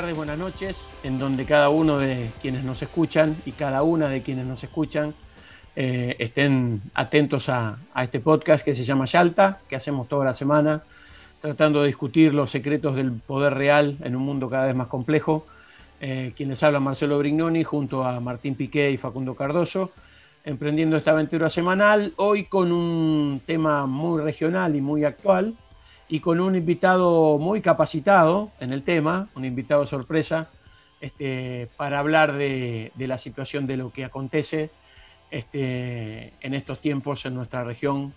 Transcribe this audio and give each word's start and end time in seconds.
Tardes, 0.00 0.16
buenas 0.16 0.38
noches, 0.38 0.88
en 1.02 1.18
donde 1.18 1.44
cada 1.44 1.68
uno 1.68 1.98
de 1.98 2.30
quienes 2.40 2.64
nos 2.64 2.80
escuchan 2.80 3.36
y 3.44 3.52
cada 3.52 3.82
una 3.82 4.08
de 4.08 4.22
quienes 4.22 4.46
nos 4.46 4.64
escuchan 4.64 5.12
eh, 5.76 6.16
estén 6.18 6.80
atentos 6.94 7.50
a, 7.50 7.76
a 7.92 8.04
este 8.04 8.18
podcast 8.18 8.64
que 8.64 8.74
se 8.74 8.86
llama 8.86 9.04
Yalta, 9.04 9.58
que 9.68 9.76
hacemos 9.76 10.08
toda 10.08 10.24
la 10.24 10.32
semana, 10.32 10.84
tratando 11.42 11.82
de 11.82 11.88
discutir 11.88 12.32
los 12.32 12.50
secretos 12.50 12.96
del 12.96 13.12
poder 13.12 13.52
real 13.52 13.98
en 14.02 14.16
un 14.16 14.22
mundo 14.22 14.48
cada 14.48 14.68
vez 14.68 14.74
más 14.74 14.86
complejo. 14.86 15.46
Eh, 16.00 16.32
quien 16.34 16.48
les 16.48 16.62
habla 16.62 16.80
Marcelo 16.80 17.18
Brignoni 17.18 17.62
junto 17.62 18.02
a 18.02 18.20
Martín 18.20 18.54
Piqué 18.54 18.90
y 18.90 18.96
Facundo 18.96 19.34
Cardoso, 19.34 19.92
emprendiendo 20.46 20.96
esta 20.96 21.10
aventura 21.10 21.50
semanal, 21.50 22.14
hoy 22.16 22.46
con 22.46 22.72
un 22.72 23.42
tema 23.44 23.84
muy 23.84 24.22
regional 24.22 24.74
y 24.74 24.80
muy 24.80 25.04
actual, 25.04 25.52
y 26.10 26.18
con 26.18 26.40
un 26.40 26.56
invitado 26.56 27.38
muy 27.38 27.60
capacitado 27.60 28.50
en 28.58 28.72
el 28.72 28.82
tema, 28.82 29.28
un 29.36 29.44
invitado 29.44 29.86
sorpresa, 29.86 30.48
este, 31.00 31.68
para 31.76 32.00
hablar 32.00 32.32
de, 32.32 32.90
la 32.98 33.16
situación 33.16 33.66
de 33.66 33.76
lo 33.76 33.92
que 33.92 34.04
acontece 34.04 34.70
este, 35.30 36.32
en 36.40 36.54
estos 36.54 36.80
tiempos 36.80 37.24
en 37.26 37.34
nuestra 37.34 37.62
región 37.62 38.12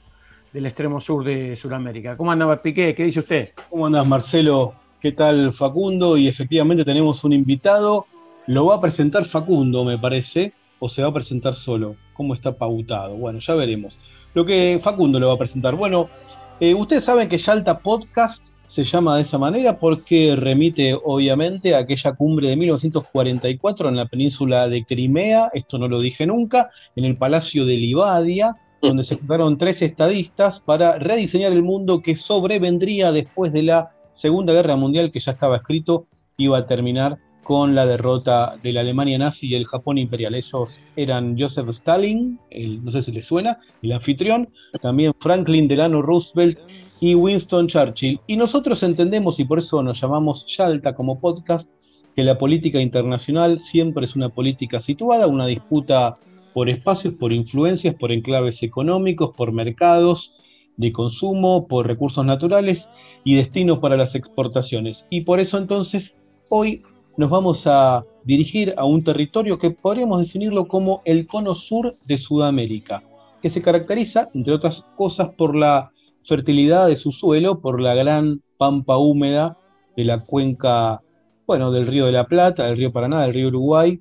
del 0.52 0.66
extremo 0.66 1.00
sur 1.00 1.24
de 1.24 1.56
Sudamérica. 1.56 2.18
¿Cómo 2.18 2.32
anda 2.32 2.62
Piqué? 2.62 2.96
¿Qué 2.96 3.06
dice 3.06 3.20
usted? 3.20 3.52
¿Cómo 3.70 3.86
andas, 3.86 4.08
Marcelo? 4.08 4.74
¿Qué 5.00 5.12
tal, 5.12 5.54
Facundo? 5.54 6.18
Y 6.18 6.28
efectivamente 6.28 6.84
tenemos 6.84 7.24
un 7.24 7.34
invitado. 7.34 8.08
Lo 8.48 8.66
va 8.66 8.76
a 8.76 8.82
presentar 8.82 9.26
Facundo, 9.26 9.86
me 9.86 10.00
parece, 10.00 10.54
o 10.80 10.90
se 10.90 11.04
va 11.04 11.10
a 11.10 11.14
presentar 11.14 11.54
solo. 11.54 11.96
¿Cómo 12.14 12.34
está 12.34 12.54
pautado? 12.54 13.16
Bueno, 13.16 13.40
ya 13.40 13.54
veremos. 13.54 13.96
Lo 14.34 14.46
que 14.46 14.80
Facundo 14.84 15.20
lo 15.20 15.28
va 15.28 15.36
a 15.36 15.38
presentar. 15.38 15.76
Bueno, 15.76 16.10
eh, 16.60 16.74
ustedes 16.74 17.04
saben 17.04 17.30
que 17.30 17.38
Yalta 17.38 17.80
Podcast 17.80 18.46
se 18.68 18.84
llama 18.84 19.18
de 19.18 19.24
esa 19.24 19.38
manera 19.38 19.78
porque 19.78 20.36
remite, 20.36 20.96
obviamente, 20.96 21.76
a 21.76 21.80
aquella 21.80 22.14
cumbre 22.14 22.50
de 22.50 22.56
1944 22.56 23.90
en 23.90 23.96
la 23.96 24.08
península 24.08 24.68
de 24.68 24.84
Crimea. 24.84 25.52
Esto 25.54 25.78
no 25.78 25.88
lo 25.88 26.00
dije 26.00 26.26
nunca, 26.26 26.72
en 26.96 27.06
el 27.06 27.16
Palacio 27.18 27.66
de 27.66 27.76
Livadia, 27.76 28.56
donde 28.82 29.04
se 29.04 29.16
juntaron 29.16 29.58
tres 29.58 29.82
estadistas 29.82 30.60
para 30.60 30.98
rediseñar 30.98 31.52
el 31.52 31.62
mundo 31.62 32.02
que 32.02 32.18
sobrevendría 32.18 33.12
después 33.12 33.54
de 33.54 33.64
la 33.64 33.92
Segunda 34.14 34.54
Guerra 34.54 34.76
Mundial, 34.76 35.12
que 35.12 35.20
ya 35.20 35.34
estaba 35.34 35.58
escrito, 35.58 36.08
iba 36.38 36.58
a 36.58 36.66
terminar 36.66 37.20
con 37.44 37.76
la 37.76 37.86
derrota 37.86 38.56
de 38.64 38.72
la 38.74 38.80
Alemania 38.82 39.18
nazi 39.18 39.48
y 39.48 39.56
el 39.56 39.66
Japón 39.66 39.98
imperial. 39.98 40.34
Ellos 40.34 40.80
eran 40.96 41.38
Joseph 41.38 41.70
Stalin, 41.70 42.40
el- 42.50 42.84
no 42.84 42.92
sé 42.92 43.04
si 43.04 43.12
les 43.12 43.26
suena, 43.26 43.60
el 43.82 43.92
anfitrión, 43.92 44.50
también 44.82 45.14
Franklin 45.20 45.68
Delano 45.68 46.02
Roosevelt 46.02 46.58
y 47.02 47.16
Winston 47.16 47.68
Churchill. 47.68 48.20
Y 48.28 48.38
nosotros 48.38 48.82
entendemos, 48.84 49.40
y 49.40 49.46
por 49.46 49.60
eso 49.60 49.84
nos 49.84 50.00
llamamos 50.00 50.46
Yalta 50.56 50.96
como 50.96 51.20
podcast, 51.20 51.70
que 52.16 52.24
la 52.24 52.38
política 52.38 52.80
internacional 52.80 53.60
siempre 53.60 54.06
es 54.06 54.16
una 54.16 54.30
política 54.30 54.82
situada, 54.82 55.28
una 55.28 55.48
disputa 55.48 56.18
por 56.54 56.70
espacios, 56.70 57.16
por 57.16 57.34
influencias, 57.34 57.96
por 57.96 58.12
enclaves 58.12 58.62
económicos, 58.64 59.36
por 59.36 59.52
mercados 59.52 60.32
de 60.78 60.92
consumo, 60.92 61.68
por 61.68 61.88
recursos 61.88 62.24
naturales 62.26 62.88
y 63.24 63.36
destinos 63.36 63.80
para 63.80 63.98
las 63.98 64.16
exportaciones. 64.16 65.06
Y 65.10 65.22
por 65.22 65.40
eso 65.40 65.58
entonces 65.58 66.14
hoy 66.50 66.84
nos 67.18 67.30
vamos 67.30 67.64
a 67.68 68.04
dirigir 68.24 68.74
a 68.78 68.86
un 68.86 69.04
territorio 69.04 69.60
que 69.60 69.72
podríamos 69.72 70.20
definirlo 70.20 70.68
como 70.68 71.02
el 71.06 71.28
cono 71.28 71.56
sur 71.56 71.94
de 72.08 72.18
Sudamérica, 72.18 73.04
que 73.42 73.50
se 73.50 73.62
caracteriza, 73.62 74.30
entre 74.34 74.54
otras 74.54 74.84
cosas, 74.98 75.30
por 75.36 75.56
la 75.56 75.92
fertilidad 76.28 76.88
de 76.88 76.96
su 76.96 77.12
suelo, 77.12 77.60
por 77.60 77.82
la 77.82 77.94
gran 77.94 78.42
pampa 78.58 78.98
húmeda 78.98 79.58
de 79.96 80.06
la 80.06 80.22
cuenca, 80.22 81.02
bueno, 81.46 81.72
del 81.72 81.88
río 81.88 82.06
de 82.06 82.14
la 82.14 82.26
Plata, 82.26 82.66
del 82.66 82.78
río 82.78 82.94
Paraná, 82.94 83.22
del 83.24 83.34
río 83.34 83.50
Uruguay, 83.50 84.00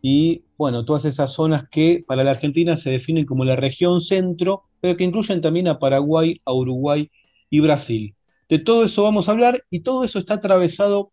y 0.00 0.42
bueno, 0.56 0.84
todas 0.84 1.04
esas 1.04 1.32
zonas 1.32 1.68
que 1.70 2.04
para 2.06 2.24
la 2.24 2.32
Argentina 2.32 2.76
se 2.76 2.90
definen 2.90 3.26
como 3.26 3.44
la 3.44 3.56
región 3.56 4.00
centro, 4.00 4.62
pero 4.80 4.96
que 4.96 5.04
incluyen 5.04 5.40
también 5.40 5.66
a 5.66 5.78
Paraguay, 5.78 6.40
a 6.44 6.52
Uruguay 6.52 7.10
y 7.50 7.60
Brasil. 7.60 8.14
De 8.48 8.58
todo 8.58 8.84
eso 8.84 9.02
vamos 9.02 9.28
a 9.28 9.32
hablar 9.32 9.64
y 9.70 9.80
todo 9.80 10.04
eso 10.04 10.18
está 10.18 10.34
atravesado 10.34 11.10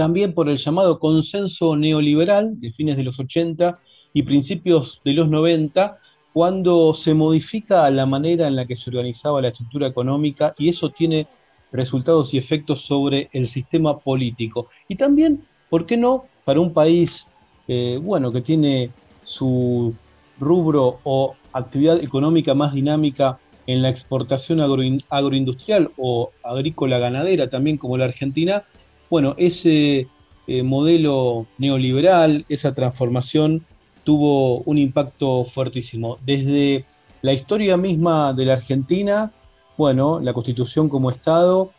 también 0.00 0.32
por 0.32 0.48
el 0.48 0.56
llamado 0.56 0.98
consenso 0.98 1.76
neoliberal 1.76 2.58
de 2.58 2.72
fines 2.72 2.96
de 2.96 3.02
los 3.02 3.20
80 3.20 3.80
y 4.14 4.22
principios 4.22 4.98
de 5.04 5.12
los 5.12 5.28
90, 5.28 5.98
cuando 6.32 6.94
se 6.94 7.12
modifica 7.12 7.90
la 7.90 8.06
manera 8.06 8.48
en 8.48 8.56
la 8.56 8.64
que 8.64 8.76
se 8.76 8.88
organizaba 8.88 9.42
la 9.42 9.48
estructura 9.48 9.88
económica 9.88 10.54
y 10.56 10.70
eso 10.70 10.88
tiene 10.88 11.26
resultados 11.70 12.32
y 12.32 12.38
efectos 12.38 12.80
sobre 12.80 13.28
el 13.34 13.50
sistema 13.50 13.98
político. 13.98 14.68
Y 14.88 14.96
también, 14.96 15.42
¿por 15.68 15.84
qué 15.84 15.98
no?, 15.98 16.24
para 16.46 16.60
un 16.60 16.72
país, 16.72 17.26
eh, 17.68 17.98
bueno, 18.02 18.32
que 18.32 18.40
tiene 18.40 18.88
su 19.22 19.92
rubro 20.38 21.00
o 21.04 21.34
actividad 21.52 22.02
económica 22.02 22.54
más 22.54 22.72
dinámica 22.72 23.38
en 23.66 23.82
la 23.82 23.90
exportación 23.90 24.60
agroin- 24.60 25.04
agroindustrial 25.10 25.90
o 25.98 26.30
agrícola 26.42 26.98
ganadera, 26.98 27.50
también 27.50 27.76
como 27.76 27.98
la 27.98 28.06
Argentina, 28.06 28.64
bueno, 29.10 29.34
ese 29.36 30.06
eh, 30.46 30.62
modelo 30.62 31.46
neoliberal, 31.58 32.46
esa 32.48 32.74
transformación 32.74 33.66
tuvo 34.04 34.58
un 34.60 34.78
impacto 34.78 35.44
fuertísimo. 35.46 36.18
Desde 36.24 36.84
la 37.20 37.32
historia 37.32 37.76
misma 37.76 38.32
de 38.32 38.46
la 38.46 38.54
Argentina, 38.54 39.32
bueno, 39.76 40.20
la 40.20 40.32
constitución 40.32 40.88
como 40.88 41.10
Estado, 41.10 41.72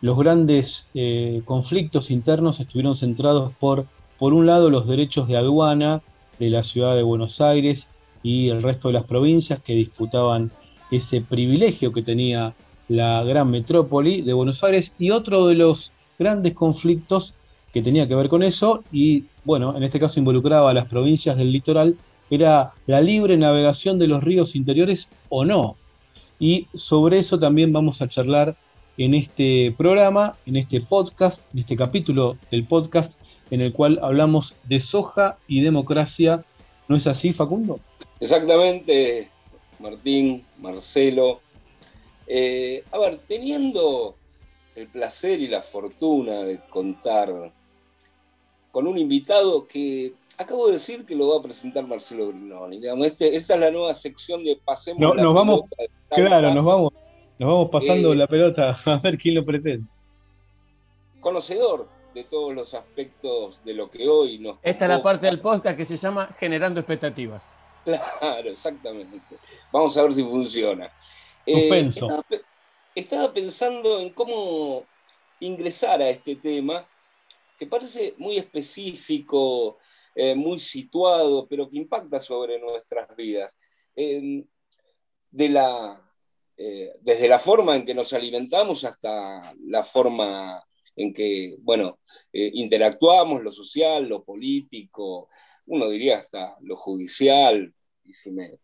los 0.00 0.16
grandes 0.16 0.86
eh, 0.94 1.42
conflictos 1.44 2.10
internos 2.10 2.60
estuvieron 2.60 2.96
centrados 2.96 3.52
por, 3.58 3.86
por 4.18 4.32
un 4.32 4.46
lado, 4.46 4.70
los 4.70 4.86
derechos 4.86 5.28
de 5.28 5.36
aduana 5.36 6.02
de 6.38 6.50
la 6.50 6.62
ciudad 6.62 6.94
de 6.94 7.02
Buenos 7.02 7.40
Aires 7.40 7.86
y 8.22 8.48
el 8.48 8.62
resto 8.62 8.88
de 8.88 8.94
las 8.94 9.04
provincias 9.04 9.60
que 9.60 9.74
disputaban 9.74 10.50
ese 10.90 11.20
privilegio 11.20 11.92
que 11.92 12.02
tenía 12.02 12.54
la 12.88 13.24
gran 13.24 13.50
metrópoli 13.50 14.22
de 14.22 14.32
Buenos 14.32 14.62
Aires 14.62 14.92
y 14.98 15.10
otro 15.10 15.48
de 15.48 15.56
los 15.56 15.90
grandes 16.18 16.54
conflictos 16.54 17.34
que 17.72 17.82
tenía 17.82 18.08
que 18.08 18.14
ver 18.14 18.28
con 18.28 18.42
eso 18.42 18.82
y 18.92 19.24
bueno, 19.44 19.76
en 19.76 19.82
este 19.82 20.00
caso 20.00 20.18
involucraba 20.18 20.70
a 20.70 20.74
las 20.74 20.88
provincias 20.88 21.36
del 21.36 21.52
litoral, 21.52 21.96
era 22.30 22.72
la 22.86 23.00
libre 23.00 23.36
navegación 23.36 23.98
de 23.98 24.08
los 24.08 24.22
ríos 24.22 24.56
interiores 24.56 25.08
o 25.28 25.44
no. 25.44 25.76
Y 26.38 26.66
sobre 26.74 27.18
eso 27.18 27.38
también 27.38 27.72
vamos 27.72 28.02
a 28.02 28.08
charlar 28.08 28.56
en 28.98 29.14
este 29.14 29.74
programa, 29.76 30.36
en 30.46 30.56
este 30.56 30.80
podcast, 30.80 31.40
en 31.52 31.60
este 31.60 31.76
capítulo 31.76 32.36
del 32.50 32.64
podcast 32.64 33.12
en 33.50 33.60
el 33.60 33.72
cual 33.72 33.98
hablamos 34.02 34.54
de 34.64 34.80
soja 34.80 35.38
y 35.46 35.60
democracia. 35.62 36.44
¿No 36.88 36.96
es 36.96 37.06
así, 37.06 37.32
Facundo? 37.32 37.80
Exactamente, 38.20 39.28
Martín, 39.78 40.44
Marcelo. 40.58 41.40
Eh, 42.26 42.82
a 42.92 42.98
ver, 42.98 43.18
teniendo 43.28 44.16
el 44.76 44.86
placer 44.88 45.40
y 45.40 45.48
la 45.48 45.62
fortuna 45.62 46.42
de 46.42 46.60
contar 46.68 47.32
con 48.70 48.86
un 48.86 48.98
invitado 48.98 49.66
que 49.66 50.12
acabo 50.38 50.66
de 50.66 50.74
decir 50.74 51.04
que 51.06 51.16
lo 51.16 51.28
va 51.30 51.38
a 51.38 51.42
presentar 51.42 51.86
Marcelo 51.86 52.28
Brignoni. 52.28 52.78
Digamos, 52.78 53.06
este- 53.06 53.34
esta 53.34 53.54
es 53.54 53.60
la 53.60 53.70
nueva 53.70 53.94
sección 53.94 54.44
de 54.44 54.56
Pasemos 54.62 55.00
No, 55.00 55.14
la 55.14 55.22
nos 55.22 55.34
vamos- 55.34 55.60
pelota 55.62 55.76
de 55.82 55.88
Talca. 56.10 56.26
Claro, 56.28 56.54
nos 56.54 56.64
vamos, 56.64 56.92
nos 57.38 57.48
vamos 57.50 57.68
pasando 57.70 58.12
Eh, 58.12 58.16
la 58.16 58.26
pelota 58.26 58.78
a 58.84 58.98
ver 58.98 59.16
quién 59.18 59.34
lo 59.34 59.44
pretende. 59.46 59.86
Conocedor 61.20 61.88
de 62.14 62.24
todos 62.24 62.54
los 62.54 62.72
aspectos 62.74 63.60
de 63.64 63.74
lo 63.74 63.90
que 63.90 64.08
hoy 64.08 64.38
nos 64.38 64.58
Esta 64.62 64.84
es 64.84 64.88
la 64.90 65.02
parte 65.02 65.26
del 65.26 65.40
podcast 65.40 65.76
que 65.76 65.84
se 65.84 65.96
llama 65.96 66.28
Generando 66.38 66.80
Expectativas. 66.80 67.44
Claro, 67.84 68.48
exactamente. 68.50 69.18
Vamos 69.72 69.96
a 69.96 70.02
ver 70.02 70.12
si 70.12 70.22
funciona. 70.22 70.90
Eh, 71.46 71.68
estaba, 71.88 72.22
estaba 72.96 73.32
pensando 73.32 74.00
en 74.00 74.10
cómo 74.10 74.84
ingresar 75.40 76.02
a 76.02 76.10
este 76.10 76.36
tema, 76.36 76.88
que 77.58 77.66
parece 77.66 78.14
muy 78.18 78.36
específico, 78.36 79.78
eh, 80.14 80.34
muy 80.34 80.58
situado, 80.58 81.46
pero 81.46 81.68
que 81.68 81.76
impacta 81.76 82.18
sobre 82.18 82.58
nuestras 82.58 83.14
vidas. 83.14 83.56
Eh, 83.94 84.44
de 85.30 85.48
la 85.48 86.06
eh, 86.58 86.94
desde 87.02 87.28
la 87.28 87.38
forma 87.38 87.76
en 87.76 87.84
que 87.84 87.94
nos 87.94 88.14
alimentamos 88.14 88.84
hasta 88.84 89.54
la 89.66 89.84
forma 89.84 90.64
en 90.94 91.12
que, 91.12 91.56
bueno, 91.60 91.98
eh, 92.32 92.50
interactuamos, 92.54 93.42
lo 93.42 93.52
social, 93.52 94.08
lo 94.08 94.24
político, 94.24 95.28
uno 95.66 95.90
diría 95.90 96.16
hasta 96.16 96.56
lo 96.62 96.76
judicial, 96.76 97.74
y 98.04 98.14
si 98.14 98.30
me 98.30 98.60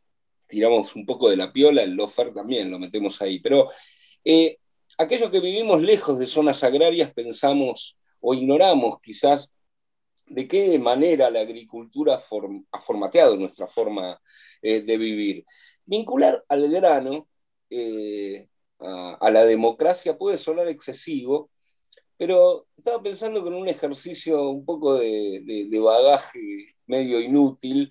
tiramos 0.46 0.96
un 0.96 1.04
poco 1.04 1.28
de 1.28 1.36
la 1.36 1.52
piola, 1.52 1.82
el 1.82 1.92
lofer 1.92 2.32
también 2.32 2.70
lo 2.70 2.78
metemos 2.78 3.20
ahí, 3.20 3.40
pero 3.40 3.68
eh, 4.24 4.58
aquellos 4.98 5.30
que 5.30 5.40
vivimos 5.40 5.80
lejos 5.82 6.18
de 6.18 6.26
zonas 6.26 6.62
agrarias 6.64 7.12
pensamos 7.12 7.96
o 8.20 8.34
ignoramos 8.34 8.96
quizás 9.02 9.52
de 10.26 10.46
qué 10.48 10.78
manera 10.78 11.30
la 11.30 11.40
agricultura 11.40 12.14
ha 12.70 12.80
formateado 12.80 13.36
nuestra 13.36 13.66
forma 13.66 14.18
de 14.62 14.96
vivir. 14.96 15.44
Vincular 15.84 16.44
al 16.48 16.70
grano 16.70 17.26
eh, 17.74 18.48
a, 18.78 19.30
la 19.30 19.44
democracia 19.46 20.18
puede 20.18 20.36
sonar 20.36 20.68
excesivo, 20.68 21.50
pero 22.18 22.66
estaba 22.76 23.02
pensando 23.02 23.42
que 23.42 23.48
en 23.48 23.54
un 23.54 23.68
ejercicio 23.68 24.50
un 24.50 24.64
poco 24.64 24.96
de, 24.96 25.68
bagaje 25.82 26.40
medio 26.86 27.20
inútil, 27.20 27.90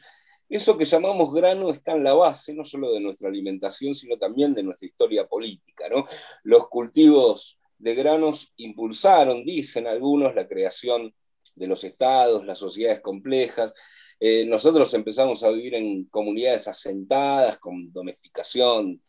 eso 0.51 0.77
que 0.77 0.85
llamamos 0.85 1.33
grano 1.33 1.71
está 1.71 1.93
en 1.93 2.03
la 2.03 2.13
base 2.13 2.53
no 2.53 2.65
solo 2.65 2.91
de 2.93 2.99
nuestra 2.99 3.29
alimentación, 3.29 3.95
sino 3.95 4.17
también 4.17 4.53
de 4.53 4.63
nuestra 4.63 4.87
historia 4.87 5.25
política. 5.27 5.87
¿no? 5.89 6.05
Los 6.43 6.67
cultivos 6.67 7.57
de 7.77 7.95
granos 7.95 8.53
impulsaron, 8.57 9.45
dicen 9.45 9.87
algunos, 9.87 10.35
la 10.35 10.47
creación 10.47 11.13
de 11.55 11.67
los 11.67 11.83
estados, 11.83 12.45
las 12.45 12.59
sociedades 12.59 13.01
complejas. 13.01 13.73
Eh, 14.19 14.45
nosotros 14.45 14.93
empezamos 14.93 15.41
a 15.43 15.49
vivir 15.49 15.75
en 15.75 16.05
comunidades 16.05 16.67
asentadas, 16.67 17.57
con 17.57 17.91
domesticación 17.91 19.01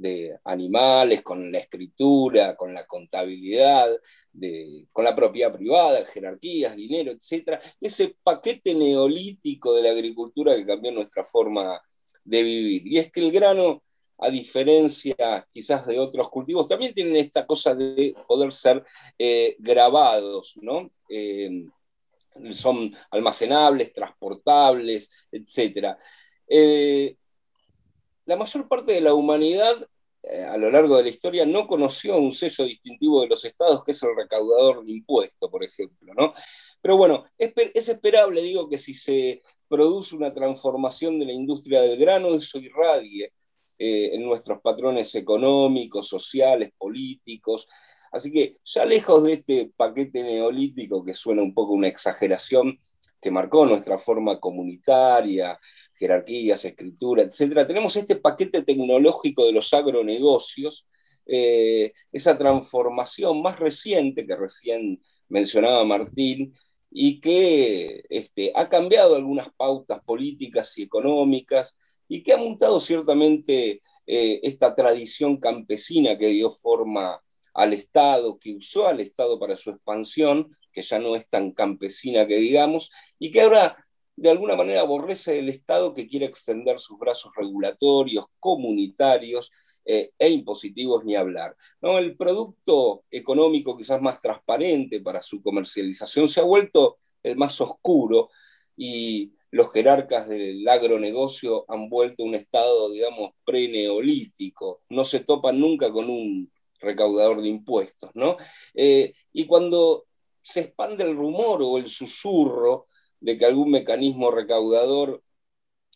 de 0.00 0.38
animales, 0.44 1.22
con 1.22 1.52
la 1.52 1.58
escritura, 1.58 2.56
con 2.56 2.72
la 2.72 2.86
contabilidad, 2.86 3.90
con 4.92 5.04
la 5.04 5.14
propiedad 5.14 5.52
privada, 5.52 6.04
jerarquías, 6.04 6.74
dinero, 6.74 7.12
etc. 7.12 7.60
Ese 7.80 8.16
paquete 8.22 8.74
neolítico 8.74 9.74
de 9.74 9.82
la 9.82 9.90
agricultura 9.90 10.56
que 10.56 10.66
cambió 10.66 10.90
nuestra 10.90 11.22
forma 11.22 11.80
de 12.24 12.42
vivir. 12.42 12.86
Y 12.86 12.98
es 12.98 13.12
que 13.12 13.20
el 13.20 13.30
grano, 13.30 13.82
a 14.18 14.30
diferencia 14.30 15.46
quizás 15.52 15.86
de 15.86 15.98
otros 15.98 16.30
cultivos, 16.30 16.66
también 16.66 16.94
tienen 16.94 17.16
esta 17.16 17.46
cosa 17.46 17.74
de 17.74 18.14
poder 18.26 18.52
ser 18.52 18.82
eh, 19.18 19.56
grabados, 19.58 20.54
¿no? 20.62 20.90
Eh, 21.10 21.66
son 22.52 22.90
almacenables, 23.10 23.92
transportables, 23.92 25.10
etc. 25.30 25.94
la 28.30 28.36
mayor 28.36 28.68
parte 28.68 28.92
de 28.92 29.00
la 29.00 29.12
humanidad 29.12 29.76
eh, 30.22 30.44
a 30.44 30.56
lo 30.56 30.70
largo 30.70 30.96
de 30.96 31.02
la 31.02 31.08
historia 31.08 31.44
no 31.44 31.66
conoció 31.66 32.16
un 32.16 32.32
sello 32.32 32.64
distintivo 32.64 33.22
de 33.22 33.26
los 33.26 33.44
estados, 33.44 33.82
que 33.82 33.90
es 33.90 34.00
el 34.04 34.14
recaudador 34.14 34.84
de 34.84 34.92
impuestos, 34.92 35.50
por 35.50 35.64
ejemplo. 35.64 36.14
¿no? 36.14 36.32
Pero 36.80 36.96
bueno, 36.96 37.24
es, 37.36 37.88
esperable, 37.88 38.40
digo, 38.40 38.68
que 38.68 38.78
si 38.78 38.94
se 38.94 39.42
produce 39.66 40.14
una 40.14 40.30
transformación 40.30 41.18
de 41.18 41.26
la 41.26 41.32
industria 41.32 41.80
del 41.80 41.98
grano, 41.98 42.36
eso 42.36 42.58
irradie 42.58 43.32
eh, 43.76 44.10
en 44.12 44.22
nuestros 44.22 44.60
patrones 44.60 45.12
económicos, 45.16 46.06
sociales, 46.06 46.70
políticos. 46.78 47.66
Así 48.12 48.30
que 48.30 48.58
ya 48.62 48.84
lejos 48.84 49.24
de 49.24 49.32
este 49.32 49.72
paquete 49.76 50.22
neolítico 50.22 51.04
que 51.04 51.14
suena 51.14 51.42
un 51.42 51.52
poco 51.52 51.72
una 51.72 51.88
exageración, 51.88 52.78
que 53.20 53.30
marcó 53.30 53.66
nuestra 53.66 53.98
forma 53.98 54.40
comunitaria, 54.40 55.58
jerarquías, 55.94 56.64
escritura, 56.64 57.22
etc. 57.22 57.66
Tenemos 57.66 57.94
este 57.96 58.16
paquete 58.16 58.62
tecnológico 58.62 59.44
de 59.44 59.52
los 59.52 59.72
agronegocios, 59.74 60.86
eh, 61.26 61.92
esa 62.10 62.36
transformación 62.36 63.42
más 63.42 63.58
reciente 63.58 64.26
que 64.26 64.36
recién 64.36 65.02
mencionaba 65.28 65.84
Martín, 65.84 66.54
y 66.90 67.20
que 67.20 68.04
este, 68.08 68.52
ha 68.54 68.68
cambiado 68.68 69.14
algunas 69.14 69.48
pautas 69.54 70.02
políticas 70.04 70.76
y 70.76 70.82
económicas 70.82 71.78
y 72.08 72.22
que 72.22 72.32
ha 72.32 72.36
mutado 72.36 72.80
ciertamente 72.80 73.80
eh, 74.06 74.40
esta 74.42 74.74
tradición 74.74 75.36
campesina 75.36 76.18
que 76.18 76.26
dio 76.26 76.50
forma 76.50 77.22
al 77.54 77.72
Estado, 77.72 78.38
que 78.38 78.56
usó 78.56 78.88
al 78.88 79.00
Estado 79.00 79.38
para 79.38 79.56
su 79.56 79.70
expansión, 79.70 80.50
que 80.72 80.82
ya 80.82 80.98
no 80.98 81.16
es 81.16 81.28
tan 81.28 81.52
campesina 81.52 82.26
que 82.26 82.36
digamos, 82.36 82.90
y 83.18 83.30
que 83.30 83.42
ahora 83.42 83.76
de 84.16 84.30
alguna 84.30 84.54
manera 84.54 84.82
aborrece 84.82 85.38
el 85.38 85.48
Estado 85.48 85.94
que 85.94 86.06
quiere 86.06 86.26
extender 86.26 86.78
sus 86.78 86.98
brazos 86.98 87.32
regulatorios, 87.34 88.26
comunitarios 88.38 89.50
eh, 89.84 90.12
e 90.18 90.28
impositivos 90.28 91.04
ni 91.04 91.16
hablar. 91.16 91.56
¿no? 91.80 91.98
El 91.98 92.16
producto 92.16 93.04
económico 93.10 93.76
quizás 93.76 94.00
más 94.02 94.20
transparente 94.20 95.00
para 95.00 95.22
su 95.22 95.42
comercialización 95.42 96.28
se 96.28 96.40
ha 96.40 96.44
vuelto 96.44 96.98
el 97.22 97.36
más 97.36 97.60
oscuro 97.62 98.28
y 98.76 99.32
los 99.50 99.72
jerarcas 99.72 100.28
del 100.28 100.66
agronegocio 100.68 101.64
han 101.68 101.88
vuelto 101.88 102.22
un 102.22 102.34
estado, 102.34 102.90
digamos, 102.90 103.30
pre-neolítico. 103.44 104.82
No 104.90 105.04
se 105.04 105.20
topan 105.20 105.58
nunca 105.58 105.90
con 105.90 106.08
un 106.08 106.50
recaudador 106.78 107.42
de 107.42 107.48
impuestos, 107.48 108.10
¿no? 108.14 108.36
Eh, 108.74 109.14
y 109.32 109.46
cuando 109.46 110.06
se 110.42 110.60
expande 110.60 111.04
el 111.04 111.16
rumor 111.16 111.62
o 111.62 111.78
el 111.78 111.88
susurro 111.88 112.86
de 113.20 113.36
que 113.36 113.44
algún 113.44 113.70
mecanismo 113.70 114.30
recaudador 114.30 115.22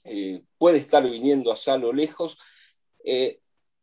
eh, 0.05 0.43
puede 0.58 0.79
estar 0.79 1.08
viniendo 1.08 1.50
allá 1.50 1.75
a 1.75 1.79
lo 1.79 1.93
lejos, 1.93 2.37
eh, 3.05 3.41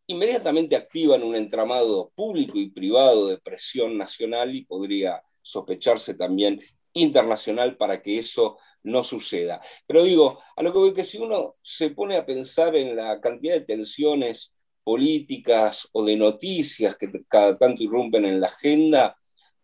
inmediatamente 0.08 0.76
activan 0.76 1.24
un 1.24 1.36
entramado 1.36 2.12
público 2.16 2.58
y 2.58 2.70
privado 2.70 3.28
de 3.28 3.40
presión 3.40 3.98
nacional 3.98 4.56
y 4.56 4.66
podría 4.66 5.24
sospecharse 5.42 6.14
también 6.14 6.62
internacional 6.94 7.78
para 7.78 8.02
que 8.02 8.20
eso 8.20 8.58
no 8.84 9.04
suceda. 9.04 9.62
Pero 9.88 10.04
digo, 10.04 10.40
a 10.56 10.64
lo 10.64 10.72
que 10.72 10.80
voy 10.80 10.94
que 10.94 11.04
si 11.04 11.18
uno 11.18 11.56
se 11.62 11.92
pone 11.92 12.18
a 12.18 12.26
pensar 12.26 12.76
en 12.76 12.96
la 12.96 13.20
cantidad 13.22 13.54
de 13.56 13.62
tensiones 13.62 14.56
políticas 14.84 15.88
o 15.94 16.04
de 16.04 16.18
noticias 16.18 16.98
que 16.98 17.10
cada 17.28 17.58
tanto 17.58 17.84
irrumpen 17.84 18.26
en 18.26 18.42
la 18.42 18.48
agenda, 18.48 19.18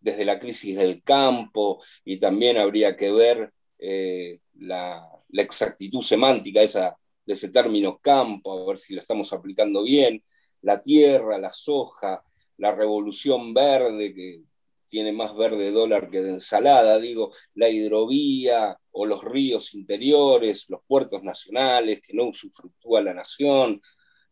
desde 0.08 0.24
la 0.26 0.40
crisis 0.40 0.78
del 0.78 1.04
campo, 1.04 1.84
y 2.06 2.18
también 2.18 2.58
habría 2.58 2.96
que 2.96 3.12
ver 3.12 3.52
eh, 3.78 4.40
la, 4.60 5.06
exactitud 5.34 6.02
semántica 6.02 6.62
de 6.62 7.34
ese 7.34 7.50
término 7.50 8.00
campo, 8.00 8.54
a 8.54 8.66
ver 8.66 8.78
si 8.78 8.96
lo 8.96 9.02
estamos 9.02 9.34
aplicando 9.34 9.84
bien, 9.84 10.24
la 10.62 10.82
tierra, 10.82 11.38
la 11.38 11.52
soja, 11.52 12.22
la 12.58 12.74
revolución 12.74 13.54
verde, 13.54 14.14
que 14.14 14.42
tiene 14.88 15.12
más 15.12 15.36
verde 15.36 15.72
dólar 15.72 16.10
que 16.10 16.22
de 16.22 16.30
ensalada, 16.30 16.98
digo, 17.00 17.34
la 17.56 17.68
hidrovía 17.68 18.80
o 18.92 19.06
los 19.06 19.22
ríos 19.26 19.74
interiores, 19.74 20.70
los 20.70 20.80
puertos 20.88 21.22
nacionales, 21.22 22.02
que 22.02 22.14
no 22.14 22.30
usufructúa 22.30 23.02
la 23.02 23.14
nación, 23.14 23.82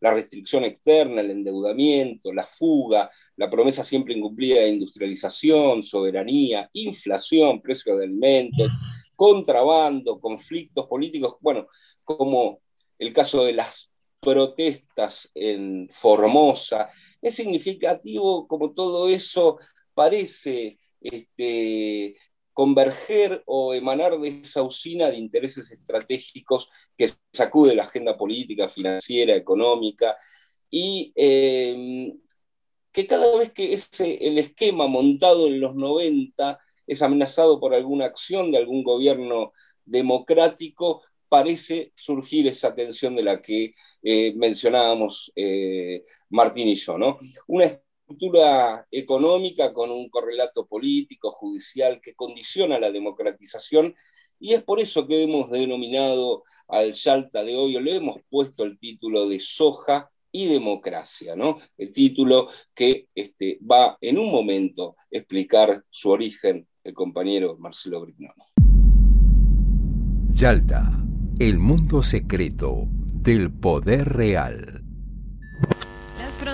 la 0.00 0.12
restricción 0.12 0.64
externa, 0.64 1.20
el 1.20 1.30
endeudamiento, 1.30 2.32
la 2.32 2.44
fuga, 2.44 3.10
la 3.36 3.48
promesa 3.50 3.82
siempre 3.84 4.14
incumplida 4.14 4.60
de 4.60 4.68
industrialización, 4.68 5.82
soberanía, 5.82 6.68
inflación, 6.72 7.60
precio 7.62 7.96
de 7.96 8.04
alimentos, 8.04 8.70
contrabando, 9.14 10.20
conflictos 10.20 10.86
políticos, 10.86 11.36
bueno, 11.40 11.66
como 12.04 12.60
el 12.98 13.12
caso 13.12 13.44
de 13.44 13.54
las 13.54 13.90
protestas 14.20 15.30
en 15.34 15.88
Formosa, 15.90 16.88
es 17.22 17.34
significativo 17.34 18.46
como 18.46 18.72
todo 18.72 19.08
eso 19.08 19.58
parece 19.94 20.78
este, 21.00 22.16
converger 22.56 23.42
o 23.44 23.74
emanar 23.74 24.18
de 24.18 24.40
esa 24.40 24.62
usina 24.62 25.10
de 25.10 25.18
intereses 25.18 25.70
estratégicos 25.70 26.70
que 26.96 27.10
sacude 27.30 27.74
la 27.74 27.82
agenda 27.82 28.16
política, 28.16 28.66
financiera, 28.66 29.36
económica, 29.36 30.16
y 30.70 31.12
em, 31.14 32.18
que 32.90 33.06
cada 33.06 33.36
vez 33.36 33.52
que 33.52 33.74
ese, 33.74 34.16
el 34.26 34.38
esquema 34.38 34.86
montado 34.86 35.48
en 35.48 35.60
los 35.60 35.74
90 35.74 36.58
es 36.86 37.02
amenazado 37.02 37.60
por 37.60 37.74
alguna 37.74 38.06
acción 38.06 38.50
de 38.50 38.56
algún 38.56 38.82
gobierno 38.82 39.52
democrático, 39.84 41.02
parece 41.28 41.92
surgir 41.94 42.46
esa 42.46 42.74
tensión 42.74 43.16
de 43.16 43.22
la 43.22 43.42
que 43.42 43.74
eh, 44.02 44.32
mencionábamos 44.34 45.30
eh, 45.36 46.02
Martín 46.30 46.68
y 46.68 46.76
yo. 46.76 46.96
¿no? 46.96 47.18
Una 47.48 47.66
estructura 48.06 48.86
económica 48.92 49.72
con 49.72 49.90
un 49.90 50.08
correlato 50.08 50.64
político, 50.64 51.32
judicial, 51.32 52.00
que 52.00 52.14
condiciona 52.14 52.78
la 52.78 52.92
democratización, 52.92 53.94
y 54.38 54.54
es 54.54 54.62
por 54.62 54.78
eso 54.78 55.08
que 55.08 55.24
hemos 55.24 55.50
denominado 55.50 56.44
al 56.68 56.92
Yalta 56.92 57.42
de 57.42 57.56
hoy, 57.56 57.76
o 57.76 57.80
le 57.80 57.96
hemos 57.96 58.20
puesto 58.28 58.62
el 58.62 58.78
título 58.78 59.28
de 59.28 59.40
Soja 59.40 60.08
y 60.30 60.46
Democracia, 60.46 61.34
¿no? 61.34 61.58
El 61.76 61.92
título 61.92 62.48
que 62.72 63.08
este, 63.12 63.58
va 63.60 63.98
en 64.00 64.18
un 64.18 64.30
momento 64.30 64.96
explicar 65.10 65.82
su 65.90 66.10
origen 66.10 66.68
el 66.84 66.94
compañero 66.94 67.56
Marcelo 67.58 68.02
Brignone. 68.02 68.44
Yalta, 70.30 71.04
el 71.40 71.58
mundo 71.58 72.04
secreto 72.04 72.86
del 72.88 73.50
poder 73.50 74.10
real 74.10 74.86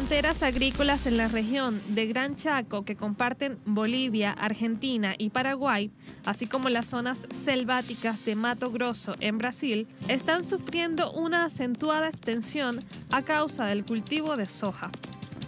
fronteras 0.02 0.42
agrícolas 0.42 1.06
en 1.06 1.16
la 1.16 1.28
región 1.28 1.80
de 1.86 2.08
Gran 2.08 2.34
Chaco 2.34 2.84
que 2.84 2.96
comparten 2.96 3.60
Bolivia, 3.64 4.32
Argentina 4.32 5.14
y 5.16 5.30
Paraguay, 5.30 5.92
así 6.24 6.48
como 6.48 6.68
las 6.70 6.86
zonas 6.86 7.20
selváticas 7.44 8.24
de 8.24 8.34
Mato 8.34 8.72
Grosso 8.72 9.14
en 9.20 9.38
Brasil, 9.38 9.86
están 10.08 10.42
sufriendo 10.42 11.12
una 11.12 11.44
acentuada 11.44 12.08
extensión 12.08 12.80
a 13.12 13.22
causa 13.22 13.66
del 13.66 13.84
cultivo 13.84 14.34
de 14.34 14.46
soja. 14.46 14.90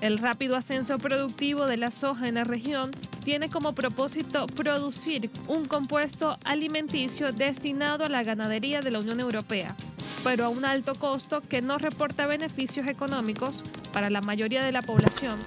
El 0.00 0.18
rápido 0.18 0.56
ascenso 0.56 0.98
productivo 0.98 1.66
de 1.66 1.76
la 1.76 1.90
soja 1.90 2.28
en 2.28 2.34
la 2.34 2.44
región 2.44 2.90
tiene 3.24 3.48
como 3.48 3.74
propósito 3.74 4.46
producir 4.46 5.30
un 5.48 5.64
compuesto 5.64 6.38
alimenticio 6.44 7.32
destinado 7.32 8.04
a 8.04 8.08
la 8.08 8.22
ganadería 8.22 8.80
de 8.80 8.90
la 8.90 8.98
Unión 8.98 9.20
Europea, 9.20 9.74
pero 10.22 10.44
a 10.44 10.48
un 10.48 10.64
alto 10.64 10.94
costo 10.94 11.40
que 11.40 11.62
no 11.62 11.78
reporta 11.78 12.26
beneficios 12.26 12.86
económicos 12.86 13.64
para 13.92 14.10
la 14.10 14.20
mayoría 14.20 14.64
de 14.64 14.72
la 14.72 14.82
población. 14.82 15.38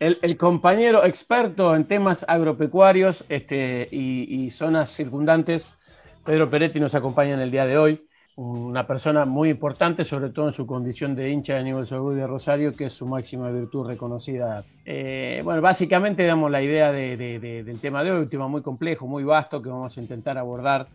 El, 0.00 0.36
compañero 0.36 1.04
experto 1.04 1.74
en 1.74 1.84
temas 1.84 2.24
agropecuarios 2.28 3.24
este, 3.28 3.88
y, 3.90 4.50
zonas 4.50 4.90
circundantes, 4.90 5.76
Pedro 6.24 6.50
Peretti, 6.50 6.80
nos 6.80 6.94
acompaña 6.94 7.34
en 7.34 7.40
el 7.40 7.50
día 7.50 7.66
de 7.66 7.78
hoy. 7.78 8.06
Una 8.36 8.86
persona 8.86 9.26
muy 9.26 9.50
importante, 9.50 10.04
sobre 10.04 10.30
todo 10.30 10.48
en 10.48 10.54
su 10.54 10.66
condición 10.66 11.14
de 11.14 11.30
hincha 11.30 11.54
de 11.56 11.64
Newell's 11.64 11.92
Old 11.92 12.16
de 12.16 12.26
Rosario, 12.26 12.74
que 12.74 12.86
es 12.86 12.92
su 12.94 13.06
máxima 13.06 13.50
virtud 13.50 13.86
reconocida. 13.86 14.64
Eh, 14.86 15.42
bueno, 15.44 15.60
básicamente 15.60 16.24
damos 16.24 16.50
la 16.50 16.62
idea 16.62 16.92
del 16.92 17.78
tema 17.80 18.02
de 18.02 18.10
hoy, 18.10 18.22
un 18.22 18.30
tema 18.30 18.48
muy 18.48 18.62
complejo, 18.62 19.06
muy 19.06 19.22
vasto, 19.22 19.60
que 19.60 19.68
vamos 19.68 19.96
a 19.96 20.00
intentar 20.00 20.38
abordar 20.38 20.88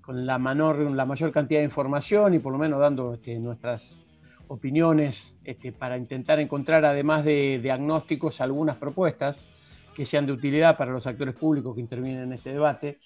con 0.00 0.26
la, 0.26 0.38
la 0.38 1.06
mayor 1.06 1.30
cantidad 1.30 1.60
de 1.60 1.64
información 1.64 2.34
y 2.34 2.40
por 2.40 2.52
lo 2.52 2.58
menos 2.58 2.80
dando 2.80 3.14
este, 3.14 3.38
nuestras 3.38 4.01
opiniones 4.52 5.34
este, 5.44 5.72
para 5.72 5.96
intentar 5.96 6.38
encontrar, 6.38 6.84
además 6.84 7.24
de 7.24 7.58
diagnósticos, 7.62 8.40
algunas 8.42 8.76
propuestas 8.76 9.38
que 9.94 10.04
sean 10.04 10.26
de 10.26 10.32
utilidad 10.32 10.76
para 10.76 10.92
los 10.92 11.06
actores 11.06 11.34
públicos 11.34 11.74
que 11.74 11.80
intervienen 11.80 12.24
en 12.24 12.32
este 12.34 12.52
debate. 12.52 12.98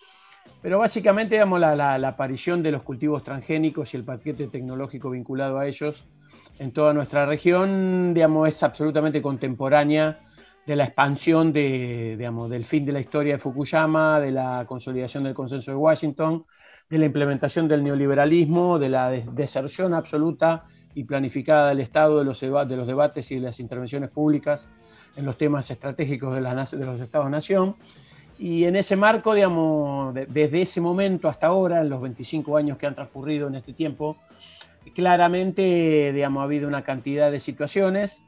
Pero 0.61 0.81
básicamente, 0.81 1.37
digamos, 1.37 1.61
la, 1.61 1.95
aparición 2.09 2.63
de 2.65 2.73
los 2.73 2.83
cultivos 2.83 3.23
transgénicos 3.23 3.95
y 3.95 3.97
el 3.97 4.05
paquete 4.05 4.49
tecnológico 4.49 5.11
vinculado 5.11 5.59
a 5.59 5.67
ellos 5.67 6.05
en 6.59 6.73
toda 6.73 6.93
nuestra 6.93 7.27
región, 7.27 8.13
digamos, 8.13 8.49
es 8.49 8.63
absolutamente 8.63 9.23
contemporánea 9.23 10.21
de 10.67 10.75
la 10.75 10.85
expansión 10.85 11.53
de, 11.53 12.17
digamos, 12.19 12.51
del 12.51 12.65
fin 12.65 12.85
de 12.85 12.93
la 12.93 13.01
historia 13.01 13.35
de 13.35 13.39
Fukuyama, 13.39 14.19
de 14.19 14.33
la 14.33 14.65
consolidación 14.67 15.23
del 15.23 15.35
consenso 15.35 15.71
de 15.71 15.77
Washington, 15.77 16.45
de 16.91 16.99
la 16.99 17.07
implementación 17.07 17.69
del 17.69 17.85
neoliberalismo, 17.85 18.81
de 18.81 18.89
la 18.89 19.11
deserción 19.11 19.95
absoluta 19.95 20.65
y 20.97 21.05
planificada 21.05 21.69
del 21.69 21.81
Estado, 21.81 22.19
de 22.19 22.25
los, 22.25 22.41
de 22.41 22.77
los 22.77 22.87
debates 22.87 23.31
y 23.31 23.35
de 23.35 23.43
las 23.43 23.61
intervenciones 23.61 24.09
públicas 24.09 24.67
en 25.15 25.27
los 25.27 25.37
temas 25.37 25.71
estratégicos 25.71 26.35
de, 26.35 26.41
de 26.41 26.87
los 26.87 27.01
Estados-nación. 27.03 27.77
Y 28.39 28.65
en 28.65 28.77
ese 28.77 28.97
marco, 28.97 29.35
digamos, 29.35 30.15
desde 30.15 30.63
ese 30.63 30.81
momento 30.81 31.29
hasta 31.29 31.49
ahora, 31.49 31.83
en 31.83 31.91
los 31.91 32.01
25 32.01 32.57
años 32.57 32.79
que 32.79 32.87
han 32.87 32.95
transcurrido 32.95 33.47
en 33.49 33.57
este 33.57 33.75
tiempo, 33.75 34.17
claramente, 34.95 36.13
digamos, 36.15 36.41
ha 36.41 36.45
habido 36.45 36.67
una 36.67 36.81
cantidad 36.81 37.31
de 37.31 37.41
situaciones 37.41 38.25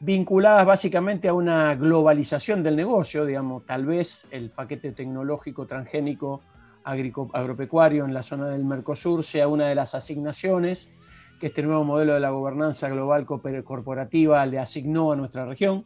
vinculadas 0.00 0.66
básicamente 0.66 1.28
a 1.28 1.32
una 1.32 1.74
globalización 1.74 2.62
del 2.62 2.76
negocio, 2.76 3.24
digamos, 3.24 3.64
tal 3.64 3.86
vez 3.86 4.26
el 4.30 4.50
paquete 4.50 4.92
tecnológico 4.92 5.66
transgénico 5.66 6.42
agropecuario 6.84 8.04
en 8.04 8.12
la 8.12 8.22
zona 8.22 8.48
del 8.48 8.62
Mercosur 8.62 9.24
sea 9.24 9.48
una 9.48 9.68
de 9.68 9.74
las 9.74 9.94
asignaciones 9.94 10.90
que 11.38 11.48
este 11.48 11.62
nuevo 11.62 11.84
modelo 11.84 12.14
de 12.14 12.20
la 12.20 12.30
gobernanza 12.30 12.88
global 12.88 13.26
corporativa 13.26 14.44
le 14.46 14.58
asignó 14.58 15.12
a 15.12 15.16
nuestra 15.16 15.44
región. 15.44 15.84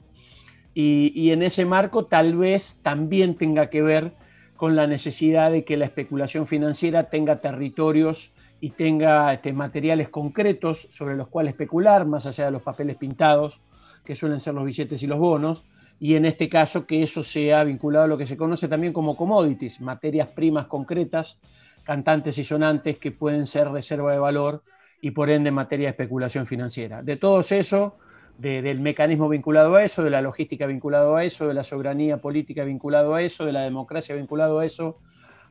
Y, 0.74 1.30
en 1.30 1.42
ese 1.42 1.64
marco 1.64 2.06
tal 2.06 2.36
vez 2.36 2.78
también 2.82 3.34
tenga 3.36 3.68
que 3.68 3.82
ver 3.82 4.12
con 4.56 4.76
la 4.76 4.86
necesidad 4.86 5.50
de 5.50 5.64
que 5.64 5.76
la 5.76 5.86
especulación 5.86 6.46
financiera 6.46 7.10
tenga 7.10 7.40
territorios 7.40 8.32
y 8.60 8.70
tenga 8.70 9.32
este, 9.32 9.52
materiales 9.52 10.08
concretos 10.08 10.86
sobre 10.90 11.16
los 11.16 11.28
cuales 11.28 11.54
especular, 11.54 12.06
más 12.06 12.26
allá 12.26 12.44
de 12.44 12.50
los 12.52 12.62
papeles 12.62 12.96
pintados, 12.96 13.60
que 14.04 14.14
suelen 14.14 14.40
ser 14.40 14.54
los 14.54 14.64
billetes 14.64 15.02
y 15.02 15.06
los 15.06 15.18
bonos, 15.18 15.64
y 16.00 16.14
en 16.14 16.24
este 16.24 16.48
caso 16.48 16.86
que 16.86 17.02
eso 17.02 17.24
sea 17.24 17.64
vinculado 17.64 18.04
a 18.04 18.08
lo 18.08 18.18
que 18.18 18.26
se 18.26 18.36
conoce 18.36 18.68
también 18.68 18.92
como 18.92 19.16
commodities, 19.16 19.80
materias 19.80 20.28
primas 20.28 20.66
concretas, 20.66 21.38
cantantes 21.82 22.38
y 22.38 22.44
sonantes 22.44 22.98
que 22.98 23.10
pueden 23.10 23.46
ser 23.46 23.68
reserva 23.70 24.12
de 24.12 24.18
valor 24.18 24.62
y 25.00 25.12
por 25.12 25.30
ende 25.30 25.48
en 25.48 25.54
materia 25.54 25.86
de 25.86 25.90
especulación 25.90 26.46
financiera. 26.46 27.02
De 27.02 27.16
todo 27.16 27.40
eso, 27.40 27.96
del 28.38 28.80
mecanismo 28.80 29.28
vinculado 29.28 29.76
a 29.76 29.84
eso, 29.84 30.02
de 30.02 30.10
la 30.10 30.22
logística 30.22 30.66
vinculado 30.66 31.16
a 31.16 31.24
eso, 31.24 31.48
de 31.48 31.54
la 31.54 31.64
soberanía 31.64 32.18
política 32.18 32.64
vinculado 32.64 33.14
a 33.14 33.22
eso, 33.22 33.44
de 33.44 33.52
la 33.52 33.62
democracia 33.62 34.14
vinculado 34.14 34.60
a 34.60 34.64
eso, 34.64 34.98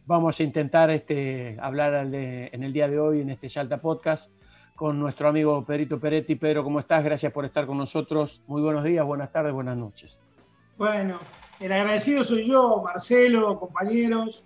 vamos 0.05 0.39
a 0.39 0.43
intentar 0.43 0.89
este, 0.89 1.57
hablar 1.61 1.93
en 2.13 2.63
el 2.63 2.73
día 2.73 2.87
de 2.87 2.99
hoy 2.99 3.21
en 3.21 3.29
este 3.29 3.47
Yalta 3.47 3.81
Podcast 3.81 4.31
con 4.75 4.99
nuestro 4.99 5.27
amigo 5.27 5.65
Pedrito 5.65 5.99
Peretti. 5.99 6.35
Pedro, 6.35 6.63
¿cómo 6.63 6.79
estás? 6.79 7.03
Gracias 7.03 7.33
por 7.33 7.43
estar 7.45 7.65
con 7.65 7.77
nosotros. 7.77 8.41
Muy 8.47 8.61
buenos 8.61 8.83
días, 8.83 9.05
buenas 9.05 9.31
tardes, 9.31 9.51
buenas 9.51 9.75
noches. 9.75 10.19
Bueno, 10.77 11.19
el 11.59 11.71
agradecido 11.71 12.23
soy 12.23 12.47
yo, 12.47 12.81
Marcelo, 12.83 13.59
compañeros, 13.59 14.45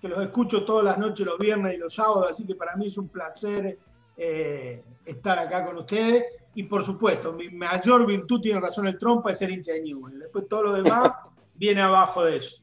que 0.00 0.08
los 0.08 0.22
escucho 0.22 0.64
todas 0.64 0.84
las 0.84 0.98
noches, 0.98 1.26
los 1.26 1.38
viernes 1.38 1.74
y 1.74 1.78
los 1.78 1.94
sábados, 1.94 2.32
así 2.32 2.46
que 2.46 2.54
para 2.54 2.76
mí 2.76 2.86
es 2.86 2.98
un 2.98 3.08
placer 3.08 3.78
eh, 4.22 4.84
estar 5.06 5.38
acá 5.38 5.64
con 5.64 5.78
ustedes. 5.78 6.24
Y 6.54 6.64
por 6.64 6.84
supuesto, 6.84 7.32
mi 7.32 7.48
mayor 7.48 8.04
virtud, 8.06 8.40
tiene 8.40 8.60
razón 8.60 8.86
el 8.86 8.98
trompa, 8.98 9.30
es 9.30 9.38
ser 9.38 9.50
hincha 9.50 9.72
de 9.72 9.80
Newell. 9.80 10.18
Después 10.18 10.46
todo 10.46 10.64
lo 10.64 10.72
demás 10.74 11.10
viene 11.54 11.80
abajo 11.80 12.24
de 12.24 12.36
eso. 12.36 12.62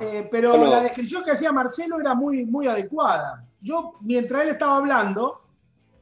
Eh, 0.00 0.26
pero 0.30 0.56
la 0.56 0.80
descripción 0.80 1.22
que 1.22 1.32
hacía 1.32 1.52
Marcelo 1.52 2.00
era 2.00 2.14
muy, 2.14 2.46
muy 2.46 2.66
adecuada. 2.66 3.44
Yo, 3.60 3.98
mientras 4.00 4.44
él 4.44 4.48
estaba 4.50 4.78
hablando, 4.78 5.42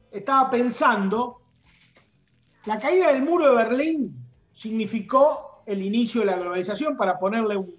estaba 0.09 0.49
pensando, 0.49 1.41
la 2.65 2.79
caída 2.79 3.11
del 3.11 3.23
muro 3.23 3.49
de 3.49 3.55
Berlín 3.63 4.15
significó 4.53 5.63
el 5.65 5.81
inicio 5.81 6.21
de 6.21 6.27
la 6.27 6.37
globalización, 6.37 6.95
para 6.95 7.19
ponerle 7.19 7.57
un 7.57 7.75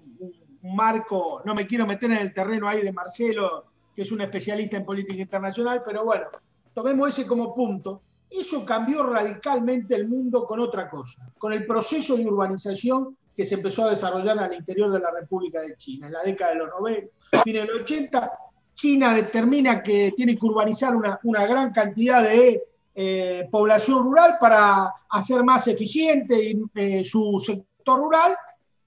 marco, 0.61 1.41
no 1.45 1.55
me 1.55 1.65
quiero 1.65 1.87
meter 1.87 2.11
en 2.11 2.19
el 2.19 2.33
terreno 2.33 2.69
ahí 2.69 2.83
de 2.83 2.91
Marcelo, 2.91 3.72
que 3.95 4.01
es 4.01 4.11
un 4.11 4.21
especialista 4.21 4.77
en 4.77 4.85
política 4.85 5.21
internacional, 5.21 5.81
pero 5.85 6.03
bueno, 6.03 6.25
tomemos 6.73 7.09
ese 7.09 7.25
como 7.27 7.53
punto. 7.53 8.01
Eso 8.29 8.65
cambió 8.65 9.03
radicalmente 9.03 9.95
el 9.95 10.07
mundo 10.07 10.45
con 10.45 10.59
otra 10.59 10.89
cosa, 10.89 11.29
con 11.37 11.53
el 11.53 11.65
proceso 11.65 12.17
de 12.17 12.25
urbanización 12.25 13.15
que 13.35 13.45
se 13.45 13.55
empezó 13.55 13.85
a 13.85 13.91
desarrollar 13.91 14.39
al 14.39 14.53
interior 14.53 14.91
de 14.91 14.99
la 14.99 15.11
República 15.11 15.61
de 15.61 15.75
China. 15.77 16.07
En 16.07 16.13
la 16.13 16.23
década 16.23 16.53
de 16.53 16.59
los 16.59 16.69
90, 16.69 17.11
fin 17.43 17.53
de 17.53 17.65
los 17.65 17.81
80, 17.81 18.31
China 18.75 19.13
determina 19.13 19.81
que 19.81 20.11
tiene 20.15 20.35
que 20.35 20.45
urbanizar 20.45 20.95
una, 20.95 21.19
una 21.23 21.45
gran 21.45 21.71
cantidad 21.71 22.23
de 22.23 22.63
eh, 22.95 23.47
población 23.49 24.03
rural 24.03 24.37
para 24.39 24.93
hacer 25.09 25.43
más 25.43 25.67
eficiente 25.67 26.55
eh, 26.75 27.03
su 27.03 27.41
sector 27.43 27.99
rural 27.99 28.35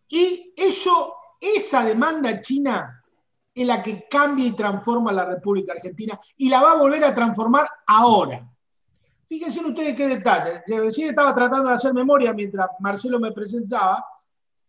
y 0.08 0.52
eso, 0.56 1.14
esa 1.40 1.84
demanda 1.84 2.40
china 2.40 3.04
es 3.56 3.66
la 3.66 3.82
que 3.82 4.06
cambia 4.06 4.44
y 4.44 4.52
transforma 4.52 5.10
la 5.10 5.24
República 5.24 5.72
Argentina 5.72 6.20
y 6.36 6.50
la 6.50 6.60
va 6.60 6.72
a 6.72 6.76
volver 6.76 7.02
a 7.02 7.14
transformar 7.14 7.66
ahora. 7.86 8.46
Fíjense 9.26 9.60
ustedes 9.60 9.96
qué 9.96 10.06
detalle. 10.08 10.62
Recién 10.66 11.08
estaba 11.08 11.34
tratando 11.34 11.70
de 11.70 11.74
hacer 11.74 11.94
memoria 11.94 12.34
mientras 12.34 12.68
Marcelo 12.80 13.18
me 13.18 13.32
presentaba. 13.32 14.04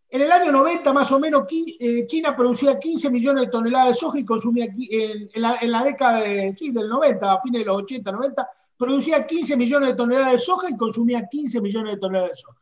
En 0.09 0.21
el 0.21 0.31
año 0.31 0.53
90, 0.53 0.93
más 0.93 1.11
o 1.11 1.19
menos, 1.19 1.43
eh, 1.51 2.05
China 2.07 2.33
producía 2.33 2.79
15 2.79 3.09
millones 3.09 3.45
de 3.45 3.51
toneladas 3.51 3.89
de 3.89 3.93
soja 3.95 4.19
y 4.19 4.25
consumía, 4.25 4.67
en 4.73 5.29
la, 5.35 5.83
década 5.83 6.21
de, 6.21 6.55
del 6.57 6.87
90, 6.87 7.33
a 7.33 7.41
fines 7.41 7.59
de 7.59 7.65
los 7.65 7.77
80, 7.79 8.09
90, 8.09 8.49
producía 8.77 9.27
15 9.27 9.57
millones 9.57 9.89
de 9.89 9.95
toneladas 9.95 10.31
de 10.31 10.39
soja 10.39 10.69
y 10.69 10.77
consumía 10.77 11.27
15 11.27 11.59
millones 11.59 11.95
de 11.95 11.99
toneladas 11.99 12.31
de 12.31 12.35
soja. 12.37 12.61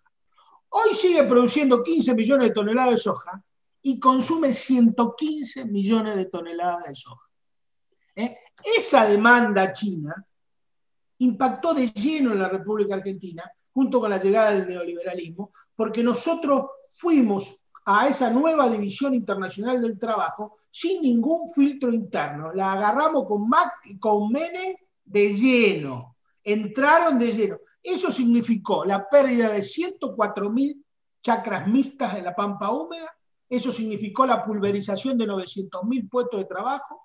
Hoy 0.69 0.95
sigue 0.95 1.21
produciendo 1.23 1.83
15 1.83 2.15
millones 2.15 2.47
de 2.47 2.53
toneladas 2.55 2.91
de 2.91 2.97
soja 2.97 3.43
y 3.87 3.99
consume 3.99 4.51
115 4.51 5.65
millones 5.65 6.15
de 6.15 6.25
toneladas 6.25 6.85
de 6.85 6.95
soja. 6.95 7.29
¿Eh? 8.15 8.35
Esa 8.77 9.05
demanda 9.05 9.71
china 9.71 10.25
impactó 11.19 11.75
de 11.75 11.91
lleno 11.91 12.31
en 12.31 12.39
la 12.39 12.49
República 12.49 12.95
Argentina, 12.95 13.43
junto 13.71 13.99
con 13.99 14.09
la 14.09 14.17
llegada 14.17 14.51
del 14.51 14.67
neoliberalismo, 14.67 15.51
porque 15.75 16.01
nosotros 16.01 16.65
fuimos 16.97 17.63
a 17.85 18.07
esa 18.07 18.31
nueva 18.31 18.67
división 18.69 19.13
internacional 19.13 19.79
del 19.79 19.99
trabajo 19.99 20.57
sin 20.67 21.03
ningún 21.03 21.47
filtro 21.47 21.93
interno. 21.93 22.53
La 22.53 22.73
agarramos 22.73 23.27
con, 23.27 23.47
Mac, 23.47 23.71
con 23.99 24.31
Menem 24.31 24.75
de 25.03 25.31
lleno, 25.35 26.15
entraron 26.43 27.19
de 27.19 27.31
lleno. 27.31 27.57
Eso 27.83 28.11
significó 28.11 28.83
la 28.83 29.07
pérdida 29.07 29.49
de 29.49 29.61
104 29.61 30.49
mil 30.49 30.83
chacras 31.21 31.67
mixtas 31.67 32.15
en 32.15 32.25
la 32.25 32.35
pampa 32.35 32.71
húmeda, 32.71 33.14
eso 33.49 33.71
significó 33.71 34.25
la 34.25 34.43
pulverización 34.43 35.17
de 35.17 35.27
900.000 35.27 36.09
puestos 36.09 36.39
de 36.39 36.45
trabajo, 36.45 37.01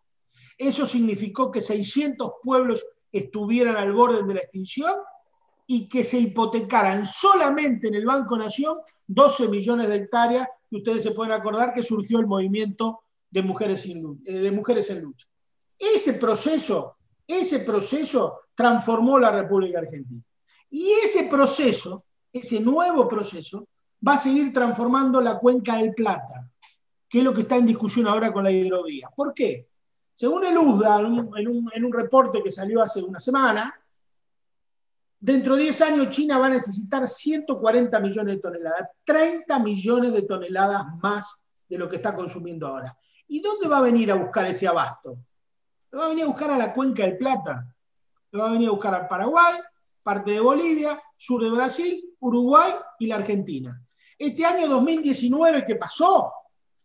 eso 0.57 0.87
significó 0.87 1.51
que 1.51 1.61
600 1.61 2.33
pueblos 2.43 2.85
estuvieran 3.13 3.77
al 3.77 3.93
borde 3.93 4.23
de 4.23 4.35
la 4.35 4.41
extinción 4.41 4.93
y 5.67 5.89
que 5.89 6.03
se 6.03 6.19
hipotecaran 6.19 7.07
solamente 7.07 7.89
en 7.89 7.95
el 7.95 8.05
Banco 8.05 8.37
Nación 8.37 8.79
12 9.07 9.49
millones 9.49 9.89
de 9.89 9.97
hectáreas, 9.97 10.49
que 10.69 10.77
ustedes 10.77 11.03
se 11.03 11.13
pueden 11.13 11.33
acordar 11.33 11.73
que 11.73 11.83
surgió 11.83 12.19
el 12.19 12.27
movimiento 12.27 13.03
de 13.31 13.43
mujeres, 13.43 13.87
eh, 13.87 14.33
de 14.33 14.51
mujeres 14.51 14.91
en 14.91 15.03
lucha. 15.03 15.27
Ese 15.79 16.15
proceso, 16.15 16.97
ese 17.27 17.61
proceso 17.61 18.41
transformó 18.55 19.19
la 19.19 19.31
República 19.31 19.79
Argentina. 19.79 20.23
Y 20.71 20.91
ese 20.93 21.25
proceso, 21.25 22.05
ese 22.33 22.61
nuevo 22.61 23.09
proceso, 23.09 23.67
va 24.07 24.15
a 24.15 24.19
seguir 24.19 24.53
transformando 24.53 25.21
la 25.21 25.39
cuenca 25.39 25.77
del 25.77 25.95
Plata, 25.95 26.49
que 27.09 27.19
es 27.19 27.25
lo 27.25 27.33
que 27.33 27.43
está 27.43 27.57
en 27.57 27.67
discusión 27.67 28.07
ahora 28.07 28.33
con 28.33 28.45
la 28.45 28.51
hidrovía. 28.51 29.11
¿Por 29.15 29.35
qué? 29.35 29.69
Según 30.15 30.45
el 30.45 30.57
USDA, 30.57 31.01
en 31.01 31.85
un, 31.85 31.93
reporte 31.93 32.43
que 32.43 32.53
salió 32.53 32.83
hace 32.83 33.03
una 33.03 33.21
semana, 33.21 33.75
dentro 35.19 35.57
de 35.57 35.63
10 35.63 35.81
años 35.83 36.11
China 36.11 36.39
va 36.39 36.47
a 36.47 36.51
necesitar 36.51 37.09
140 37.09 38.01
millones 38.01 38.37
de 38.37 38.41
toneladas, 38.43 38.89
30 39.05 39.59
millones 39.61 40.13
de 40.13 40.23
toneladas 40.23 40.85
más 41.01 41.43
de 41.69 41.79
lo 41.79 41.89
que 41.89 41.97
está 41.97 42.15
consumiendo 42.15 42.67
ahora. 42.67 42.97
¿Y 43.29 43.41
dónde 43.41 43.69
va 43.69 43.79
a 43.79 43.83
venir 43.83 44.11
a 44.13 44.17
buscar 44.17 44.47
ese 44.47 44.67
abasto? 44.67 45.17
Lo 45.91 46.01
va 46.01 46.07
a 46.07 46.09
venir 46.09 46.25
a 46.25 46.29
buscar 46.29 46.51
a 46.51 46.59
la 46.59 46.73
cuenca 46.73 47.03
del 47.05 47.17
Plata, 47.17 47.75
lo 48.33 48.41
va 48.41 48.49
a 48.49 48.53
venir 48.53 48.69
a 48.69 48.73
buscar 48.73 48.95
al 48.95 49.09
Paraguay, 49.09 49.55
parte 50.03 50.33
de 50.33 50.41
Bolivia, 50.41 51.01
sur 51.17 51.43
de 51.43 51.51
Brasil, 51.51 52.15
Uruguay 52.19 52.73
y 52.99 53.07
la 53.07 53.17
Argentina. 53.17 53.81
Este 54.21 54.45
año 54.45 54.69
2019 54.69 55.65
que 55.65 55.77
pasó, 55.77 56.31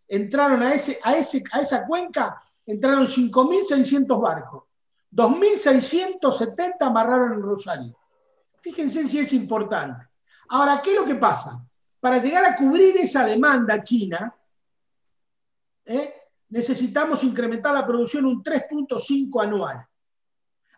entraron 0.07 0.63
a, 0.63 0.73
ese, 0.73 0.99
a 1.03 1.17
esa 1.17 1.85
cuenca, 1.85 2.41
entraron 2.65 3.05
5.600 3.05 4.21
barcos. 4.21 4.63
2.670 5.11 6.75
amarraron 6.79 7.33
en 7.33 7.41
Rosario. 7.41 7.97
Fíjense 8.61 9.09
si 9.09 9.19
es 9.19 9.33
importante. 9.33 10.07
Ahora, 10.47 10.81
¿qué 10.81 10.93
es 10.93 10.95
lo 10.97 11.03
que 11.03 11.15
pasa? 11.15 11.61
Para 11.99 12.19
llegar 12.19 12.45
a 12.45 12.55
cubrir 12.55 12.95
esa 12.95 13.25
demanda 13.25 13.83
china, 13.83 14.33
¿eh? 15.83 16.13
necesitamos 16.47 17.21
incrementar 17.25 17.73
la 17.73 17.85
producción 17.85 18.27
un 18.27 18.41
3.5 18.41 19.43
anual. 19.43 19.85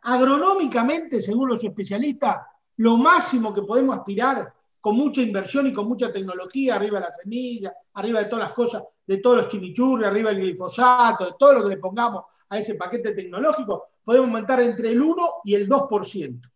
Agronómicamente, 0.01 1.21
según 1.21 1.49
los 1.49 1.63
especialistas, 1.63 2.39
lo 2.77 2.97
máximo 2.97 3.53
que 3.53 3.61
podemos 3.61 3.95
aspirar 3.95 4.56
con 4.79 4.95
mucha 4.95 5.21
inversión 5.21 5.67
y 5.67 5.73
con 5.73 5.87
mucha 5.87 6.11
tecnología, 6.11 6.75
arriba 6.75 6.99
de 6.99 7.05
la 7.05 7.13
semilla, 7.13 7.73
arriba 7.93 8.19
de 8.19 8.25
todas 8.25 8.47
las 8.47 8.53
cosas, 8.53 8.83
de 9.05 9.17
todos 9.17 9.37
los 9.37 9.47
chimichurri, 9.47 10.05
arriba 10.05 10.31
del 10.31 10.41
glifosato, 10.41 11.25
de 11.25 11.31
todo 11.37 11.53
lo 11.53 11.63
que 11.63 11.69
le 11.69 11.77
pongamos 11.77 12.25
a 12.49 12.57
ese 12.57 12.75
paquete 12.75 13.13
tecnológico, 13.13 13.89
podemos 14.03 14.27
aumentar 14.27 14.61
entre 14.61 14.91
el 14.91 15.01
1 15.01 15.31
y 15.45 15.55
el 15.55 15.67
2%. 15.67 16.51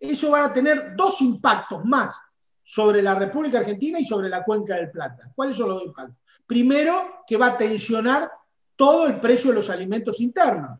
Eso 0.00 0.30
va 0.30 0.46
a 0.46 0.52
tener 0.52 0.94
dos 0.96 1.20
impactos 1.20 1.84
más 1.84 2.16
sobre 2.62 3.02
la 3.02 3.14
República 3.14 3.58
Argentina 3.58 3.98
y 3.98 4.04
sobre 4.04 4.28
la 4.28 4.44
Cuenca 4.44 4.76
del 4.76 4.90
Plata. 4.90 5.30
¿Cuáles 5.34 5.56
son 5.56 5.68
los 5.68 5.78
dos 5.78 5.86
impactos? 5.86 6.16
Primero, 6.46 7.22
que 7.26 7.36
va 7.36 7.48
a 7.48 7.56
tensionar 7.56 8.30
todo 8.76 9.06
el 9.06 9.20
precio 9.20 9.50
de 9.50 9.56
los 9.56 9.70
alimentos 9.70 10.20
internos 10.20 10.78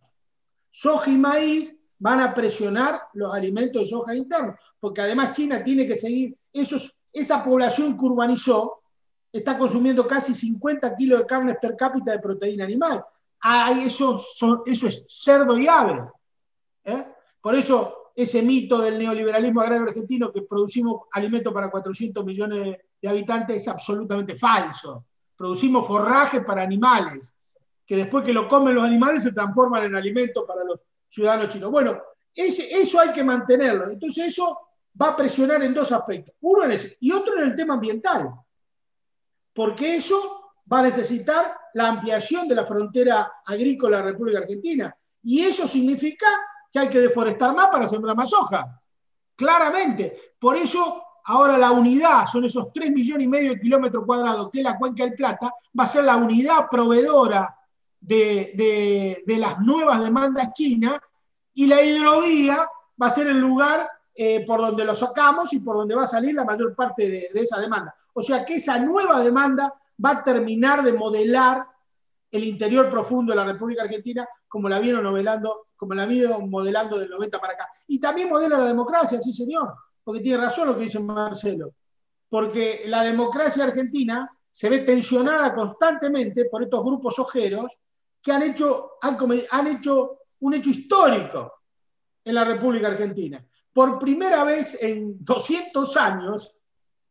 soja 0.72 1.10
y 1.10 1.18
maíz 1.18 1.76
van 2.02 2.18
a 2.18 2.34
presionar 2.34 3.00
los 3.12 3.32
alimentos 3.32 3.82
de 3.82 3.88
soja 3.88 4.12
internos, 4.12 4.56
porque 4.80 5.00
además 5.00 5.30
China 5.36 5.62
tiene 5.62 5.86
que 5.86 5.94
seguir, 5.94 6.36
esos, 6.52 7.00
esa 7.12 7.44
población 7.44 7.96
que 7.96 8.04
urbanizó 8.04 8.82
está 9.32 9.56
consumiendo 9.56 10.04
casi 10.04 10.34
50 10.34 10.96
kilos 10.96 11.20
de 11.20 11.26
carne 11.26 11.54
per 11.54 11.76
cápita 11.76 12.10
de 12.10 12.18
proteína 12.18 12.64
animal. 12.64 13.04
Ah, 13.40 13.70
eso, 13.80 14.20
eso 14.66 14.86
es 14.88 15.04
cerdo 15.08 15.56
y 15.56 15.68
ave. 15.68 16.02
¿eh? 16.84 17.06
Por 17.40 17.54
eso 17.54 18.10
ese 18.16 18.42
mito 18.42 18.78
del 18.80 18.98
neoliberalismo 18.98 19.60
agrario 19.60 19.86
argentino 19.86 20.32
que 20.32 20.42
producimos 20.42 21.02
alimentos 21.12 21.54
para 21.54 21.70
400 21.70 22.24
millones 22.24 22.78
de 23.00 23.08
habitantes 23.08 23.62
es 23.62 23.68
absolutamente 23.68 24.34
falso. 24.34 25.04
Producimos 25.36 25.86
forraje 25.86 26.40
para 26.40 26.62
animales 26.62 27.32
que 27.86 27.96
después 27.96 28.24
que 28.24 28.32
lo 28.32 28.48
comen 28.48 28.74
los 28.74 28.84
animales 28.84 29.22
se 29.22 29.32
transforman 29.32 29.84
en 29.84 29.94
alimento 29.94 30.44
para 30.44 30.64
los 30.64 30.82
ciudadanos 31.12 31.50
chinos. 31.50 31.70
Bueno, 31.70 32.00
eso 32.34 33.00
hay 33.00 33.12
que 33.12 33.22
mantenerlo. 33.22 33.90
Entonces 33.90 34.28
eso 34.28 34.58
va 35.00 35.08
a 35.08 35.16
presionar 35.16 35.62
en 35.62 35.74
dos 35.74 35.92
aspectos. 35.92 36.34
Uno 36.40 36.64
en 36.64 36.72
ese 36.72 36.96
y 37.00 37.12
otro 37.12 37.36
en 37.36 37.44
el 37.44 37.54
tema 37.54 37.74
ambiental. 37.74 38.30
Porque 39.52 39.96
eso 39.96 40.52
va 40.72 40.78
a 40.78 40.84
necesitar 40.84 41.54
la 41.74 41.88
ampliación 41.88 42.48
de 42.48 42.54
la 42.54 42.64
frontera 42.64 43.30
agrícola 43.44 43.98
de 43.98 44.02
la 44.04 44.10
República 44.10 44.38
Argentina. 44.38 44.96
Y 45.22 45.42
eso 45.42 45.68
significa 45.68 46.26
que 46.72 46.78
hay 46.78 46.88
que 46.88 47.00
deforestar 47.00 47.54
más 47.54 47.68
para 47.68 47.86
sembrar 47.86 48.16
más 48.16 48.30
soja. 48.30 48.80
Claramente. 49.36 50.34
Por 50.38 50.56
eso 50.56 51.04
ahora 51.24 51.58
la 51.58 51.70
unidad, 51.70 52.26
son 52.26 52.46
esos 52.46 52.72
3 52.72 52.90
millones 52.90 53.24
y 53.24 53.28
medio 53.28 53.50
de 53.50 53.60
kilómetros 53.60 54.04
cuadrados 54.06 54.50
que 54.50 54.60
es 54.60 54.64
la 54.64 54.78
Cuenca 54.78 55.04
del 55.04 55.14
Plata, 55.14 55.52
va 55.78 55.84
a 55.84 55.88
ser 55.88 56.04
la 56.04 56.16
unidad 56.16 56.68
proveedora 56.70 57.54
de, 58.02 59.22
las 59.26 59.60
nuevas 59.60 60.02
demandas 60.02 60.52
chinas 60.52 61.00
y 61.54 61.66
la 61.66 61.82
hidrovía 61.82 62.68
va 63.00 63.06
a 63.06 63.10
ser 63.10 63.28
el 63.28 63.38
lugar 63.38 63.88
eh, 64.14 64.44
por 64.46 64.60
donde 64.60 64.84
lo 64.84 64.94
sacamos 64.94 65.52
y 65.52 65.60
por 65.60 65.76
donde 65.76 65.94
va 65.94 66.02
a 66.02 66.06
salir 66.06 66.34
la 66.34 66.44
mayor 66.44 66.74
parte 66.74 67.08
de, 67.08 67.30
esa 67.34 67.60
demanda. 67.60 67.94
O 68.14 68.22
sea 68.22 68.44
que 68.44 68.56
esa 68.56 68.78
nueva 68.78 69.22
demanda 69.22 69.72
va 70.04 70.10
a 70.10 70.24
terminar 70.24 70.82
de 70.82 70.92
modelar 70.92 71.66
el 72.30 72.44
interior 72.44 72.88
profundo 72.90 73.32
de 73.32 73.36
la 73.36 73.44
República 73.44 73.82
Argentina 73.82 74.26
como 74.48 74.68
la 74.68 74.78
vieron 74.78 75.02
novelando, 75.04 75.68
como 75.76 75.94
la 75.94 76.06
vieron 76.06 76.48
modelando 76.50 76.98
del 76.98 77.10
90 77.10 77.40
para 77.40 77.52
acá. 77.54 77.68
Y 77.86 78.00
también 78.00 78.28
modela 78.28 78.58
la 78.58 78.64
democracia, 78.64 79.20
sí 79.20 79.32
señor, 79.32 79.74
porque 80.02 80.20
tiene 80.20 80.42
razón 80.42 80.68
lo 80.68 80.76
que 80.76 80.84
dice 80.84 80.98
Marcelo, 80.98 81.74
porque 82.28 82.84
la 82.86 83.02
democracia 83.02 83.64
argentina 83.64 84.30
se 84.50 84.68
ve 84.68 84.80
tensionada 84.80 85.54
constantemente 85.54 86.46
por 86.46 86.62
estos 86.62 86.82
grupos 86.82 87.18
ojeros 87.18 87.80
que 88.22 88.32
han 88.32 88.42
hecho, 88.42 88.92
han, 89.00 89.66
hecho 89.66 90.18
un 90.40 90.54
hecho 90.54 90.70
histórico 90.70 91.52
en 92.24 92.34
la 92.34 92.44
República 92.44 92.88
Argentina. 92.88 93.44
Por 93.72 93.98
primera 93.98 94.44
vez 94.44 94.78
en 94.80 95.24
200 95.24 95.96
años, 95.96 96.56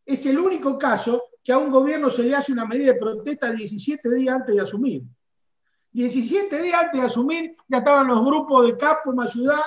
es 0.06 0.26
el 0.26 0.40
único 0.40 0.78
caso 0.78 1.24
que 1.44 1.52
a 1.52 1.58
un 1.58 1.72
gobierno 1.72 2.10
se 2.10 2.24
le 2.24 2.36
hace 2.36 2.54
una 2.54 2.66
medida 2.66 2.94
de 2.94 3.00
protesta 3.00 3.52
17 3.52 4.10
días 4.10 4.36
antes 4.36 4.56
de 4.56 4.62
asumir. 4.62 5.04
17 5.92 6.62
días 6.62 6.84
antes 6.84 7.02
de 7.02 7.08
asumir 7.08 7.56
ya 7.68 7.80
estaban 7.80 8.08
los 8.08 8.24
grupos 8.24 8.66
de 8.66 8.78
Capo, 8.78 9.12
Mayudá, 9.12 9.64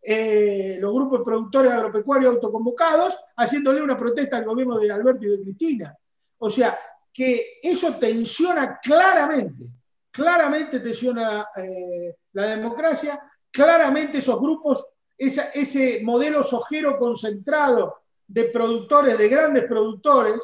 eh, 0.00 0.78
los 0.80 0.94
grupos 0.94 1.20
productores 1.22 1.72
agropecuarios 1.72 2.34
autoconvocados, 2.34 3.18
haciéndole 3.36 3.82
una 3.82 3.98
protesta 3.98 4.38
al 4.38 4.44
gobierno 4.44 4.78
de 4.78 4.90
Alberto 4.90 5.26
y 5.26 5.30
de 5.30 5.42
Cristina. 5.42 5.96
O 6.38 6.48
sea, 6.48 6.78
que 7.12 7.58
eso 7.62 7.94
tensiona 7.96 8.78
claramente 8.78 9.68
claramente 10.16 10.80
tensiona 10.80 11.48
eh, 11.54 12.16
la 12.32 12.46
democracia, 12.46 13.20
claramente 13.50 14.18
esos 14.18 14.40
grupos, 14.40 14.82
ese 15.14 16.00
modelo 16.02 16.42
sojero 16.42 16.98
concentrado 16.98 17.98
de 18.26 18.44
productores, 18.44 19.18
de 19.18 19.28
grandes 19.28 19.64
productores, 19.64 20.40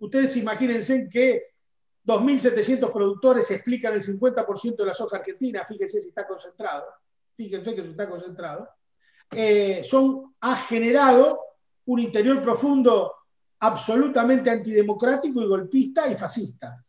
ustedes 0.00 0.36
imagínense 0.36 1.08
que 1.08 1.52
2.700 2.04 2.92
productores 2.92 3.48
explican 3.52 3.94
el 3.94 4.02
50% 4.02 4.76
de 4.76 4.86
la 4.86 4.94
soja 4.94 5.18
argentina, 5.18 5.64
fíjense 5.68 6.00
si 6.00 6.08
está 6.08 6.26
concentrado, 6.26 6.86
fíjense 7.36 7.76
que 7.76 7.82
está 7.82 8.10
concentrado, 8.10 8.68
eh, 9.30 9.82
son, 9.84 10.34
ha 10.40 10.56
generado 10.56 11.40
un 11.86 12.00
interior 12.00 12.42
profundo 12.42 13.14
absolutamente 13.60 14.50
antidemocrático 14.50 15.40
y 15.40 15.46
golpista 15.46 16.10
y 16.10 16.16
fascista 16.16 16.84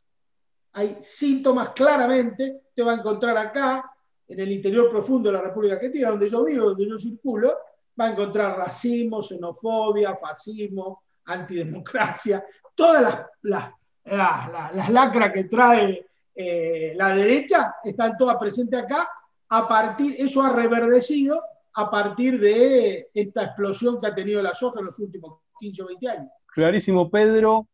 hay 0.73 0.97
síntomas 1.03 1.69
claramente, 1.69 2.62
te 2.73 2.81
va 2.81 2.93
a 2.93 2.95
encontrar 2.95 3.38
acá, 3.38 3.89
en 4.27 4.39
el 4.39 4.51
interior 4.51 4.89
profundo 4.89 5.29
de 5.29 5.38
la 5.38 5.43
República 5.43 5.75
Argentina, 5.75 6.09
donde 6.09 6.29
yo 6.29 6.43
vivo, 6.43 6.69
donde 6.69 6.88
yo 6.88 6.97
circulo, 6.97 7.55
va 7.99 8.05
a 8.05 8.12
encontrar 8.12 8.57
racismo, 8.57 9.21
xenofobia, 9.21 10.15
fascismo, 10.15 11.03
antidemocracia, 11.25 12.43
todas 12.73 13.27
las, 13.43 13.71
las, 14.03 14.89
lacras 14.89 15.31
que 15.31 15.43
trae 15.43 16.05
eh, 16.36 16.93
la 16.95 17.15
derecha 17.15 17.75
están 17.83 18.17
todas 18.17 18.38
presentes 18.38 18.79
acá. 18.79 19.07
A 19.49 19.67
partir, 19.67 20.15
eso 20.17 20.41
ha 20.41 20.51
reverdecido 20.51 21.39
a 21.75 21.89
partir 21.89 22.39
de 22.39 23.09
esta 23.13 23.43
explosión 23.43 23.99
que 24.01 24.07
ha 24.07 24.15
tenido 24.15 24.41
la 24.41 24.53
soja 24.53 24.79
en 24.79 24.88
los 24.88 24.97
últimos 24.97 25.41
15 25.59 25.83
o 25.83 25.88
20 25.88 26.09
años. 26.09 26.31
Clarísimo, 26.47 27.09
Pedro. 27.12 27.67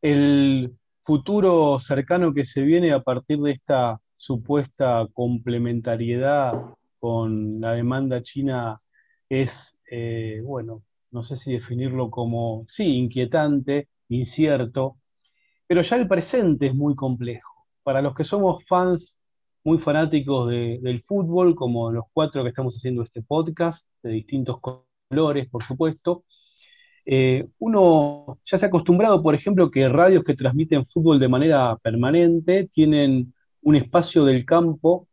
El 0.00 0.76
futuro 1.04 1.78
cercano 1.78 2.32
que 2.32 2.44
se 2.44 2.62
viene 2.62 2.92
a 2.92 3.02
partir 3.02 3.38
de 3.40 3.52
esta 3.52 4.00
supuesta 4.16 5.06
complementariedad 5.12 6.54
con 6.98 7.60
la 7.60 7.72
demanda 7.72 8.22
china 8.22 8.80
es, 9.28 9.76
eh, 9.90 10.40
bueno, 10.44 10.82
no 11.10 11.22
sé 11.22 11.36
si 11.36 11.52
definirlo 11.52 12.10
como, 12.10 12.66
sí, 12.70 12.96
inquietante, 12.96 13.88
incierto, 14.08 14.96
pero 15.66 15.82
ya 15.82 15.96
el 15.96 16.08
presente 16.08 16.68
es 16.68 16.74
muy 16.74 16.94
complejo. 16.94 17.66
Para 17.82 18.02
los 18.02 18.14
que 18.14 18.24
somos 18.24 18.64
fans 18.66 19.16
muy 19.62 19.78
fanáticos 19.78 20.50
del 20.50 21.02
fútbol, 21.06 21.54
como 21.54 21.90
los 21.90 22.04
cuatro 22.12 22.42
que 22.42 22.50
estamos 22.50 22.74
haciendo 22.76 23.02
este 23.02 23.22
podcast, 23.22 23.86
de 24.02 24.10
distintos 24.10 24.58
colores, 24.60 25.48
por 25.48 25.64
supuesto, 25.64 26.24
eh, 27.06 27.46
uno 27.58 28.38
ya 28.44 28.58
se 28.58 28.66
ha 28.66 28.68
acostumbrado, 28.68 29.22
por 29.22 29.34
ejemplo, 29.34 29.70
que 29.70 29.88
radios 29.88 30.24
que 30.24 30.34
transmiten 30.34 30.86
fútbol 30.86 31.18
de 31.20 31.28
manera 31.28 31.76
permanente 31.82 32.68
tienen 32.72 33.34
un 33.62 33.76
espacio 33.76 34.24
del 34.24 34.44
campo 34.44 35.08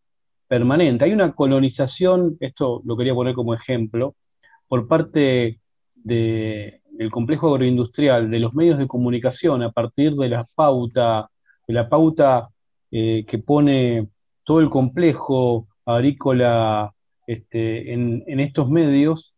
permanente. 0.48 1.06
Hay 1.06 1.14
una 1.14 1.34
colonización, 1.34 2.38
esto 2.40 2.82
lo 2.86 2.98
quería 2.98 3.14
poner 3.14 3.34
como 3.34 3.54
ejemplo, 3.54 4.16
por 4.68 4.88
parte 4.88 5.60
del 5.96 7.12
complejo 7.12 7.54
agroindustrial, 7.54 8.30
de 8.30 8.40
los 8.40 8.54
medios 8.54 8.78
de 8.80 8.88
comunicación, 8.88 9.64
a 9.64 9.72
partir 9.72 10.16
de 10.16 10.30
la 10.30 10.48
pauta, 10.56 11.30
de 11.68 11.74
la 11.74 11.90
pauta 11.90 12.50
eh, 12.92 13.26
que 13.28 13.38
pone 13.40 14.10
todo 14.44 14.60
el 14.60 14.70
complejo 14.70 15.68
agrícola 15.86 16.94
este, 17.28 17.94
en, 17.94 18.40
estos 18.40 18.70
medios, 18.70 19.31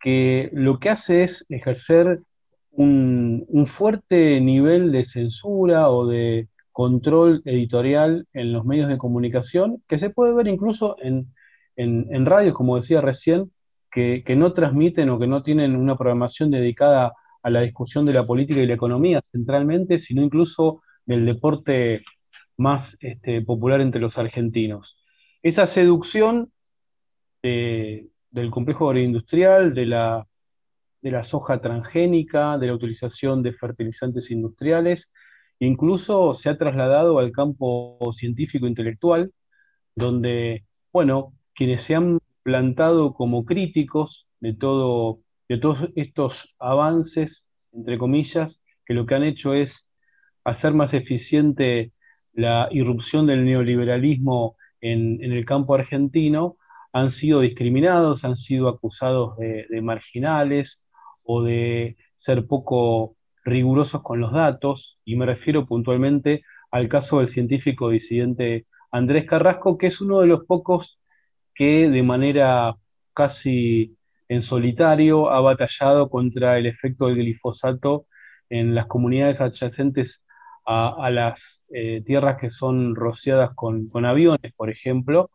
que 0.00 0.50
lo 0.52 0.78
que 0.80 0.90
hace 0.90 1.24
es 1.24 1.46
ejercer 1.48 2.20
un, 2.72 3.66
fuerte 3.66 4.40
nivel 4.40 4.92
de 4.92 5.04
censura 5.04 5.90
o 5.90 6.06
de 6.06 6.48
control 6.72 7.42
editorial 7.44 8.26
en 8.32 8.52
los 8.52 8.64
medios 8.64 8.88
de 8.88 8.98
comunicación, 8.98 9.82
que 9.88 9.98
se 9.98 10.10
puede 10.10 10.34
ver 10.34 10.48
incluso 10.48 10.96
en, 11.00 11.32
en, 11.76 12.26
radios, 12.26 12.54
como 12.54 12.76
decía 12.76 13.00
recién, 13.00 13.50
que, 13.90 14.24
no 14.36 14.52
transmiten 14.54 15.10
o 15.10 15.18
que 15.18 15.26
no 15.26 15.42
tienen 15.42 15.76
una 15.76 15.96
programación 15.96 16.50
dedicada 16.50 17.12
a 17.42 17.50
la 17.50 17.62
discusión 17.62 18.06
de 18.06 18.12
la 18.12 18.26
política 18.26 18.60
y 18.60 18.66
la 18.66 18.74
economía 18.74 19.22
centralmente, 19.32 19.98
sino 19.98 20.22
incluso 20.22 20.82
del 21.06 21.26
deporte 21.26 22.02
más 22.56 22.96
este, 23.00 23.42
popular 23.42 23.80
entre 23.80 24.00
los 24.00 24.16
argentinos. 24.18 24.96
Esa 25.42 25.66
seducción 25.66 26.52
del 28.30 28.50
complejo 28.50 28.88
agroindustrial, 28.88 29.74
de 29.74 29.86
la, 29.86 30.26
de 31.02 31.22
soja 31.24 31.60
transgénica, 31.60 32.58
de 32.58 32.68
la 32.68 32.74
utilización 32.74 33.42
de 33.42 33.52
fertilizantes 33.52 34.30
industriales, 34.30 35.10
incluso 35.58 36.34
se 36.34 36.48
ha 36.48 36.58
trasladado 36.58 37.18
al 37.18 37.32
campo 37.32 37.98
científico-intelectual, 38.16 39.32
donde, 39.94 40.64
bueno, 40.92 41.34
quienes 41.54 41.84
se 41.84 41.94
han 41.94 42.18
plantado 42.42 43.14
como 43.14 43.44
críticos 43.44 44.26
de, 44.40 44.54
todo, 44.54 45.20
de 45.48 45.58
todos 45.58 45.90
estos 45.96 46.54
avances, 46.58 47.46
entre 47.72 47.98
comillas, 47.98 48.60
que 48.86 48.94
lo 48.94 49.06
que 49.06 49.14
han 49.14 49.24
hecho 49.24 49.54
es 49.54 49.86
hacer 50.44 50.72
más 50.74 50.94
eficiente 50.94 51.92
la 52.32 52.68
irrupción 52.70 53.26
del 53.26 53.44
neoliberalismo 53.44 54.56
en, 54.80 55.22
el 55.22 55.44
campo 55.44 55.74
argentino, 55.74 56.56
han 56.92 57.10
sido 57.10 57.40
discriminados, 57.40 58.24
han 58.24 58.36
sido 58.36 58.68
acusados 58.68 59.36
de, 59.38 59.80
marginales 59.82 60.82
o 61.22 61.42
de 61.42 61.96
ser 62.16 62.46
poco 62.46 63.16
rigurosos 63.44 64.02
con 64.02 64.20
los 64.20 64.32
datos, 64.32 64.98
y 65.04 65.16
me 65.16 65.26
refiero 65.26 65.66
puntualmente 65.66 66.42
al 66.70 66.88
caso 66.88 67.18
del 67.18 67.28
científico 67.28 67.90
disidente 67.90 68.66
Andrés 68.92 69.26
Carrasco, 69.26 69.78
que 69.78 69.88
es 69.88 70.00
uno 70.00 70.20
de 70.20 70.26
los 70.26 70.44
pocos 70.46 70.98
que 71.54 71.88
de 71.88 72.02
manera 72.02 72.74
casi 73.14 73.96
en 74.28 74.42
solitario 74.42 75.30
ha 75.30 75.40
batallado 75.40 76.08
contra 76.10 76.58
el 76.58 76.66
efecto 76.66 77.06
del 77.06 77.16
glifosato 77.16 78.06
en 78.48 78.74
las 78.74 78.86
comunidades 78.86 79.40
adyacentes 79.40 80.22
a, 80.66 81.10
las 81.10 81.62
eh, 81.74 82.02
tierras 82.06 82.38
que 82.40 82.50
son 82.50 82.94
rociadas 82.94 83.50
con, 83.54 83.90
aviones, 84.04 84.52
por 84.56 84.70
ejemplo. 84.70 85.30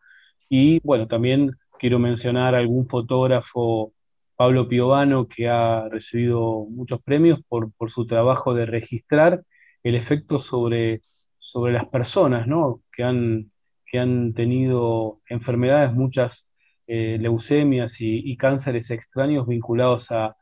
Y 0.48 0.80
bueno, 0.80 1.06
también 1.06 1.52
quiero 1.78 1.98
mencionar 1.98 2.54
algún 2.54 2.88
fotógrafo, 2.88 3.92
Pablo 4.36 4.68
Piovano, 4.68 5.28
que 5.28 5.48
ha 5.48 5.88
recibido 5.88 6.66
muchos 6.70 7.02
premios 7.02 7.40
por, 7.48 7.72
su 7.92 8.06
trabajo 8.06 8.54
de 8.54 8.66
registrar 8.66 9.42
el 9.82 9.94
efecto 9.94 10.42
sobre, 10.42 11.02
sobre 11.38 11.72
las 11.72 11.86
personas, 11.88 12.46
¿no? 12.46 12.80
que, 12.92 13.02
han, 13.02 13.50
que 13.86 13.98
han 13.98 14.34
tenido 14.34 15.20
enfermedades, 15.28 15.92
muchas 15.94 16.46
eh, 16.86 17.18
leucemias 17.20 17.94
y, 17.98 18.36
cánceres 18.36 18.90
extraños 18.90 19.46
vinculados 19.46 20.10
a, 20.10 20.36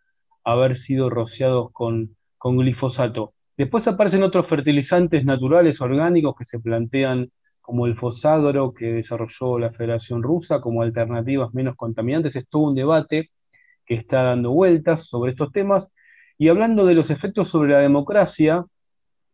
haber 0.47 0.77
sido 0.77 1.09
rociados 1.09 1.73
con, 1.73 2.17
con 2.37 2.59
glifosato. 2.59 3.33
Después 3.57 3.87
aparecen 3.87 4.23
otros 4.23 4.47
fertilizantes 4.49 5.25
naturales 5.25 5.81
orgánicos 5.81 6.35
que 6.37 6.45
se 6.45 6.59
plantean 6.59 7.31
como 7.65 7.87
el 7.87 7.97
fosagro 7.97 8.75
que 8.75 8.93
desarrolló 8.93 9.59
la 9.59 9.73
Federación 9.73 10.23
Rusa 10.23 10.61
como 10.61 10.83
alternativas 10.83 11.55
menos 11.55 11.77
contaminantes. 11.77 12.37
Es 12.37 12.47
todo 12.47 12.65
un 12.65 12.75
debate 12.75 13.31
que 13.87 13.95
está 13.95 14.23
dando 14.23 14.53
vueltas 14.53 15.07
sobre 15.07 15.33
estos 15.33 15.51
temas. 15.51 15.89
Y 16.37 16.49
hablando 16.49 16.85
de 16.85 16.93
los 16.93 17.09
efectos 17.09 17.49
sobre 17.49 17.73
la 17.73 17.79
democracia 17.79 18.67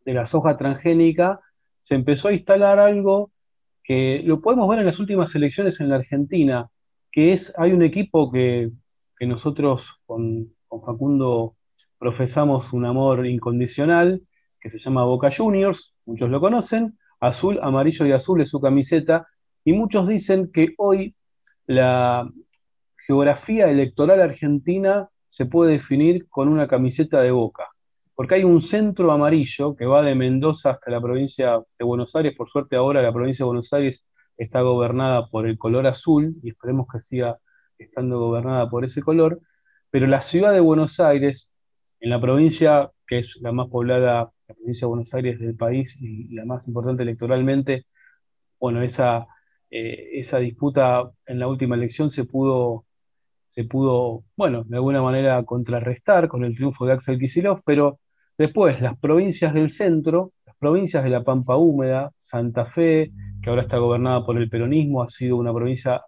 de 0.04 0.14
la 0.14 0.26
soja 0.26 0.56
transgénica, 0.56 1.40
se 1.80 1.96
empezó 1.96 2.28
a 2.28 2.32
instalar 2.32 2.78
algo 2.78 3.32
que 3.82 4.22
lo 4.24 4.40
podemos 4.40 4.68
ver 4.68 4.78
en 4.78 4.86
las 4.86 5.00
últimas 5.00 5.34
elecciones 5.34 5.80
en 5.80 5.88
la 5.88 5.96
Argentina, 5.96 6.68
que 7.10 7.32
es, 7.32 7.52
hay 7.58 7.72
un 7.72 7.82
equipo 7.82 8.30
que, 8.30 8.70
nosotros 9.22 9.82
con, 10.06 10.54
con 10.68 10.82
Facundo 10.84 11.56
profesamos 11.98 12.72
un 12.72 12.86
amor 12.86 13.26
incondicional 13.26 14.22
que 14.60 14.70
se 14.70 14.78
llama 14.78 15.04
Boca 15.04 15.30
Juniors, 15.36 15.94
muchos 16.06 16.30
lo 16.30 16.40
conocen, 16.40 16.96
azul, 17.20 17.60
amarillo 17.62 18.06
y 18.06 18.12
azul 18.12 18.40
es 18.40 18.48
su 18.48 18.60
camiseta, 18.60 19.28
y 19.64 19.72
muchos 19.72 20.08
dicen 20.08 20.50
que 20.52 20.74
hoy 20.78 21.14
la 21.66 22.28
geografía 23.06 23.70
electoral 23.70 24.20
argentina 24.20 25.08
se 25.28 25.46
puede 25.46 25.72
definir 25.72 26.28
con 26.28 26.48
una 26.48 26.66
camiseta 26.66 27.20
de 27.20 27.30
Boca, 27.30 27.68
porque 28.14 28.36
hay 28.36 28.44
un 28.44 28.62
centro 28.62 29.12
amarillo 29.12 29.76
que 29.76 29.86
va 29.86 30.02
de 30.02 30.14
Mendoza 30.14 30.70
hasta 30.70 30.90
la 30.90 31.00
provincia 31.00 31.62
de 31.78 31.84
Buenos 31.84 32.14
Aires, 32.16 32.34
por 32.36 32.50
suerte 32.50 32.76
ahora 32.76 33.02
la 33.02 33.12
provincia 33.12 33.44
de 33.44 33.48
Buenos 33.48 33.72
Aires 33.72 34.04
está 34.36 34.62
gobernada 34.62 35.28
por 35.28 35.46
el 35.46 35.58
color 35.58 35.86
azul, 35.86 36.34
y 36.42 36.50
esperemos 36.50 36.86
que 36.92 37.00
siga 37.00 37.38
estando 37.78 38.18
gobernada 38.18 38.68
por 38.68 38.84
ese 38.84 39.02
color, 39.02 39.40
pero 39.90 40.06
la 40.06 40.20
ciudad 40.20 40.52
de 40.52 40.60
Buenos 40.60 41.00
Aires 41.00 41.48
en 42.00 42.10
la 42.10 42.20
provincia, 42.20 42.90
que 43.06 43.18
es 43.18 43.36
la 43.40 43.52
más 43.52 43.68
poblada, 43.68 44.30
la 44.50 44.54
provincia 44.54 44.86
de 44.86 44.88
Buenos 44.88 45.14
Aires 45.14 45.38
del 45.38 45.56
país 45.56 45.96
y 46.00 46.34
la 46.34 46.44
más 46.44 46.66
importante 46.66 47.02
electoralmente, 47.04 47.86
bueno, 48.58 48.82
esa, 48.82 49.26
eh, 49.70 50.10
esa 50.14 50.38
disputa 50.38 51.10
en 51.26 51.38
la 51.38 51.48
última 51.48 51.76
elección 51.76 52.10
se 52.10 52.24
pudo, 52.24 52.84
se 53.50 53.64
pudo, 53.64 54.24
bueno, 54.36 54.64
de 54.64 54.76
alguna 54.76 55.02
manera 55.02 55.42
contrarrestar 55.44 56.28
con 56.28 56.44
el 56.44 56.56
triunfo 56.56 56.86
de 56.86 56.94
Axel 56.94 57.18
Kicillof, 57.18 57.60
pero 57.64 58.00
después 58.38 58.80
las 58.80 58.98
provincias 58.98 59.54
del 59.54 59.70
centro, 59.70 60.32
las 60.46 60.56
provincias 60.56 61.04
de 61.04 61.10
la 61.10 61.22
Pampa 61.24 61.56
Húmeda, 61.56 62.12
Santa 62.18 62.66
Fe, 62.66 63.12
que 63.42 63.50
ahora 63.50 63.62
está 63.62 63.78
gobernada 63.78 64.26
por 64.26 64.36
el 64.38 64.50
peronismo, 64.50 65.02
ha 65.02 65.10
sido 65.10 65.36
una 65.36 65.54
provincia 65.54 66.02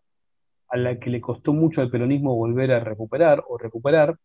a 0.68 0.76
la 0.76 0.98
que 0.98 1.11
le 1.11 1.20
costó 1.20 1.52
mucho 1.52 1.81
al 1.81 1.90
peronismo 1.90 2.35
volver 2.35 2.72
a 2.72 2.81
recuperar 2.81 3.44
o 3.48 3.59
recuperar, 3.59 4.16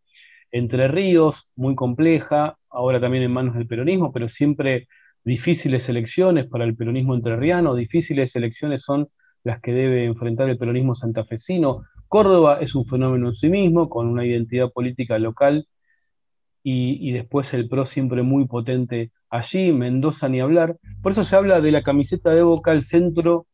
entre 0.51 0.88
Ríos, 0.88 1.36
muy 1.56 1.75
compleja, 1.75 2.57
ahora 2.69 2.99
también 2.99 3.23
en 3.23 3.32
manos 3.32 3.56
del 3.56 3.67
peronismo, 3.67 4.12
pero 4.12 4.30
siempre 4.30 4.88
difíciles 5.23 5.89
elecciones 5.89 6.47
para 6.47 6.63
el 6.63 6.75
peronismo 6.75 7.15
entrerriano, 7.15 7.75
difíciles 7.75 8.36
elecciones 8.36 8.84
son 8.84 9.10
las 9.43 9.62
que 9.62 9.73
debe 9.73 10.06
enfrentar 10.06 10.49
el 10.49 10.58
peronismo 10.58 10.95
santafesino. 10.95 11.84
Córdoba 12.08 12.60
es 12.62 12.75
un 12.75 12.86
fenómeno 12.86 13.30
en 13.30 13.36
sí 13.36 13.49
mismo, 13.49 13.89
con 13.89 14.08
una 14.08 14.25
identidad 14.25 14.71
política 14.71 15.19
local, 15.19 15.67
y, 16.69 17.13
después 17.13 17.53
el 17.53 17.69
PRO 17.69 17.86
siempre 17.86 18.23
muy 18.23 18.45
potente 18.45 19.12
allí, 19.30 19.71
Mendoza 19.71 20.27
ni 20.27 20.41
hablar. 20.41 20.77
Por 21.01 21.13
eso 21.13 21.23
se 21.23 21.34
habla 21.36 21.62
de 21.62 21.71
la 21.71 21.82
camiseta 21.82 22.32
de 22.32 22.43
Boca, 22.43 22.73
el 22.73 22.84
centro 22.84 23.47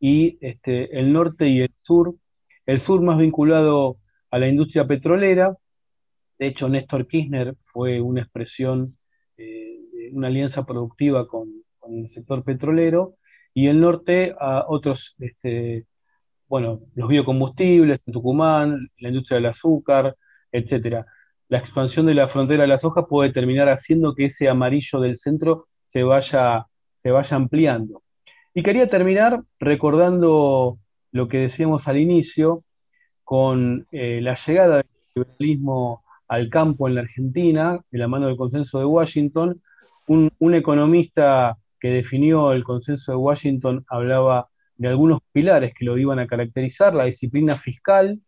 y 0.00 0.38
este, 0.40 0.98
el 0.98 1.12
norte 1.12 1.46
y 1.48 1.60
el 1.60 1.74
sur. 1.82 2.14
El 2.64 2.80
sur 2.80 3.02
más 3.02 3.18
vinculado 3.18 3.98
a 4.30 4.38
la 4.38 4.48
industria 4.48 4.86
petrolera, 4.86 5.54
de 6.38 6.46
hecho, 6.46 6.68
Néstor 6.68 7.06
Kirchner 7.06 7.54
fue 7.74 8.00
una 8.00 8.22
expresión 8.22 8.96
eh, 9.36 9.80
de 9.92 10.10
una 10.12 10.28
alianza 10.28 10.64
productiva 10.64 11.26
con, 11.26 11.48
el 11.90 12.08
sector 12.08 12.44
petrolero 12.44 13.16
y 13.52 13.66
el 13.66 13.78
norte 13.78 14.34
a 14.40 14.64
otros, 14.66 15.14
este, 15.18 15.84
bueno, 16.48 16.80
los 16.94 17.08
biocombustibles 17.08 18.00
en 18.06 18.12
Tucumán, 18.12 18.88
la 18.98 19.08
industria 19.10 19.36
del 19.36 19.46
azúcar, 19.46 20.16
etcétera. 20.50 21.04
La 21.48 21.58
expansión 21.58 22.06
de 22.06 22.14
la 22.14 22.28
frontera 22.28 22.62
de 22.62 22.68
las 22.68 22.84
hojas 22.84 23.04
puede 23.06 23.32
terminar 23.32 23.68
haciendo 23.68 24.14
que 24.14 24.26
ese 24.26 24.48
amarillo 24.48 25.00
del 25.00 25.16
centro 25.18 25.66
se 25.88 26.04
vaya, 26.04 26.66
se 27.02 27.10
vaya 27.10 27.36
ampliando. 27.36 28.02
Y 28.54 28.62
quería 28.62 28.88
terminar 28.88 29.42
recordando 29.58 30.78
lo 31.12 31.28
que 31.28 31.38
decíamos 31.38 31.86
al 31.86 31.98
inicio 31.98 32.64
con 33.24 33.86
eh, 33.92 34.20
la 34.22 34.36
llegada 34.36 34.76
del 34.76 34.86
liberalismo 35.14 36.03
al 36.28 36.48
campo 36.48 36.88
en 36.88 36.94
la 36.94 37.02
Argentina, 37.02 37.80
de 37.90 37.98
la 37.98 38.08
mano 38.08 38.26
del 38.26 38.36
consenso 38.36 38.78
de 38.78 38.84
Washington. 38.84 39.60
Un, 40.06 40.54
economista 40.54 41.56
que 41.80 41.88
definió 41.88 42.52
el 42.52 42.64
consenso 42.64 43.12
de 43.12 43.16
Washington 43.16 43.84
hablaba 43.88 44.48
de 44.76 44.88
algunos 44.88 45.20
pilares 45.32 45.72
que 45.74 45.84
lo 45.84 45.96
iban 45.98 46.18
a 46.18 46.26
caracterizar, 46.26 46.94
la 46.94 47.04
disciplina 47.04 47.58
fiscal, 47.58 48.20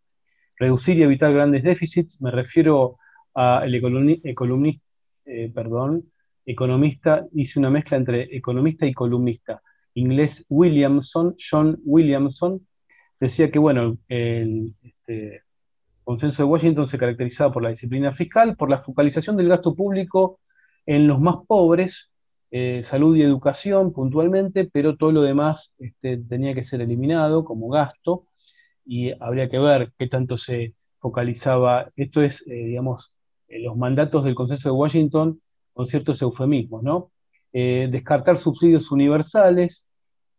reducir 0.57 0.97
y 0.97 1.03
evitar 1.03 1.33
grandes 1.33 1.63
déficits, 1.63 2.21
me 2.21 2.31
refiero 2.31 2.97
al 3.33 3.73
economista, 3.75 4.83
eh, 5.25 5.51
perdón, 5.53 6.05
economista, 6.45 7.27
hice 7.33 7.59
una 7.59 7.69
mezcla 7.69 7.97
entre 7.97 8.35
economista 8.35 8.85
y 8.87 8.93
columnista, 8.93 9.61
inglés 9.93 10.45
Williamson, 10.49 11.35
John 11.37 11.77
Williamson, 11.83 12.65
decía 13.19 13.51
que, 13.51 13.59
bueno, 13.59 13.97
el 14.07 14.73
este, 14.81 15.43
consenso 16.07 16.41
de 16.41 16.45
Washington 16.45 16.87
se 16.87 16.97
caracterizaba 16.97 17.51
por 17.51 17.61
la 17.61 17.69
disciplina 17.69 18.13
fiscal, 18.13 18.55
por 18.55 18.69
la 18.69 18.81
focalización 18.81 19.35
del 19.35 19.49
gasto 19.49 19.75
público 19.75 20.39
en 20.85 21.05
los 21.05 21.19
más 21.19 21.35
pobres, 21.45 22.09
eh, 22.49 22.81
salud 22.85 23.17
y 23.17 23.23
educación 23.23 23.91
puntualmente, 23.91 24.69
pero 24.71 24.95
todo 24.95 25.11
lo 25.11 25.21
demás 25.21 25.73
este, 25.79 26.17
tenía 26.17 26.53
que 26.55 26.63
ser 26.63 26.79
eliminado 26.79 27.43
como 27.43 27.67
gasto 27.67 28.23
y 28.85 29.11
habría 29.21 29.49
que 29.49 29.59
ver 29.59 29.91
qué 29.99 30.07
tanto 30.07 30.37
se 30.37 30.75
focalizaba. 30.99 31.91
Esto 31.97 32.21
es, 32.21 32.41
eh, 32.47 32.53
digamos, 32.53 33.13
los 33.49 33.75
mandatos 33.75 34.23
del 34.23 34.33
Consenso 34.33 34.69
de 34.69 34.75
Washington 34.75 35.41
con 35.73 35.87
ciertos 35.87 36.21
eufemismos, 36.21 36.83
¿no? 36.83 37.11
Eh, 37.51 37.89
descartar 37.91 38.37
subsidios 38.37 38.91
universales, 38.91 39.85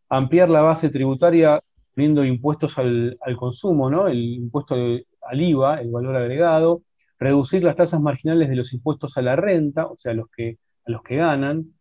ampliar 0.09 0.49
la 0.49 0.63
base 0.63 0.89
tributaria 0.89 1.61
poniendo 1.95 2.25
impuestos 2.25 2.79
al, 2.79 3.19
consumo, 3.37 3.91
¿no? 3.91 4.09
El 4.09 4.19
impuesto 4.19 4.75
al 4.75 5.05
IVA, 5.35 5.81
el 5.81 5.91
valor 5.91 6.17
agregado, 6.17 6.83
reducir 7.19 7.63
las 7.65 7.77
tasas 7.77 8.01
marginales 8.01 8.49
de 8.49 8.57
los 8.57 8.73
impuestos 8.73 9.17
a 9.17 9.23
la 9.23 9.37
renta, 9.37 9.87
o 9.87 9.97
sea, 9.97 10.15
los 10.15 10.29
que, 10.31 10.59
a 10.87 10.91
los 10.91 11.03
que 11.03 11.17
ganan, 11.17 11.75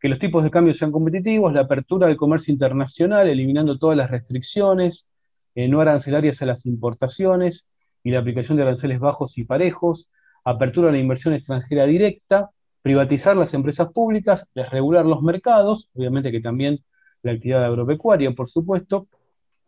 que 0.00 0.08
los 0.08 0.18
tipos 0.18 0.44
de 0.44 0.50
cambio 0.50 0.74
sean 0.74 0.92
competitivos, 0.92 1.52
la 1.52 1.62
apertura 1.62 2.06
del 2.06 2.16
comercio 2.16 2.52
internacional, 2.52 3.28
eliminando 3.28 3.78
todas 3.78 3.96
las 3.96 4.10
restricciones, 4.10 5.06
eh, 5.54 5.68
no 5.68 5.80
arancelarias 5.80 6.42
a 6.42 6.46
las 6.46 6.66
importaciones 6.66 7.66
y 8.02 8.10
la 8.10 8.18
aplicación 8.18 8.56
de 8.56 8.64
aranceles 8.64 9.00
bajos 9.00 9.38
y 9.38 9.44
parejos, 9.44 10.08
apertura 10.44 10.90
a 10.90 10.92
la 10.92 10.98
inversión 10.98 11.34
extranjera 11.34 11.86
directa, 11.86 12.50
privatizar 12.82 13.36
las 13.36 13.54
empresas 13.54 13.90
públicas, 13.92 14.46
desregular 14.54 15.06
los 15.06 15.22
mercados, 15.22 15.88
obviamente 15.94 16.30
que 16.30 16.40
también 16.40 16.80
la 17.22 17.32
actividad 17.32 17.64
agropecuaria, 17.64 18.32
por 18.32 18.50
supuesto, 18.50 19.08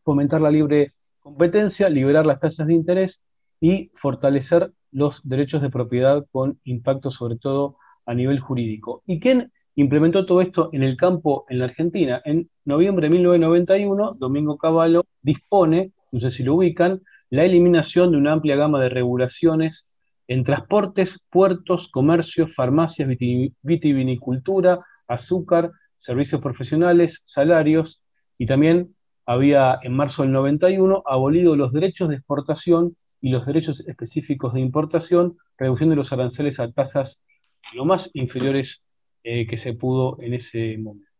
fomentar 0.05 0.41
la 0.43 0.51
libre 0.51 0.93
competencia, 1.21 1.89
liberar 1.89 2.27
las 2.27 2.41
tasas 2.41 2.67
de 2.67 2.75
interés 2.75 3.25
y 3.61 3.91
fortalecer 3.95 4.73
los 4.93 5.21
derechos 5.29 5.63
de 5.63 5.71
propiedad 5.71 6.27
con 6.33 6.59
impacto 6.65 7.11
sobre 7.11 7.37
todo 7.37 7.77
a 8.07 8.15
nivel 8.15 8.41
jurídico. 8.41 9.03
¿Y 9.07 9.21
quién 9.21 9.51
implementó 9.77 10.25
todo 10.27 10.41
esto 10.41 10.71
en 10.73 10.83
el 10.83 10.97
campo 10.97 11.45
en 11.49 11.61
la 11.61 11.67
Argentina. 11.67 12.21
En 12.25 12.51
noviembre 12.65 13.07
de 13.07 13.11
1991, 13.11 14.17
Domingo 14.19 14.57
Cavallo 14.57 15.05
dispone, 15.23 15.93
no 16.11 16.21
sé 16.21 16.31
si 16.31 16.43
lo 16.43 16.55
ubican, 16.55 17.03
la 17.31 17.45
eliminación 17.45 18.11
de 18.11 18.17
una 18.17 18.33
amplia 18.33 18.57
gama 18.57 18.81
de 18.81 18.89
regulaciones 18.89 19.85
en 20.29 20.45
transportes, 20.45 21.19
puertos, 21.31 21.89
comercios, 21.93 22.55
farmacias, 22.57 23.09
vitivinicultura, 23.63 24.81
azúcar, 25.07 25.71
servicios 26.01 26.41
profesionales, 26.41 27.23
salarios, 27.27 28.03
y 28.39 28.47
también 28.47 28.95
había 29.27 29.79
en 29.83 29.93
marzo 29.93 30.23
del 30.23 30.33
91 30.33 31.03
abolido 31.07 31.55
los 31.55 31.73
derechos 31.73 32.09
de 32.09 32.17
exportación 32.17 32.97
y 33.27 33.31
los 33.31 33.45
derechos 33.45 33.81
específicos 33.89 34.55
de 34.55 34.61
importación, 34.61 35.37
reduciendo 35.59 35.97
los 35.97 36.13
aranceles 36.13 36.61
a 36.61 36.71
tasas 36.71 37.19
lo 37.75 37.85
más 37.85 38.09
inferiores 38.15 38.83
eh, 39.25 39.49
que 39.49 39.59
se 39.59 39.73
pudo 39.73 40.17
en 40.21 40.35
ese 40.35 40.79
momento. 40.79 41.11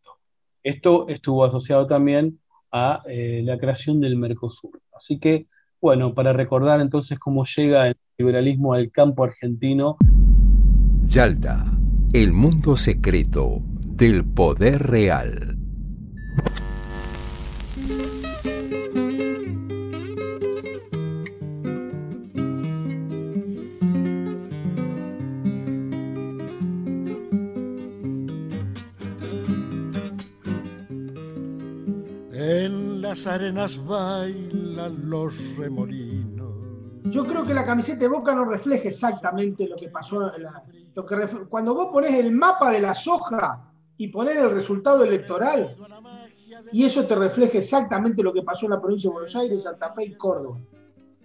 Esto 0.63 1.09
estuvo 1.09 1.45
asociado 1.45 1.89
también 1.89 2.39
a 2.71 3.03
eh, 3.09 3.43
la 3.45 3.59
creación 3.59 4.01
del 4.01 4.15
Mercosur. 4.15 4.81
Así 4.97 5.19
que, 5.19 5.47
bueno, 5.81 6.15
para 6.15 6.33
recordar 6.33 6.81
entonces 6.81 7.19
cómo 7.19 7.45
llega 7.45 7.89
el 7.89 7.97
liberalismo 8.17 8.73
al 8.73 8.93
campo 8.93 9.25
argentino. 9.25 9.97
Yalta, 11.07 11.77
el 12.15 12.33
mundo 12.33 12.77
secreto 12.77 13.63
del 13.85 14.25
poder 14.25 14.81
real. 14.81 15.56
Arenas 33.27 33.85
bailan 33.85 35.09
los 35.11 35.57
remolinos. 35.57 36.53
Yo 37.05 37.25
creo 37.25 37.45
que 37.45 37.55
la 37.55 37.65
camiseta 37.65 38.01
de 38.01 38.09
Boca 38.09 38.35
no 38.35 38.45
refleja 38.45 38.89
exactamente 38.89 39.69
lo 39.69 39.77
que 39.77 39.89
pasó. 39.89 40.33
cuando 41.49 41.75
vos 41.75 41.89
pones 41.93 42.15
el 42.15 42.33
mapa 42.33 42.71
de 42.73 42.81
la 42.81 42.95
soja 42.95 43.71
y 43.97 44.09
pones 44.09 44.37
el 44.37 44.51
resultado 44.51 45.05
electoral, 45.05 45.77
y 46.73 46.85
eso 46.85 47.07
te 47.07 47.15
refleja 47.15 47.59
exactamente 47.59 48.23
lo 48.23 48.33
que 48.33 48.43
pasó 48.43 48.67
en 48.67 48.73
la 48.73 48.81
provincia 48.81 49.09
de 49.09 49.15
Buenos 49.15 49.37
Aires, 49.37 49.63
Santa 49.63 49.93
Fe 49.93 50.05
y 50.05 50.17
Córdoba. 50.17 50.59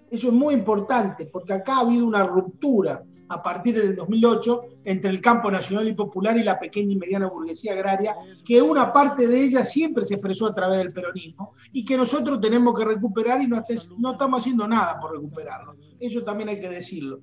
Eso 0.09 0.27
es 0.27 0.33
muy 0.33 0.53
importante, 0.53 1.25
porque 1.25 1.53
acá 1.53 1.77
ha 1.77 1.79
habido 1.81 2.05
una 2.05 2.23
ruptura 2.23 3.03
a 3.31 3.41
partir 3.41 3.75
del 3.75 3.95
2008 3.95 4.61
entre 4.83 5.09
el 5.09 5.21
campo 5.21 5.49
nacional 5.49 5.87
y 5.87 5.93
popular 5.93 6.37
y 6.37 6.43
la 6.43 6.59
pequeña 6.59 6.91
y 6.91 6.97
mediana 6.97 7.27
burguesía 7.27 7.71
agraria, 7.71 8.13
que 8.45 8.61
una 8.61 8.91
parte 8.91 9.25
de 9.25 9.41
ella 9.41 9.63
siempre 9.63 10.03
se 10.03 10.15
expresó 10.15 10.47
a 10.47 10.53
través 10.53 10.79
del 10.79 10.91
peronismo 10.91 11.53
y 11.71 11.85
que 11.85 11.95
nosotros 11.95 12.41
tenemos 12.41 12.77
que 12.77 12.83
recuperar 12.83 13.41
y 13.41 13.47
no, 13.47 13.61
estamos 13.61 14.39
haciendo 14.41 14.67
nada 14.67 14.99
por 14.99 15.13
recuperarlo. 15.13 15.75
Eso 15.97 16.23
también 16.23 16.49
hay 16.49 16.59
que 16.59 16.69
decirlo. 16.69 17.19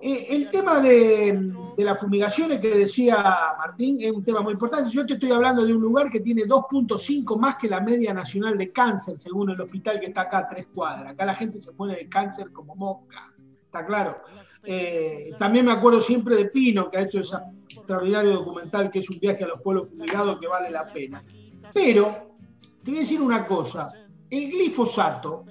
Eh, 0.00 0.26
el 0.30 0.50
tema 0.50 0.80
de, 0.80 1.52
las 1.76 2.00
fumigaciones 2.00 2.60
que 2.60 2.74
decía 2.74 3.36
Martín 3.58 3.98
es 4.00 4.10
un 4.10 4.24
tema 4.24 4.40
muy 4.40 4.54
importante. 4.54 4.90
Yo 4.90 5.04
te 5.04 5.14
estoy 5.14 5.32
hablando 5.32 5.66
de 5.66 5.74
un 5.74 5.82
lugar 5.82 6.08
que 6.08 6.20
tiene 6.20 6.44
2.5 6.44 7.38
más 7.38 7.56
que 7.56 7.68
la 7.68 7.80
media 7.80 8.14
nacional 8.14 8.56
de 8.56 8.72
cáncer, 8.72 9.18
según 9.18 9.50
el 9.50 9.60
hospital 9.60 10.00
que 10.00 10.06
está 10.06 10.22
acá 10.22 10.48
tres 10.48 10.66
cuadras. 10.74 11.12
Acá 11.12 11.26
la 11.26 11.34
gente 11.34 11.58
se 11.58 11.72
pone 11.72 11.94
de 11.94 12.08
cáncer 12.08 12.50
como 12.52 12.74
mosca, 12.74 13.32
está 13.66 13.84
claro. 13.84 14.16
Eh, 14.64 15.32
también 15.38 15.66
me 15.66 15.72
acuerdo 15.72 16.00
siempre 16.00 16.36
de 16.36 16.46
Pino, 16.46 16.90
que 16.90 16.98
ha 16.98 17.02
hecho 17.02 17.20
ese 17.20 17.36
extraordinario 17.68 18.32
documental 18.32 18.90
que 18.90 19.00
es 19.00 19.10
un 19.10 19.18
viaje 19.18 19.44
a 19.44 19.48
los 19.48 19.60
pueblos 19.60 19.90
fumigados 19.90 20.38
que 20.38 20.46
vale 20.46 20.70
la 20.70 20.86
pena. 20.86 21.24
Pero, 21.72 22.36
te 22.82 22.90
voy 22.90 22.98
a 22.98 23.02
decir 23.02 23.20
una 23.20 23.46
cosa, 23.46 23.90
el 24.30 24.50
glifosato 24.50 25.44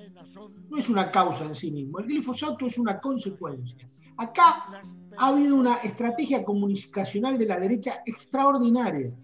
no 0.69 0.78
es 0.78 0.89
una 0.89 1.12
causa 1.12 1.45
en 1.45 1.56
sí 1.56 1.71
mismo, 1.71 1.99
el 1.99 2.06
glifosato 2.06 2.65
es 2.65 2.78
una 2.78 2.99
consecuencia. 2.99 3.89
Acá 4.17 4.69
ha 5.17 5.28
habido 5.28 5.56
una 5.56 5.78
estrategia 5.78 6.43
comunicacional 6.43 7.38
de 7.38 7.45
la 7.45 7.60
derecha 7.60 8.02
extraordinaria 8.06 9.17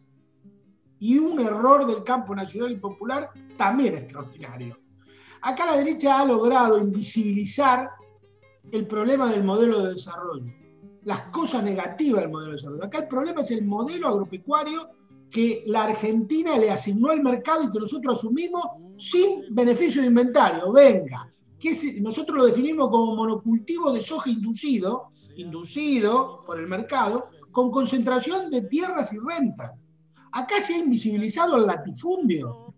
y 0.99 1.17
un 1.17 1.39
error 1.39 1.85
del 1.85 2.03
campo 2.03 2.35
nacional 2.35 2.71
y 2.71 2.77
popular 2.77 3.29
también 3.57 3.95
extraordinario. 3.95 4.77
Acá 5.41 5.65
la 5.65 5.77
derecha 5.77 6.19
ha 6.19 6.25
logrado 6.25 6.77
invisibilizar 6.79 7.89
el 8.71 8.87
problema 8.87 9.29
del 9.31 9.43
modelo 9.43 9.83
de 9.83 9.93
desarrollo, 9.93 10.51
las 11.03 11.21
cosas 11.31 11.63
negativas 11.63 12.21
del 12.21 12.31
modelo 12.31 12.51
de 12.51 12.57
desarrollo. 12.57 12.83
Acá 12.83 12.99
el 12.99 13.07
problema 13.07 13.41
es 13.41 13.51
el 13.51 13.65
modelo 13.65 14.07
agropecuario 14.07 14.89
que 15.29 15.63
la 15.67 15.83
Argentina 15.83 16.57
le 16.57 16.71
asignó 16.71 17.11
al 17.11 17.21
mercado 17.21 17.63
y 17.63 17.71
que 17.71 17.79
nosotros 17.79 18.17
asumimos 18.17 18.63
sin 18.97 19.53
beneficio 19.53 20.01
de 20.01 20.07
inventario. 20.07 20.71
Venga, 20.71 21.29
que 21.59 21.99
nosotros 22.01 22.37
lo 22.37 22.45
definimos 22.45 22.89
como 22.89 23.15
monocultivo 23.15 23.91
de 23.91 24.01
soja 24.01 24.29
inducido, 24.29 25.11
inducido 25.35 26.43
por 26.45 26.59
el 26.59 26.67
mercado, 26.67 27.29
con 27.51 27.69
concentración 27.69 28.49
de 28.49 28.61
tierras 28.63 29.11
y 29.11 29.17
rentas. 29.17 29.71
Acá 30.31 30.61
se 30.61 30.75
ha 30.75 30.77
invisibilizado 30.77 31.57
el 31.57 31.65
latifundio. 31.65 32.73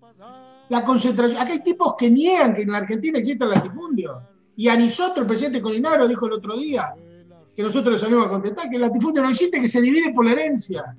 La 0.70 0.84
concentración, 0.84 1.42
acá 1.42 1.52
hay 1.52 1.64
tipos 1.64 1.96
que 1.98 2.10
niegan 2.10 2.56
que 2.56 2.62
en 2.62 2.72
la 2.72 2.80
Argentina 2.80 3.20
existe 3.20 3.44
el 3.44 3.50
latifundio. 3.52 4.22
Y 4.56 4.68
a 4.68 4.78
nosotros, 4.78 5.20
el 5.20 5.28
presidente 5.28 5.62
Colinaro 5.62 6.08
dijo 6.08 6.26
el 6.28 6.34
otro 6.34 6.58
día, 6.58 6.94
que 7.56 7.64
nosotros 7.64 7.94
le 7.94 8.00
salimos 8.00 8.26
a 8.26 8.30
contestar, 8.30 8.70
que 8.70 8.76
el 8.76 8.82
latifundio 8.82 9.22
no 9.22 9.30
existe, 9.30 9.60
que 9.60 9.68
se 9.68 9.82
divide 9.82 10.14
por 10.14 10.26
la 10.26 10.32
herencia. 10.32 10.96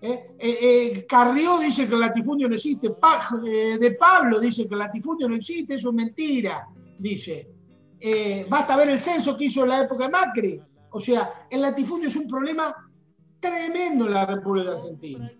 ¿Eh? 0.00 0.36
Eh, 0.38 0.58
eh, 0.60 1.06
Carrió 1.06 1.58
dice 1.58 1.88
que 1.88 1.94
el 1.94 2.00
latifundio 2.00 2.48
no 2.48 2.54
existe, 2.54 2.88
de 2.88 3.90
Pablo 3.92 4.38
dice 4.38 4.68
que 4.68 4.74
el 4.74 4.80
latifundio 4.80 5.28
no 5.28 5.36
existe, 5.36 5.74
eso 5.74 5.88
es 5.88 5.94
mentira, 5.94 6.66
dice. 6.98 7.48
basta 8.48 8.76
ver 8.76 8.90
el 8.90 8.98
censo 8.98 9.36
que 9.36 9.46
hizo 9.46 9.64
la 9.64 9.82
época 9.82 10.04
de 10.04 10.10
Macri. 10.10 10.60
O 10.90 11.00
sea, 11.00 11.46
el 11.50 11.62
latifundio 11.62 12.08
es 12.08 12.16
un 12.16 12.28
problema 12.28 12.74
tremendo 13.40 14.06
en 14.06 14.12
la 14.12 14.26
República 14.26 14.72
Argentina. 14.72 15.30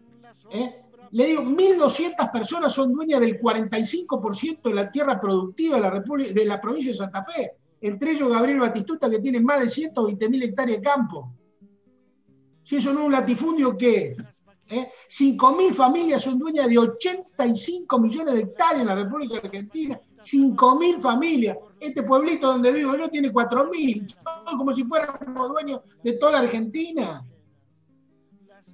Le 1.13 1.27
digo, 1.27 1.43
1.200 1.43 2.31
personas 2.33 2.73
son 2.73 2.93
dueñas 2.93 3.21
del 3.21 3.41
45% 3.41 4.63
de 4.63 4.75
la 4.75 4.91
tierra 4.91 5.21
productiva 5.21 5.77
de 5.77 5.83
la, 5.83 6.03
de 6.33 6.45
la 6.45 6.61
provincia 6.61 6.93
de 6.93 6.99
Santa 6.99 7.23
Fe. 7.23 7.53
Entre 7.81 8.13
ellos 8.13 8.29
Gabriel 8.29 8.61
Batistuta, 8.61 9.09
que 9.11 9.19
tiene 9.19 9.41
más 9.41 9.61
de 9.61 9.67
120.000 9.67 10.43
hectáreas 10.45 10.79
de 10.79 10.83
campo. 10.83 11.33
Si 12.63 12.77
eso 12.77 12.93
no 12.93 13.01
es 13.01 13.07
un 13.07 13.13
latifundio, 13.13 13.77
¿qué? 13.77 14.17
¿Eh? 14.69 14.89
5.000 15.09 15.73
familias 15.73 16.23
son 16.23 16.39
dueñas 16.39 16.69
de 16.69 16.77
85 16.77 17.99
millones 18.01 18.35
de 18.35 18.41
hectáreas 18.41 18.81
en 18.81 18.87
la 18.89 18.97
República 18.97 19.37
Argentina. 19.37 20.01
5.000 20.17 21.01
familias. 21.01 21.57
Este 21.79 22.03
pueblito 22.03 22.49
donde 22.49 22.73
vivo 22.73 22.97
yo 22.97 23.09
tiene 23.09 23.33
4.000. 23.33 24.17
Son 24.45 24.59
como 24.59 24.75
si 24.75 24.83
fuéramos 24.83 25.49
dueños 25.49 25.83
de 26.03 26.15
toda 26.15 26.33
la 26.33 26.39
Argentina. 26.41 27.25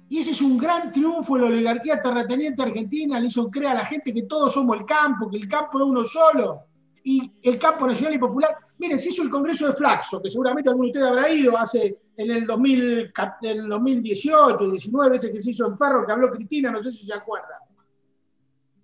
Y 0.09 0.19
ese 0.19 0.31
es 0.31 0.41
un 0.41 0.57
gran 0.57 0.91
triunfo 0.91 1.35
de 1.35 1.41
la 1.41 1.47
oligarquía 1.47 2.01
terrateniente 2.01 2.61
argentina. 2.61 3.19
Le 3.19 3.27
hizo 3.27 3.49
creer 3.49 3.71
a 3.71 3.75
la 3.75 3.85
gente 3.85 4.13
que 4.13 4.23
todos 4.23 4.53
somos 4.53 4.77
el 4.77 4.85
campo, 4.85 5.29
que 5.29 5.37
el 5.37 5.47
campo 5.47 5.79
es 5.79 5.85
uno 5.85 6.03
solo. 6.03 6.61
Y 7.03 7.31
el 7.41 7.57
campo 7.57 7.87
nacional 7.87 8.13
y 8.13 8.19
popular. 8.19 8.55
Miren, 8.77 8.99
se 8.99 9.09
hizo 9.09 9.23
el 9.23 9.29
Congreso 9.29 9.67
de 9.67 9.73
Flaxo, 9.73 10.21
que 10.21 10.29
seguramente 10.29 10.69
alguno 10.69 10.85
de 10.85 10.91
ustedes 10.91 11.07
habrá 11.07 11.29
ido 11.29 11.57
hace 11.57 12.03
en 12.15 12.31
el, 12.31 12.45
2000, 12.45 13.13
el 13.41 13.69
2018, 13.69 14.69
19, 14.69 15.15
ese 15.15 15.31
que 15.31 15.41
se 15.41 15.51
hizo 15.51 15.65
en 15.67 15.77
Ferro, 15.77 16.05
que 16.05 16.11
habló 16.11 16.29
Cristina, 16.31 16.71
no 16.71 16.81
sé 16.81 16.91
si 16.91 17.05
se 17.05 17.13
acuerdan. 17.13 17.59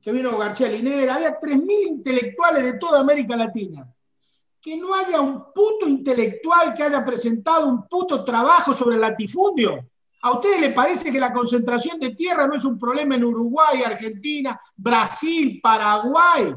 Que 0.01 0.11
vino 0.11 0.37
García 0.37 0.69
Linera, 0.69 1.15
había 1.15 1.39
3.000 1.39 1.87
intelectuales 1.87 2.63
de 2.63 2.73
toda 2.73 3.01
América 3.01 3.35
Latina. 3.35 3.87
Que 4.61 4.77
no 4.77 4.93
haya 4.93 5.21
un 5.21 5.51
puto 5.53 5.87
intelectual 5.87 6.73
que 6.73 6.83
haya 6.83 7.03
presentado 7.03 7.67
un 7.67 7.87
puto 7.87 8.23
trabajo 8.23 8.73
sobre 8.73 8.95
el 8.95 9.01
latifundio. 9.01 9.85
¿A 10.21 10.31
ustedes 10.31 10.61
les 10.61 10.73
parece 10.73 11.11
que 11.11 11.19
la 11.19 11.31
concentración 11.31 11.99
de 11.99 12.15
tierra 12.15 12.45
no 12.47 12.55
es 12.55 12.65
un 12.65 12.77
problema 12.77 13.15
en 13.15 13.23
Uruguay, 13.23 13.83
Argentina, 13.83 14.59
Brasil, 14.75 15.59
Paraguay? 15.61 16.53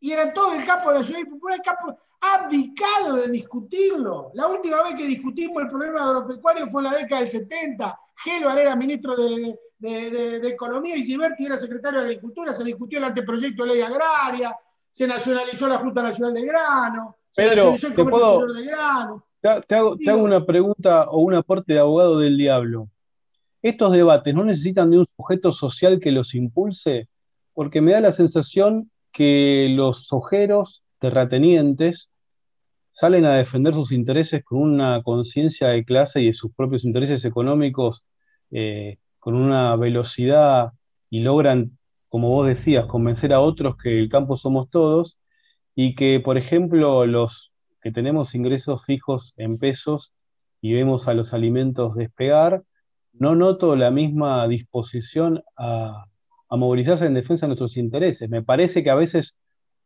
Y 0.00 0.12
era 0.12 0.32
todo 0.32 0.54
el 0.54 0.64
campo 0.64 0.92
nacional 0.92 1.22
y 1.22 1.30
popular, 1.30 1.58
el 1.58 1.62
campo 1.62 1.98
abdicado 2.20 3.16
de 3.16 3.28
discutirlo. 3.28 4.30
La 4.34 4.46
última 4.46 4.82
vez 4.82 4.94
que 4.94 5.06
discutimos 5.06 5.62
el 5.62 5.68
problema 5.68 6.04
agropecuario 6.04 6.66
fue 6.66 6.82
en 6.82 6.90
la 6.90 6.98
década 6.98 7.22
del 7.22 7.30
70. 7.30 8.00
Gelo 8.16 8.50
era 8.50 8.76
ministro 8.76 9.16
de, 9.16 9.58
Economía 9.82 10.94
y 10.96 11.04
Giberti 11.04 11.46
era 11.46 11.56
secretario 11.56 12.00
de 12.00 12.06
Agricultura. 12.06 12.52
Se 12.52 12.62
discutió 12.62 12.98
el 12.98 13.04
anteproyecto 13.04 13.64
de 13.64 13.70
ley 13.70 13.80
agraria, 13.80 14.54
se 14.90 15.06
nacionalizó 15.06 15.66
la 15.66 15.78
Junta 15.78 16.02
Nacional 16.02 16.34
de 16.34 16.44
Grano, 16.44 17.16
Pedro, 17.34 17.76
se 17.76 17.90
¿te 17.90 18.04
puedo, 18.04 18.52
de 18.52 18.64
grano. 18.64 19.24
Te, 19.40 19.74
hago, 19.74 19.96
te 19.96 20.10
hago 20.10 20.22
una 20.22 20.44
pregunta 20.44 21.04
o 21.08 21.20
un 21.20 21.34
aporte 21.34 21.72
de 21.72 21.78
abogado 21.78 22.18
del 22.18 22.36
diablo. 22.36 22.88
¿Estos 23.62 23.92
debates 23.92 24.34
no 24.34 24.44
necesitan 24.44 24.90
de 24.90 24.98
un 24.98 25.06
sujeto 25.16 25.52
social 25.52 26.00
que 26.00 26.12
los 26.12 26.34
impulse? 26.34 27.08
Porque 27.54 27.80
me 27.80 27.92
da 27.92 28.00
la 28.00 28.12
sensación 28.12 28.90
que 29.12 29.68
los 29.70 30.12
ojeros 30.12 30.82
terratenientes 30.98 32.10
salen 32.92 33.24
a 33.24 33.36
defender 33.36 33.74
sus 33.74 33.92
intereses 33.92 34.44
con 34.44 34.58
una 34.60 35.02
conciencia 35.02 35.68
de 35.68 35.84
clase 35.84 36.20
y 36.20 36.26
de 36.26 36.34
sus 36.34 36.54
propios 36.54 36.84
intereses 36.84 37.24
económicos 37.24 38.04
eh, 38.50 38.98
con 39.18 39.34
una 39.34 39.74
velocidad 39.76 40.72
y 41.08 41.20
logran, 41.20 41.78
como 42.08 42.28
vos 42.28 42.46
decías, 42.46 42.86
convencer 42.86 43.32
a 43.32 43.40
otros 43.40 43.76
que 43.82 43.98
el 43.98 44.08
campo 44.10 44.36
somos 44.36 44.70
todos 44.70 45.18
y 45.74 45.94
que, 45.94 46.20
por 46.20 46.36
ejemplo, 46.36 47.06
los 47.06 47.49
que 47.82 47.92
tenemos 47.92 48.34
ingresos 48.34 48.84
fijos 48.84 49.34
en 49.36 49.58
pesos 49.58 50.12
y 50.60 50.74
vemos 50.74 51.08
a 51.08 51.14
los 51.14 51.32
alimentos 51.32 51.94
despegar, 51.94 52.62
no 53.12 53.34
noto 53.34 53.76
la 53.76 53.90
misma 53.90 54.46
disposición 54.46 55.42
a, 55.56 56.04
a 56.50 56.56
movilizarse 56.56 57.06
en 57.06 57.14
defensa 57.14 57.46
de 57.46 57.48
nuestros 57.48 57.76
intereses. 57.76 58.28
Me 58.28 58.42
parece 58.42 58.82
que 58.82 58.90
a 58.90 58.94
veces 58.94 59.36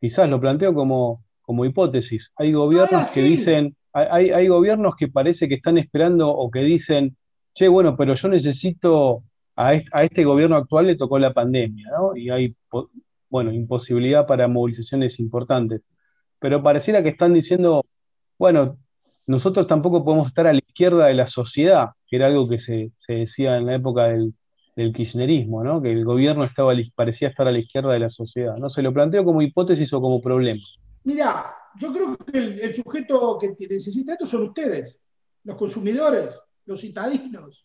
quizás 0.01 0.29
lo 0.29 0.41
planteo 0.41 0.75
como, 0.75 1.23
como 1.43 1.65
hipótesis. 1.65 2.33
Hay 2.37 2.53
gobiernos 2.53 3.11
que 3.11 3.23
dicen, 3.23 3.77
hay, 3.93 4.31
hay, 4.31 4.49
gobiernos 4.49 4.97
que 4.97 5.09
parece 5.09 5.49
que 5.49 5.55
están 5.55 5.79
esperando 5.79 6.31
o 6.31 6.51
que 6.51 6.61
dicen, 6.61 7.17
che, 7.55 7.69
bueno, 7.69 7.97
pero 7.97 8.15
yo 8.15 8.29
necesito, 8.29 9.23
a 9.57 9.75
este, 9.75 10.25
gobierno 10.25 10.57
actual 10.57 10.89
le 10.89 10.97
tocó 10.97 11.19
la 11.19 11.33
pandemia, 11.33 11.89
¿no? 11.91 12.17
Y 12.17 12.31
hay, 12.31 12.57
bueno, 13.29 13.53
imposibilidad 13.53 14.27
para 14.27 14.49
movilizaciones 14.49 15.21
importantes. 15.21 15.83
Pero 16.45 16.63
pareciera 16.63 17.03
que 17.03 17.09
están 17.09 17.33
diciendo, 17.33 17.87
bueno, 18.39 18.77
nosotros 19.27 19.67
tampoco 19.67 20.05
podemos 20.05 20.27
estar 20.27 20.47
a 20.47 20.53
la 20.53 20.59
izquierda 20.59 21.07
de 21.07 21.15
la 21.15 21.27
sociedad, 21.27 21.93
que 22.07 22.17
era 22.17 22.27
algo 22.27 22.47
que 22.47 22.61
se, 22.61 22.93
se 22.99 23.15
decía 23.15 23.57
en 23.57 23.65
la 23.65 23.77
época 23.77 24.09
del, 24.09 24.35
del 24.77 24.93
kirchnerismo, 24.93 25.65
¿no? 25.65 25.81
que 25.81 25.91
el 25.91 26.05
gobierno 26.05 26.45
estaba, 26.45 26.75
parecía 26.95 27.29
estar 27.29 27.49
a 27.49 27.51
la 27.51 27.61
izquierda 27.61 27.95
de 27.95 28.01
la 28.01 28.11
sociedad. 28.11 28.59
¿no? 28.59 28.69
Se 28.69 28.83
lo 28.83 28.93
planteo 28.93 29.25
como 29.25 29.41
hipótesis 29.41 29.91
o 29.95 30.03
como 30.03 30.21
problema. 30.21 30.61
Mira, 31.05 31.57
yo 31.81 31.91
creo 31.91 32.15
que 32.19 32.37
el, 32.37 32.75
sujeto 32.75 33.39
que 33.39 33.57
necesita 33.67 34.13
esto 34.13 34.27
son 34.27 34.43
ustedes, 34.43 34.99
los 35.45 35.57
consumidores, 35.57 36.29
los 36.67 36.79
citadinos. 36.79 37.65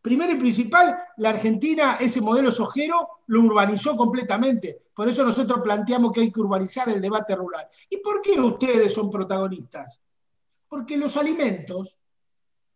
Primero 0.00 0.32
y 0.32 0.36
principal, 0.36 0.98
la 1.16 1.30
Argentina, 1.30 1.96
ese 2.00 2.20
modelo 2.20 2.50
sojero, 2.50 3.08
lo 3.26 3.40
urbanizó 3.40 3.96
completamente. 3.96 4.82
Por 4.94 5.08
eso 5.08 5.24
nosotros 5.24 5.60
planteamos 5.62 6.12
que 6.12 6.20
hay 6.20 6.30
que 6.30 6.40
urbanizar 6.40 6.88
el 6.88 7.00
debate 7.00 7.34
rural. 7.34 7.66
¿Y 7.88 7.98
por 7.98 8.20
qué 8.22 8.38
ustedes 8.40 8.92
son 8.92 9.10
protagonistas? 9.10 10.00
Porque 10.68 10.96
los 10.96 11.16
alimentos 11.16 12.00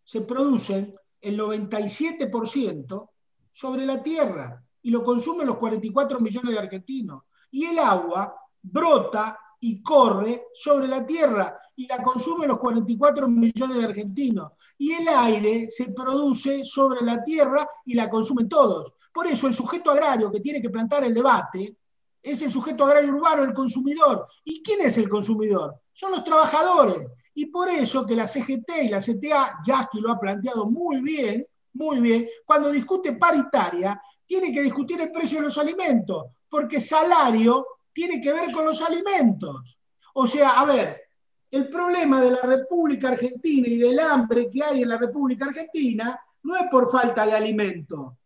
se 0.02 0.20
producen 0.22 0.94
el 1.20 1.38
97% 1.38 3.08
sobre 3.50 3.86
la 3.86 4.02
tierra 4.02 4.62
y 4.82 4.90
lo 4.90 5.02
consumen 5.02 5.46
los 5.46 5.56
44 5.56 6.20
millones 6.20 6.52
de 6.52 6.58
argentinos. 6.58 7.22
Y 7.50 7.66
el 7.66 7.78
agua 7.78 8.36
brota 8.60 9.38
y 9.66 9.82
corre 9.82 10.48
sobre 10.52 10.86
la 10.86 11.06
tierra 11.06 11.58
y 11.74 11.86
la 11.86 12.02
consumen 12.02 12.48
los 12.48 12.58
44 12.58 13.26
millones 13.26 13.78
de 13.78 13.84
argentinos. 13.84 14.52
Y 14.76 14.92
el 14.92 15.08
aire 15.08 15.70
se 15.70 15.86
produce 15.86 16.66
sobre 16.66 17.00
la 17.00 17.24
tierra 17.24 17.66
y 17.86 17.94
la 17.94 18.10
consumen 18.10 18.46
todos. 18.46 18.92
Por 19.10 19.26
eso 19.26 19.46
el 19.46 19.54
sujeto 19.54 19.90
agrario 19.90 20.30
que 20.30 20.40
tiene 20.40 20.60
que 20.60 20.68
plantar 20.68 21.04
el 21.04 21.14
debate 21.14 21.76
es 22.22 22.42
el 22.42 22.52
sujeto 22.52 22.84
agrario 22.84 23.14
urbano, 23.14 23.42
el 23.42 23.54
consumidor. 23.54 24.26
¿Y 24.44 24.62
quién 24.62 24.82
es 24.82 24.98
el 24.98 25.08
consumidor? 25.08 25.74
Son 25.94 26.10
los 26.10 26.22
trabajadores. 26.22 27.08
Y 27.34 27.46
por 27.46 27.70
eso 27.70 28.04
que 28.04 28.14
la 28.14 28.26
CGT 28.26 28.82
y 28.82 28.88
la 28.88 28.98
CTA, 28.98 29.60
Jackie 29.64 30.00
lo 30.00 30.12
ha 30.12 30.20
planteado 30.20 30.66
muy 30.66 31.00
bien, 31.00 31.46
muy 31.72 32.00
bien, 32.00 32.28
cuando 32.44 32.70
discute 32.70 33.14
paritaria, 33.14 33.98
tiene 34.26 34.52
que 34.52 34.60
discutir 34.60 35.00
el 35.00 35.10
precio 35.10 35.38
de 35.38 35.44
los 35.44 35.56
alimentos, 35.56 36.26
porque 36.50 36.82
salario 36.82 37.66
tiene 37.94 38.20
que 38.20 38.32
ver 38.32 38.50
con 38.52 38.66
los 38.66 38.82
alimentos. 38.82 39.80
O 40.14 40.26
sea, 40.26 40.60
a 40.60 40.64
ver, 40.64 41.02
el 41.50 41.68
problema 41.68 42.20
de 42.20 42.32
la 42.32 42.42
República 42.42 43.08
Argentina 43.08 43.68
y 43.68 43.78
del 43.78 43.98
hambre 44.00 44.50
que 44.50 44.62
hay 44.62 44.82
en 44.82 44.88
la 44.88 44.98
República 44.98 45.46
Argentina 45.46 46.18
no 46.42 46.56
es 46.56 46.64
por 46.70 46.90
falta 46.90 47.24
de 47.24 47.32
alimento, 47.32 48.18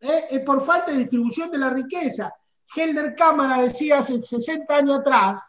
¿eh? 0.00 0.26
es 0.30 0.40
por 0.40 0.60
falta 0.60 0.90
de 0.90 0.98
distribución 0.98 1.50
de 1.50 1.58
la 1.58 1.70
riqueza. 1.70 2.34
Helder 2.74 3.14
Cámara 3.14 3.62
decía 3.62 4.00
hace 4.00 4.20
60 4.24 4.76
años 4.76 4.98
atrás 4.98 5.40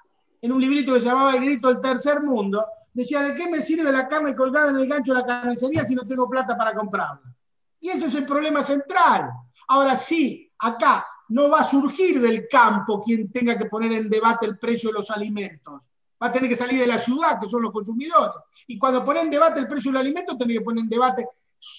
en 0.42 0.52
un 0.52 0.62
librito 0.62 0.94
que 0.94 1.02
se 1.02 1.08
llamaba 1.08 1.36
El 1.36 1.46
grito 1.46 1.68
del 1.68 1.82
tercer 1.82 2.22
mundo, 2.22 2.66
decía, 2.94 3.22
¿de 3.22 3.36
qué 3.36 3.50
me 3.50 3.62
sirve 3.62 3.92
la 3.92 4.08
carne 4.08 4.36
colgada 4.36 4.70
en 4.70 4.78
el 4.78 4.88
gancho 4.88 5.14
de 5.14 5.20
la 5.20 5.26
carnicería 5.26 5.86
si 5.86 5.96
no 5.96 6.06
tengo 6.08 6.30
plata 6.30 6.58
para 6.58 6.74
comprarla? 6.74 7.34
Y 7.80 7.90
ese 7.90 8.08
es 8.08 8.16
el 8.16 8.26
problema 8.26 8.64
central. 8.64 9.32
Ahora 9.68 9.98
sí, 9.98 10.52
acá 10.60 11.06
no 11.32 11.50
va 11.50 11.60
a 11.60 11.64
surgir 11.64 12.20
del 12.20 12.48
campo 12.48 13.02
quien 13.02 13.32
tenga 13.32 13.58
que 13.58 13.66
poner 13.66 13.94
en 13.94 14.10
debate 14.10 14.46
el 14.46 14.58
precio 14.58 14.90
de 14.90 14.94
los 14.94 15.10
alimentos. 15.10 15.90
Va 16.22 16.28
a 16.28 16.32
tener 16.32 16.50
que 16.50 16.56
salir 16.56 16.80
de 16.80 16.88
la 16.88 17.00
ciudad, 17.00 17.40
que 17.40 17.50
son 17.50 17.62
los 17.62 17.72
consumidores. 17.72 18.36
Y 18.68 18.78
cuando 18.78 19.04
pone 19.04 19.22
en 19.22 19.30
debate 19.30 19.60
el 19.60 19.68
precio 19.68 19.92
del 19.92 20.02
alimento, 20.02 20.38
tiene 20.38 20.54
que 20.54 20.62
poner 20.62 20.84
en 20.84 20.90
debate 20.90 21.28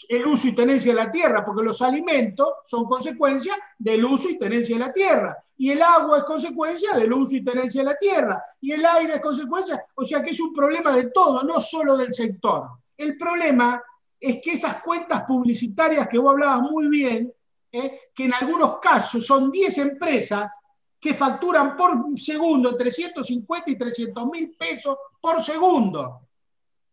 el 0.09 0.27
uso 0.27 0.49
y 0.49 0.55
tenencia 0.55 0.93
de 0.93 0.97
la 0.97 1.11
tierra, 1.11 1.45
porque 1.45 1.63
los 1.63 1.83
alimentos 1.83 2.49
son 2.65 2.85
consecuencia 2.85 3.55
del 3.79 4.05
uso 4.05 4.29
y 4.31 4.39
tenencia 4.39 4.77
de 4.77 4.85
la 4.85 4.93
tierra, 4.93 5.37
y 5.57 5.71
el 5.71 5.83
agua 5.83 6.19
es 6.19 6.25
consecuencia 6.25 6.95
del 6.95 7.13
uso 7.13 7.35
y 7.35 7.45
tenencia 7.45 7.83
de 7.83 7.89
la 7.89 7.97
tierra, 7.97 8.45
y 8.61 8.73
el 8.73 8.85
aire 8.87 9.15
es 9.15 9.21
consecuencia, 9.21 9.85
o 9.95 10.05
sea 10.05 10.23
que 10.23 10.31
es 10.31 10.41
un 10.41 10.53
problema 10.53 10.93
de 10.93 11.11
todo, 11.11 11.43
no 11.43 11.59
solo 11.59 11.97
del 11.97 12.15
sector. 12.15 12.69
El 12.97 13.17
problema 13.17 13.83
es 14.21 14.41
que 14.41 14.53
esas 14.53 14.81
cuentas 14.83 15.25
publicitarias 15.25 16.07
que 16.09 16.19
vos 16.19 16.33
hablabas 16.33 16.63
muy 16.63 16.89
bien, 16.89 17.33
eh, 17.73 18.11
que 18.15 18.25
en 18.27 18.35
algunos 18.35 18.79
casos 18.79 19.25
son 19.25 19.51
10 19.51 19.79
empresas 19.79 20.53
que 21.01 21.15
facturan 21.15 21.75
por 21.75 21.97
segundo 22.17 22.77
350 22.77 23.71
y 23.71 23.79
300 23.79 24.27
mil 24.27 24.55
pesos 24.57 24.97
por 25.21 25.43
segundo. 25.43 26.29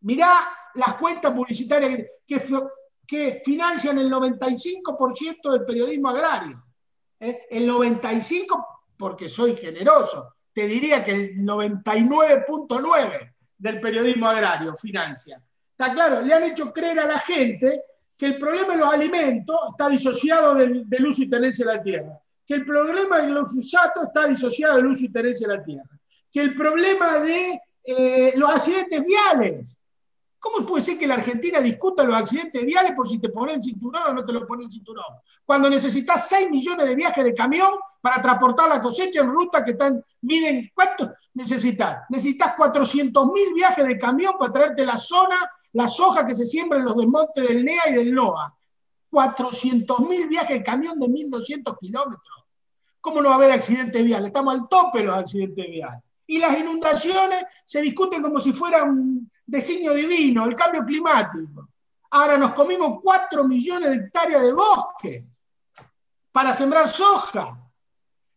Mirá 0.01 0.49
las 0.75 0.95
cuentas 0.95 1.33
publicitarias 1.33 1.99
que, 2.25 3.41
financian 3.43 3.97
el 3.97 4.09
95% 4.09 5.51
del 5.51 5.65
periodismo 5.65 6.09
agrario. 6.09 6.63
¿eh? 7.19 7.45
El 7.49 7.69
95%, 7.69 8.65
porque 8.97 9.27
soy 9.27 9.57
generoso, 9.57 10.35
te 10.53 10.65
diría 10.65 11.03
que 11.03 11.11
el 11.11 11.35
99.9% 11.37 13.33
del 13.57 13.79
periodismo 13.79 14.27
agrario 14.27 14.75
financia. 14.77 15.41
Está 15.71 15.93
claro, 15.93 16.21
le 16.21 16.33
han 16.33 16.43
hecho 16.43 16.71
creer 16.71 16.99
a 16.99 17.05
la 17.05 17.19
gente 17.19 17.81
que 18.19 18.25
el 18.25 18.37
problema 18.37 18.73
de 18.73 18.79
los 18.79 18.93
alimentos 18.93 19.57
está 19.69 19.87
disociado 19.87 20.53
del, 20.53 20.85
uso 21.07 21.23
y 21.23 21.29
tenencia 21.29 21.65
de 21.65 21.73
la 21.73 21.81
tierra, 21.81 22.19
que 22.45 22.53
el 22.53 22.65
problema 22.65 23.19
del 23.19 23.33
glifosato 23.33 24.03
está 24.03 24.27
disociado 24.27 24.75
del 24.75 24.87
uso 24.87 25.05
y 25.05 25.09
tenencia 25.09 25.47
de 25.47 25.55
la 25.55 25.63
tierra, 25.63 25.89
que 26.29 26.41
el 26.41 26.53
problema 26.53 27.17
de 27.19 27.61
eh, 27.81 28.33
los 28.35 28.49
accidentes 28.49 29.05
viales. 29.05 29.77
¿Cómo 30.37 30.65
puede 30.65 30.83
ser 30.83 30.97
que 30.97 31.07
la 31.07 31.13
Argentina 31.13 31.61
discuta 31.61 32.03
los 32.03 32.15
accidentes 32.15 32.65
viales 32.65 32.91
por 32.91 33.07
si 33.07 33.19
te 33.19 33.29
pones 33.29 33.55
el 33.55 33.63
cinturón 33.63 34.03
o 34.09 34.13
no 34.13 34.25
te 34.25 34.33
lo 34.33 34.45
pones 34.45 34.65
el 34.65 34.71
cinturón? 34.73 35.05
Cuando 35.45 35.69
necesitas 35.69 36.27
6 36.27 36.49
millones 36.49 36.87
de 36.87 36.95
viajes 36.95 37.23
de 37.23 37.33
camión 37.33 37.71
para 38.01 38.21
transportar 38.21 38.67
la 38.67 38.81
cosecha 38.81 39.21
en 39.21 39.27
ruta 39.27 39.63
que 39.63 39.71
están, 39.71 40.03
miren, 40.21 40.69
¿cuánto 40.73 41.13
necesitas? 41.33 42.03
Necesitas 42.09 42.53
400 42.55 43.27
mil 43.27 43.53
viajes 43.53 43.87
de 43.87 43.97
camión 43.97 44.33
para 44.37 44.51
traerte 44.51 44.85
la 44.85 44.97
zona, 44.97 45.37
la 45.73 45.87
soja 45.87 46.25
que 46.25 46.35
se 46.35 46.45
siembra 46.45 46.79
en 46.79 46.85
los 46.85 46.95
desmontes 46.97 47.47
del 47.47 47.63
NEA 47.63 47.89
y 47.89 47.93
del 47.93 48.13
NOA. 48.13 48.55
400 49.09 49.99
mil 50.01 50.27
viajes 50.27 50.59
de 50.59 50.63
camión 50.63 50.99
de 50.99 51.07
1.200 51.07 51.77
kilómetros. 51.79 52.45
¿Cómo 53.01 53.21
no 53.21 53.29
va 53.29 53.35
a 53.35 53.37
haber 53.37 53.51
accidentes 53.51 54.03
viales? 54.03 54.27
Estamos 54.27 54.53
al 54.53 54.67
tope 54.67 55.03
los 55.03 55.17
accidentes 55.17 55.67
viales. 55.67 56.03
Y 56.27 56.37
las 56.37 56.57
inundaciones 56.59 57.43
se 57.65 57.81
discuten 57.81 58.21
como 58.21 58.39
si 58.39 58.53
fuera 58.53 58.83
un 58.83 59.31
designio 59.45 59.93
divino, 59.93 60.45
el 60.45 60.55
cambio 60.55 60.85
climático. 60.85 61.69
Ahora 62.11 62.37
nos 62.37 62.53
comimos 62.53 62.99
4 63.01 63.43
millones 63.45 63.89
de 63.89 63.95
hectáreas 63.95 64.43
de 64.43 64.53
bosque 64.53 65.25
para 66.31 66.53
sembrar 66.53 66.87
soja. 66.87 67.57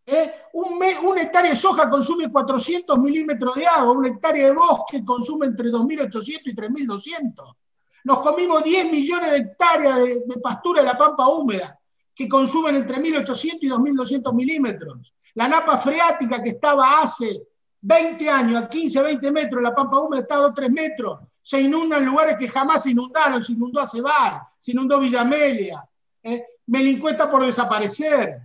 ¿Eh? 0.05 0.35
Un, 0.55 0.81
una 1.05 1.23
hectárea 1.23 1.51
de 1.51 1.57
soja 1.57 1.89
consume 1.89 2.31
400 2.31 2.99
milímetros 2.99 3.55
de 3.55 3.67
agua, 3.67 3.93
una 3.93 4.09
hectárea 4.09 4.47
de 4.47 4.53
bosque 4.53 5.05
consume 5.05 5.47
entre 5.47 5.71
2.800 5.71 6.41
y 6.45 6.55
3.200. 6.55 7.55
Nos 8.05 8.19
comimos 8.19 8.65
10 8.65 8.91
millones 8.91 9.31
de 9.31 9.37
hectáreas 9.39 9.97
de, 9.97 10.41
pastura 10.43 10.83
de 10.83 10.89
la 10.89 10.99
pampa 10.99 11.29
húmeda, 11.29 11.79
que 12.15 12.29
consumen 12.29 12.77
entre 12.77 12.99
1.800 12.99 13.59
y 13.61 13.69
2.200 13.69 14.35
milímetros. 14.35 15.15
La 15.35 15.47
napa 15.47 15.77
freática 15.77 16.43
que 16.43 16.51
estaba 16.51 17.01
hace 17.01 17.43
20 17.81 18.29
años, 18.29 18.63
a 18.63 18.69
15, 18.69 19.03
20 19.03 19.31
metros, 19.31 19.63
la 19.63 19.75
pampa 19.75 19.99
húmeda 19.99 20.23
está 20.23 20.35
a 20.35 20.39
2, 20.39 20.55
3 20.55 20.71
metros. 20.71 21.21
Se 21.41 21.61
inundan 21.61 22.05
lugares 22.05 22.37
que 22.39 22.49
jamás 22.49 22.83
se 22.83 22.91
inundaron. 22.91 23.43
Se 23.43 23.53
inundó 23.53 23.81
Acebar, 23.81 24.43
se 24.59 24.73
inundó 24.73 24.99
Villamelia. 24.99 25.85
¿eh? 26.23 26.45
Melincuesta 26.67 27.31
por 27.31 27.45
desaparecer. 27.45 28.39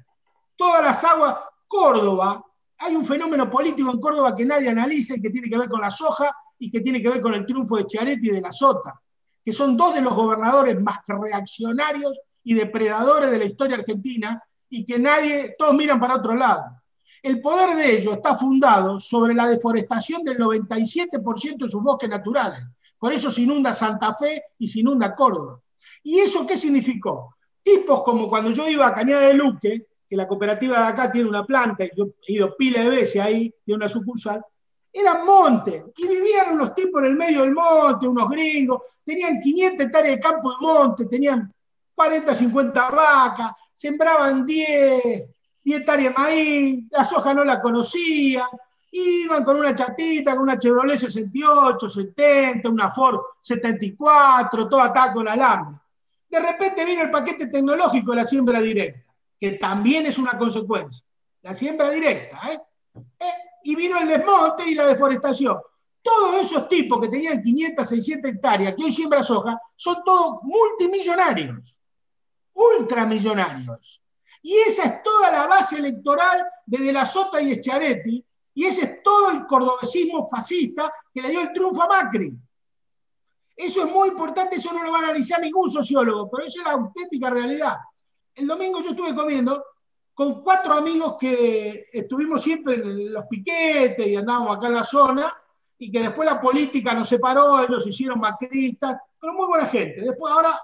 Todas 0.56 0.84
las 0.84 1.04
aguas. 1.04 1.36
Córdoba, 1.68 2.44
hay 2.80 2.96
un 2.96 3.06
fenómeno 3.06 3.50
político 3.50 3.92
en 3.92 4.00
Córdoba 4.00 4.36
que 4.36 4.46
nadie 4.46 4.70
analiza 4.70 5.16
y 5.16 5.22
que 5.22 5.30
tiene 5.30 5.50
que 5.50 5.58
ver 5.58 5.70
con 5.70 5.82
la 5.82 5.92
soja 5.92 6.36
y 6.60 6.72
que 6.72 6.82
tiene 6.82 7.02
que 7.02 7.10
ver 7.10 7.22
con 7.22 7.34
el 7.34 7.46
triunfo 7.46 7.78
de 7.78 7.86
Chiaretti 7.86 8.28
y 8.30 8.32
de 8.32 8.42
la 8.42 8.52
Sota, 8.52 9.00
que 9.44 9.54
son 9.54 9.76
dos 9.76 9.94
de 9.94 10.02
los 10.02 10.14
gobernadores 10.14 10.80
más 10.80 11.00
reaccionarios 11.08 12.20
y 12.44 12.54
depredadores 12.54 13.32
de 13.32 13.40
la 13.40 13.46
historia 13.46 13.78
argentina 13.78 14.42
y 14.70 14.86
que 14.86 15.00
nadie, 15.00 15.56
todos 15.58 15.74
miran 15.74 16.00
para 16.00 16.16
otro 16.16 16.36
lado. 16.36 16.82
El 17.22 17.42
poder 17.42 17.76
de 17.76 17.98
ellos 17.98 18.16
está 18.16 18.38
fundado 18.38 19.00
sobre 19.00 19.34
la 19.34 19.48
deforestación 19.48 20.24
del 20.24 20.38
97% 20.38 21.58
de 21.58 21.70
sus 21.70 21.82
bosques 21.82 22.10
naturales. 22.10 22.64
Por 22.98 23.12
eso 23.12 23.30
se 23.32 23.42
inunda 23.42 23.74
Santa 23.74 24.16
Fe 24.16 24.44
y 24.58 24.68
se 24.68 24.80
inunda 24.80 25.16
Córdoba. 25.16 25.60
¿Y 26.04 26.20
eso 26.20 26.46
qué 26.46 26.56
significó? 26.56 27.36
Tipos 27.62 28.02
como 28.04 28.30
cuando 28.30 28.52
yo 28.52 28.68
iba 28.70 28.88
a 28.88 28.94
Cañada 28.94 29.28
de 29.28 29.34
Luque, 29.34 29.88
que 30.10 30.16
la 30.16 30.28
cooperativa 30.28 30.80
de 30.80 30.88
acá 30.88 31.12
tiene 31.12 31.30
una 31.30 31.46
planta, 31.46 31.86
y 31.86 31.92
yo 31.96 32.08
he 32.28 32.34
ido 32.34 32.56
pila 32.56 32.82
de 32.82 32.90
veces 32.90 33.22
ahí, 33.22 33.54
tiene 33.64 33.78
una 33.78 33.90
sucursal, 33.90 34.44
eran 34.92 35.26
montes, 35.26 35.84
y 35.98 36.08
vivían 36.08 36.54
unos 36.54 36.74
tipos 36.74 37.02
en 37.02 37.08
el 37.08 37.16
medio 37.16 37.42
del 37.42 37.54
monte, 37.54 38.08
unos 38.08 38.30
gringos, 38.30 38.82
tenían 39.04 39.40
500 39.40 39.86
hectáreas 39.86 40.16
de 40.16 40.22
campo 40.22 40.52
de 40.52 40.58
monte, 40.60 41.06
tenían 41.06 41.54
40, 41.94 42.36
50 42.36 42.90
vacas, 42.90 43.52
sembraban 43.74 44.46
10, 44.46 45.24
10 45.64 45.80
hectáreas 45.80 46.14
de 46.14 46.20
maíz, 46.22 46.84
la 46.92 47.04
soja 47.04 47.34
no 47.34 47.44
la 47.44 47.62
conocían, 47.62 48.48
iban 48.92 49.44
con 49.44 49.58
una 49.58 49.76
chatita, 49.76 50.34
con 50.34 50.44
una 50.44 50.58
Chevrolet 50.58 50.98
68, 50.98 51.90
70, 51.90 52.70
una 52.70 52.92
Ford 52.92 53.20
74, 53.42 54.68
todo 54.68 54.82
atado 54.82 55.14
con 55.14 55.28
alambre. 55.28 55.78
De 56.30 56.40
repente 56.40 56.84
vino 56.84 57.04
el 57.04 57.12
paquete 57.12 57.48
tecnológico 57.48 58.12
de 58.12 58.18
la 58.18 58.26
siembra 58.26 58.60
directa, 58.60 59.07
que 59.40 59.54
también 59.54 60.06
es 60.06 60.18
una 60.18 60.38
consecuencia. 60.38 61.06
La 61.42 61.54
siembra 61.54 61.90
directa, 61.90 62.40
¿eh? 62.52 62.60
¿Eh? 63.20 63.34
Y 63.64 63.76
vino 63.76 64.00
el 64.00 64.08
desmonte 64.08 64.68
y 64.68 64.76
la 64.76 64.88
deforestación. 64.88 65.58
Todos 66.02 66.36
esos 66.36 66.70
tipos 66.70 67.02
que 67.02 67.10
tenían 67.10 67.42
500, 67.42 67.88
600 67.88 68.32
hectáreas, 68.32 68.76
que 68.76 68.84
hoy 68.84 68.92
siembra 68.92 69.22
soja, 69.22 69.60
son 69.76 69.98
todos 70.04 70.40
multimillonarios, 70.44 71.82
ultramillonarios. 72.54 74.02
Y 74.42 74.56
esa 74.56 74.84
es 74.84 75.04
toda 75.04 75.32
la 75.32 75.48
base 75.48 75.78
electoral 75.78 76.46
de 76.66 76.78
De 76.78 76.94
la 76.94 77.06
Sota 77.06 77.42
y 77.42 77.56
Schiaretti, 77.56 78.26
y 78.54 78.66
ese 78.66 78.86
es 78.86 79.04
todo 79.04 79.30
el 79.30 79.46
cordobesismo 79.46 80.28
fascista 80.28 80.92
que 81.14 81.22
le 81.22 81.30
dio 81.30 81.42
el 81.42 81.52
triunfo 81.52 81.84
a 81.84 81.88
Macri. 81.88 82.34
Eso 83.56 83.84
es 83.86 83.92
muy 83.92 84.10
importante, 84.10 84.56
eso 84.56 84.72
no 84.74 84.84
lo 84.84 84.92
va 84.92 85.00
a 85.00 85.04
analizar 85.04 85.42
ningún 85.42 85.70
sociólogo, 85.70 86.30
pero 86.30 86.46
eso 86.46 86.60
es 86.60 86.66
la 86.66 86.74
auténtica 86.74 87.30
realidad. 87.30 87.78
El 88.38 88.46
domingo 88.46 88.82
yo 88.84 88.92
estuve 88.92 89.16
comiendo 89.16 89.66
con 90.14 90.44
cuatro 90.44 90.76
amigos 90.76 91.16
que 91.20 91.90
estuvimos 91.92 92.42
siempre 92.42 92.76
en 92.76 93.12
los 93.12 93.26
piquetes 93.26 94.08
y 94.08 94.16
andábamos 94.16 94.56
acá 94.56 94.68
en 94.68 94.74
la 94.76 94.84
zona, 94.84 95.36
y 95.80 95.92
que 95.92 96.00
después 96.00 96.30
la 96.30 96.40
política 96.40 96.94
nos 96.94 97.10
separó, 97.10 97.64
ellos 97.64 97.84
se 97.84 97.90
hicieron 97.90 98.20
macristas, 98.20 99.00
pero 99.20 99.34
muy 99.34 99.48
buena 99.48 99.66
gente. 99.66 100.02
Después 100.02 100.32
ahora, 100.32 100.60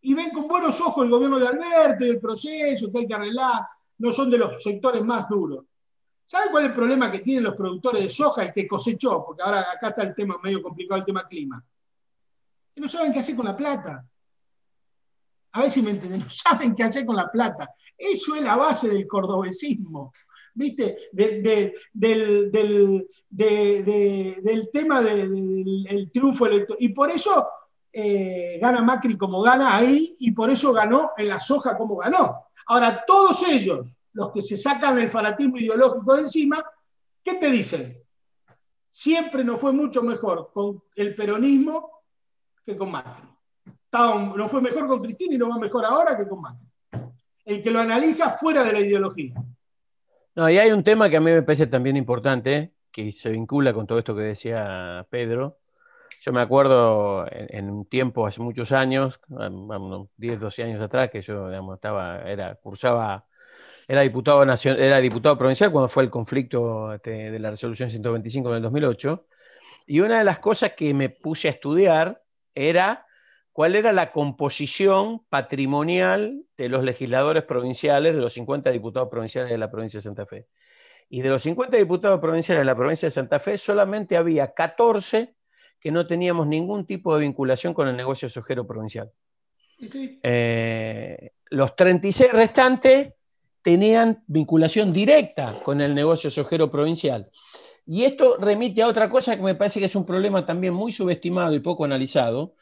y 0.00 0.14
ven 0.14 0.30
con 0.30 0.48
buenos 0.48 0.80
ojos 0.80 1.04
el 1.04 1.10
gobierno 1.10 1.38
de 1.38 1.48
Alberto 1.48 2.06
y 2.06 2.10
el 2.10 2.18
proceso 2.20 2.90
que 2.90 2.98
hay 2.98 3.06
que 3.06 3.14
arreglar, 3.14 3.62
no 3.98 4.10
son 4.10 4.30
de 4.30 4.38
los 4.38 4.62
sectores 4.62 5.04
más 5.04 5.28
duros. 5.28 5.66
¿Saben 6.24 6.50
cuál 6.50 6.64
es 6.64 6.70
el 6.70 6.74
problema 6.74 7.10
que 7.10 7.20
tienen 7.20 7.44
los 7.44 7.54
productores 7.54 8.02
de 8.02 8.08
soja, 8.08 8.44
el 8.44 8.52
que 8.54 8.66
cosechó? 8.66 9.22
Porque 9.24 9.42
ahora 9.42 9.66
acá 9.72 9.88
está 9.88 10.02
el 10.02 10.14
tema 10.14 10.38
medio 10.42 10.62
complicado, 10.62 10.98
el 10.98 11.04
tema 11.04 11.26
clima. 11.26 11.62
Que 12.74 12.80
no 12.80 12.88
saben 12.88 13.12
qué 13.12 13.18
hacer 13.18 13.36
con 13.36 13.46
la 13.46 13.56
plata. 13.56 14.02
A 15.58 15.62
ver 15.62 15.70
si 15.72 15.82
me 15.82 15.90
entienden, 15.90 16.20
no 16.24 16.30
saben 16.30 16.72
qué 16.72 16.84
hacer 16.84 17.04
con 17.04 17.16
la 17.16 17.30
plata. 17.30 17.74
Eso 17.96 18.36
es 18.36 18.42
la 18.42 18.54
base 18.56 18.88
del 18.88 19.08
cordobesismo. 19.08 20.12
¿Viste? 20.54 20.96
del, 21.12 21.42
del, 21.92 23.06
del, 23.28 24.70
tema 24.72 25.00
del 25.00 26.10
triunfo 26.12 26.46
electoral. 26.46 26.82
Y 26.82 26.88
por 26.88 27.10
eso 27.10 27.48
eh, 27.92 28.58
gana 28.60 28.82
Macri 28.82 29.16
como 29.16 29.40
gana 29.40 29.76
ahí, 29.76 30.16
y 30.18 30.32
por 30.32 30.50
eso 30.50 30.72
ganó 30.72 31.10
en 31.16 31.28
la 31.28 31.38
soja 31.38 31.76
como 31.76 31.96
ganó. 31.96 32.46
Ahora, 32.66 33.04
todos 33.06 33.42
ellos, 33.48 33.98
los 34.12 34.32
que 34.32 34.42
se 34.42 34.56
sacan 34.56 34.98
el 34.98 35.12
fanatismo 35.12 35.58
ideológico 35.58 36.14
de 36.16 36.22
encima, 36.22 36.64
¿qué 37.22 37.34
te 37.34 37.50
dicen? 37.50 37.96
Siempre 38.90 39.44
nos 39.44 39.60
fue 39.60 39.72
mucho 39.72 40.02
mejor 40.02 40.50
con 40.52 40.82
el 40.96 41.14
peronismo 41.14 42.02
que 42.64 42.76
con 42.76 42.90
Macri. 42.90 43.37
No 43.92 44.48
fue 44.48 44.60
mejor 44.60 44.86
con 44.86 45.02
Cristina 45.02 45.34
y 45.34 45.38
no 45.38 45.48
va 45.48 45.58
mejor 45.58 45.84
ahora 45.84 46.16
que 46.16 46.28
con 46.28 46.40
Macri. 46.42 46.66
El 47.44 47.62
que 47.62 47.70
lo 47.70 47.80
analiza 47.80 48.30
fuera 48.30 48.62
de 48.62 48.72
la 48.72 48.80
ideología. 48.80 49.34
Y 50.36 50.58
hay 50.58 50.70
un 50.70 50.84
tema 50.84 51.08
que 51.08 51.16
a 51.16 51.20
mí 51.20 51.32
me 51.32 51.42
parece 51.42 51.66
también 51.66 51.96
importante, 51.96 52.72
que 52.92 53.10
se 53.12 53.30
vincula 53.30 53.72
con 53.72 53.86
todo 53.86 53.98
esto 53.98 54.14
que 54.14 54.22
decía 54.22 55.06
Pedro. 55.10 55.58
Yo 56.20 56.32
me 56.32 56.40
acuerdo 56.40 57.26
en, 57.30 57.70
un 57.70 57.86
tiempo, 57.86 58.26
hace 58.26 58.40
muchos 58.40 58.72
años, 58.72 59.20
unos 59.28 60.08
10, 60.16 60.40
12 60.40 60.62
años 60.64 60.82
atrás, 60.82 61.10
que 61.10 61.22
yo 61.22 61.50
estaba, 61.72 62.22
era, 62.22 62.54
cursaba, 62.56 63.24
era 63.86 64.02
diputado, 64.02 64.42
era 64.42 64.98
diputado 64.98 65.38
provincial 65.38 65.72
cuando 65.72 65.88
fue 65.88 66.02
el 66.04 66.10
conflicto 66.10 66.92
este, 66.92 67.30
de 67.30 67.38
la 67.38 67.50
resolución 67.50 67.88
125 67.88 68.52
del 68.52 68.62
2008. 68.62 69.26
Y 69.86 70.00
una 70.00 70.18
de 70.18 70.24
las 70.24 70.38
cosas 70.38 70.72
que 70.76 70.92
me 70.92 71.08
puse 71.08 71.48
a 71.48 71.52
estudiar 71.52 72.22
era 72.54 73.06
cuál 73.58 73.74
era 73.74 73.92
la 73.92 74.12
composición 74.12 75.24
patrimonial 75.28 76.44
de 76.56 76.68
los 76.68 76.84
legisladores 76.84 77.42
provinciales, 77.42 78.14
de 78.14 78.20
los 78.20 78.34
50 78.34 78.70
diputados 78.70 79.08
provinciales 79.08 79.50
de 79.50 79.58
la 79.58 79.68
provincia 79.68 79.98
de 79.98 80.02
Santa 80.02 80.26
Fe. 80.26 80.46
Y 81.08 81.22
de 81.22 81.28
los 81.28 81.42
50 81.42 81.76
diputados 81.76 82.20
provinciales 82.20 82.60
de 82.60 82.64
la 82.64 82.76
provincia 82.76 83.08
de 83.08 83.10
Santa 83.10 83.40
Fe, 83.40 83.58
solamente 83.58 84.16
había 84.16 84.54
14 84.54 85.34
que 85.80 85.90
no 85.90 86.06
teníamos 86.06 86.46
ningún 86.46 86.86
tipo 86.86 87.12
de 87.16 87.22
vinculación 87.22 87.74
con 87.74 87.88
el 87.88 87.96
negocio 87.96 88.28
sojero 88.28 88.64
provincial. 88.64 89.10
Eh, 90.22 91.32
los 91.50 91.74
36 91.74 92.30
restantes 92.30 93.12
tenían 93.60 94.22
vinculación 94.28 94.92
directa 94.92 95.58
con 95.64 95.80
el 95.80 95.96
negocio 95.96 96.30
sojero 96.30 96.70
provincial. 96.70 97.28
Y 97.90 98.04
esto 98.04 98.36
remite 98.36 98.82
a 98.82 98.86
otra 98.86 99.08
cosa 99.08 99.34
que 99.34 99.42
me 99.42 99.56
parece 99.56 99.80
que 99.80 99.86
es 99.86 99.96
un 99.96 100.06
problema 100.06 100.46
también 100.46 100.74
muy 100.74 100.92
subestimado 100.92 101.54
y 101.54 101.58
poco 101.58 101.84
analizado, 101.84 102.54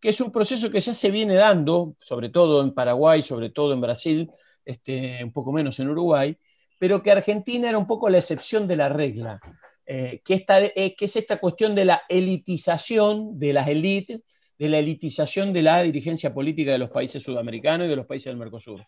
que 0.00 0.08
es 0.08 0.20
un 0.20 0.32
proceso 0.32 0.70
que 0.70 0.80
ya 0.80 0.94
se 0.94 1.10
viene 1.10 1.34
dando, 1.34 1.94
sobre 2.00 2.30
todo 2.30 2.62
en 2.62 2.72
Paraguay, 2.72 3.22
sobre 3.22 3.50
todo 3.50 3.74
en 3.74 3.80
Brasil, 3.80 4.30
este, 4.64 5.22
un 5.22 5.32
poco 5.32 5.52
menos 5.52 5.78
en 5.78 5.88
Uruguay, 5.88 6.36
pero 6.78 7.02
que 7.02 7.10
Argentina 7.10 7.68
era 7.68 7.78
un 7.78 7.86
poco 7.86 8.08
la 8.08 8.18
excepción 8.18 8.66
de 8.66 8.76
la 8.76 8.88
regla, 8.88 9.40
eh, 9.84 10.22
que, 10.24 10.44
eh, 10.48 10.94
que 10.96 11.04
es 11.04 11.16
esta 11.16 11.38
cuestión 11.38 11.74
de 11.74 11.84
la 11.84 12.02
elitización 12.08 13.38
de 13.38 13.52
las 13.52 13.68
élites, 13.68 14.22
de 14.58 14.68
la 14.68 14.78
elitización 14.78 15.52
de 15.52 15.62
la 15.62 15.82
dirigencia 15.82 16.32
política 16.32 16.72
de 16.72 16.78
los 16.78 16.90
países 16.90 17.22
sudamericanos 17.22 17.86
y 17.86 17.90
de 17.90 17.96
los 17.96 18.06
países 18.06 18.26
del 18.26 18.36
Mercosur. 18.36 18.86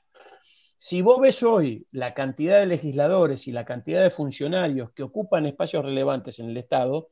Si 0.79 1.01
vos 1.01 1.21
ves 1.21 1.43
hoy 1.43 1.87
la 1.93 2.13
cantidad 2.13 2.59
de 2.59 2.67
legisladores 2.67 3.47
y 3.47 3.53
la 3.53 3.65
cantidad 3.65 4.03
de 4.03 4.11
funcionarios 4.11 4.91
que 4.93 5.03
ocupan 5.03 5.47
espacios 5.47 5.85
relevantes 5.85 6.39
en 6.41 6.51
el 6.51 6.57
Estado, 6.57 7.09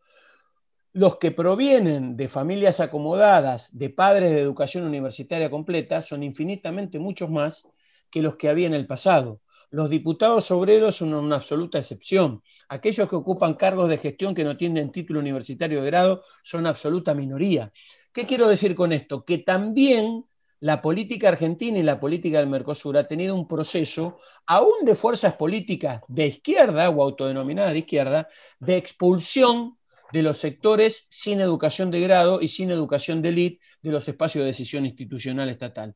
los 0.93 1.18
que 1.18 1.30
provienen 1.30 2.16
de 2.16 2.28
familias 2.28 2.80
acomodadas, 2.80 3.76
de 3.76 3.91
padres 3.91 4.30
de 4.30 4.41
educación 4.41 4.84
universitaria 4.84 5.51
completa, 5.51 6.03
son 6.03 6.22
infinitamente 6.22 6.99
muchos 6.99 7.30
más 7.30 7.68
que 8.11 8.22
los 8.22 8.36
que 8.36 8.49
había 8.49 8.66
en 8.66 8.74
el 8.74 8.86
pasado. 8.86 9.41
Los 9.70 9.88
diputados 9.88 10.51
obreros 10.51 10.97
son 10.97 11.14
una 11.14 11.36
absoluta 11.36 11.78
excepción. 11.78 12.43
Aquellos 12.68 13.09
que 13.09 13.14
ocupan 13.14 13.55
cargos 13.55 13.88
de 13.88 13.99
gestión 13.99 14.34
que 14.34 14.43
no 14.43 14.57
tienen 14.57 14.91
título 14.91 15.20
universitario 15.20 15.80
de 15.80 15.86
grado 15.86 16.22
son 16.43 16.66
absoluta 16.66 17.14
minoría. 17.14 17.72
¿Qué 18.12 18.26
quiero 18.26 18.49
decir 18.49 18.74
con 18.74 18.93
esto? 18.93 19.24
Que 19.24 19.38
también 19.38 20.24
la 20.59 20.82
política 20.82 21.28
argentina 21.28 21.78
y 21.78 21.84
la 21.84 22.01
política 22.01 22.38
del 22.38 22.49
Mercosur 22.49 22.99
ha 22.99 23.07
tenido 23.07 23.36
un 23.36 23.47
proceso, 23.47 24.18
aún 24.45 24.84
de 24.84 24.97
fuerzas 24.97 25.34
políticas 25.34 26.03
de 26.09 26.26
izquierda 26.26 26.91
o 26.91 27.01
autodenominadas 27.01 27.72
de 27.72 27.78
izquierda, 27.78 28.28
de 28.59 28.76
expulsión 28.76 29.78
de 30.13 30.23
los 30.23 30.39
sectores 30.39 31.07
sin 31.09 31.41
educación 31.41 31.91
de 31.91 32.01
grado 32.01 32.41
y 32.41 32.49
sin 32.49 32.71
educación 32.71 33.23
de 33.23 33.29
élite 33.31 33.61
de 33.83 33.91
los 33.91 34.07
espacios 34.09 34.43
de 34.43 34.49
decisión 34.49 34.87
institucional 34.87 35.49
estatal. 35.49 35.95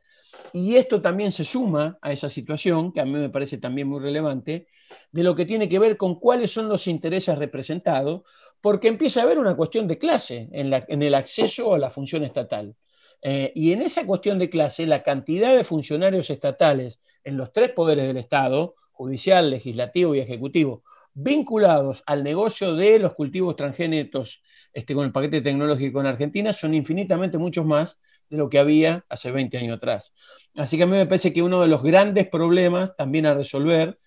Y 0.53 0.77
esto 0.77 1.03
también 1.03 1.33
se 1.33 1.45
suma 1.45 1.99
a 2.01 2.13
esa 2.13 2.29
situación, 2.29 2.93
que 2.93 3.01
a 3.01 3.05
mí 3.05 3.13
me 3.13 3.31
parece 3.31 3.59
también 3.59 3.89
muy 3.89 4.01
relevante, 4.01 4.69
de 5.11 5.23
lo 5.23 5.35
que 5.35 5.47
tiene 5.47 5.69
que 5.69 5.79
ver 5.79 5.97
con 5.97 6.19
cuáles 6.19 6.51
son 6.51 6.69
los 6.69 6.87
intereses 6.87 7.37
representados, 7.39 8.23
porque 8.61 8.89
empieza 8.89 9.21
a 9.21 9.25
haber 9.25 9.39
una 9.39 9.57
cuestión 9.57 9.87
de 9.87 9.99
clase 9.99 10.49
en, 10.53 11.03
el 11.03 11.15
acceso 11.15 11.75
a 11.75 11.79
la 11.79 11.91
función 11.91 12.25
estatal. 12.25 12.75
Eh, 13.21 13.53
y 13.55 13.73
en 13.73 13.83
esa 13.83 14.07
cuestión 14.07 14.39
de 14.39 14.51
clase, 14.51 14.87
la 14.87 15.03
cantidad 15.03 15.57
de 15.57 15.65
funcionarios 15.65 16.31
estatales 16.31 17.01
en 17.25 17.37
los 17.37 17.53
tres 17.53 17.71
poderes 17.71 18.07
del 18.07 18.19
Estado, 18.19 18.75
judicial, 18.93 19.51
legislativo 19.51 20.15
y 20.15 20.21
ejecutivo, 20.21 20.83
vinculados 21.15 22.03
al 22.07 22.25
negocio 22.25 22.75
de 22.75 22.99
los 22.99 23.15
cultivos 23.15 23.57
transgénicos 23.57 24.43
este, 24.73 24.95
con 24.95 25.07
el 25.07 25.13
paquete 25.13 25.41
tecnológico 25.41 26.01
en 26.01 26.07
Argentina 26.07 26.53
son 26.53 26.75
infinitamente 26.75 27.39
muchos 27.39 27.65
más 27.65 28.01
de 28.29 28.37
lo 28.37 28.49
que 28.49 28.59
había 28.59 29.05
hace 29.09 29.31
20 29.31 29.57
años 29.59 29.77
atrás. 29.77 30.13
Así 30.57 30.77
que 30.77 30.83
a 30.83 30.87
mí 30.87 30.93
me 30.93 31.07
parece 31.07 31.33
que 31.33 31.43
uno 31.43 31.61
de 31.61 31.69
los 31.69 31.83
grandes 31.83 32.29
problemas 32.29 32.97
también 32.97 33.27
a 33.27 33.35
resolver, 33.35 33.99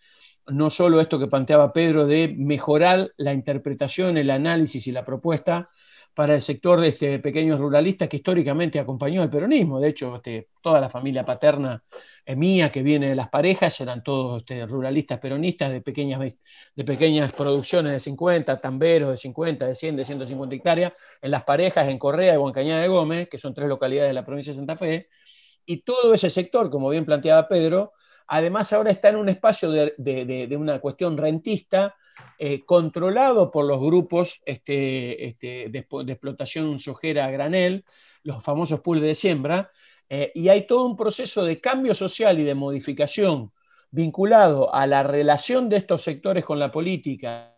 no 0.48 0.70
solo 0.70 1.00
esto 1.00 1.20
que 1.20 1.28
planteaba 1.28 1.74
Pedro 1.74 2.06
de 2.08 2.34
mejorar 2.38 3.12
la 3.18 3.34
interpretación, 3.34 4.18
el 4.18 4.30
análisis 4.30 4.88
y 4.88 4.92
la 4.92 5.06
propuesta 5.06 5.70
para 6.18 6.34
el 6.34 6.42
sector 6.42 6.82
de 6.82 6.88
este, 6.88 7.20
pequeños 7.20 7.60
ruralistas 7.60 8.10
que 8.10 8.18
históricamente 8.18 8.80
acompañó 8.80 9.22
al 9.22 9.30
peronismo. 9.30 9.80
De 9.80 9.90
hecho, 9.90 10.16
este, 10.16 10.50
toda 10.64 10.82
la 10.82 10.90
familia 10.90 11.24
paterna 11.24 11.84
eh, 12.26 12.36
mía 12.36 12.72
que 12.72 12.82
viene 12.82 13.10
de 13.10 13.16
las 13.16 13.30
parejas 13.30 13.80
eran 13.82 14.02
todos 14.02 14.40
este, 14.40 14.66
ruralistas 14.66 15.20
peronistas 15.20 15.72
de 15.72 15.82
pequeñas, 15.82 16.20
de 16.20 16.84
pequeñas 16.84 17.32
producciones 17.34 17.92
de 17.92 18.00
50, 18.00 18.60
tamberos 18.60 19.12
de 19.12 19.18
50, 19.18 19.68
de 19.68 19.76
100, 19.76 19.96
de 19.96 20.06
150 20.06 20.56
hectáreas, 20.56 20.94
en 21.22 21.30
las 21.30 21.44
parejas 21.44 21.88
en 21.88 22.00
Correa 22.00 22.34
y 22.34 22.38
Huancañada 22.38 22.82
de 22.82 22.88
Gómez, 22.88 23.30
que 23.30 23.38
son 23.38 23.54
tres 23.54 23.70
localidades 23.70 24.10
de 24.10 24.14
la 24.16 24.26
provincia 24.26 24.52
de 24.54 24.58
Santa 24.58 24.76
Fe. 24.76 25.10
Y 25.68 25.84
todo 25.84 26.16
ese 26.16 26.32
sector, 26.32 26.72
como 26.72 26.90
bien 26.90 27.06
planteaba 27.06 27.48
Pedro, 27.48 27.94
además 28.26 28.74
ahora 28.74 28.90
está 28.90 29.10
en 29.10 29.18
un 29.18 29.30
espacio 29.30 29.70
de, 29.70 29.94
de 29.98 30.58
una 30.58 30.80
cuestión 30.80 31.16
rentista 31.16 31.96
eh, 32.40 32.64
controlado 32.66 33.52
por 33.52 33.66
los 33.66 33.82
grupos 33.82 34.42
este, 34.46 35.28
este, 35.28 35.70
de, 35.70 35.80
explotación 35.80 36.80
sojera 36.80 37.26
a 37.26 37.32
granel, 37.32 37.84
los 38.24 38.44
famosos 38.44 38.82
pools 38.82 39.02
de 39.02 39.16
siembra, 39.16 39.72
eh, 40.10 40.32
y 40.36 40.50
hay 40.50 40.68
todo 40.68 40.86
un 40.86 40.96
proceso 40.96 41.44
de 41.44 41.60
cambio 41.60 41.96
social 41.96 42.40
y 42.40 42.44
de 42.44 42.56
modificación 42.56 43.52
vinculado 43.92 44.74
a 44.74 44.86
la 44.88 45.04
relación 45.04 45.70
de 45.70 45.78
estos 45.78 46.04
sectores 46.04 46.46
con 46.46 46.60
la 46.60 46.72
política 46.72 47.58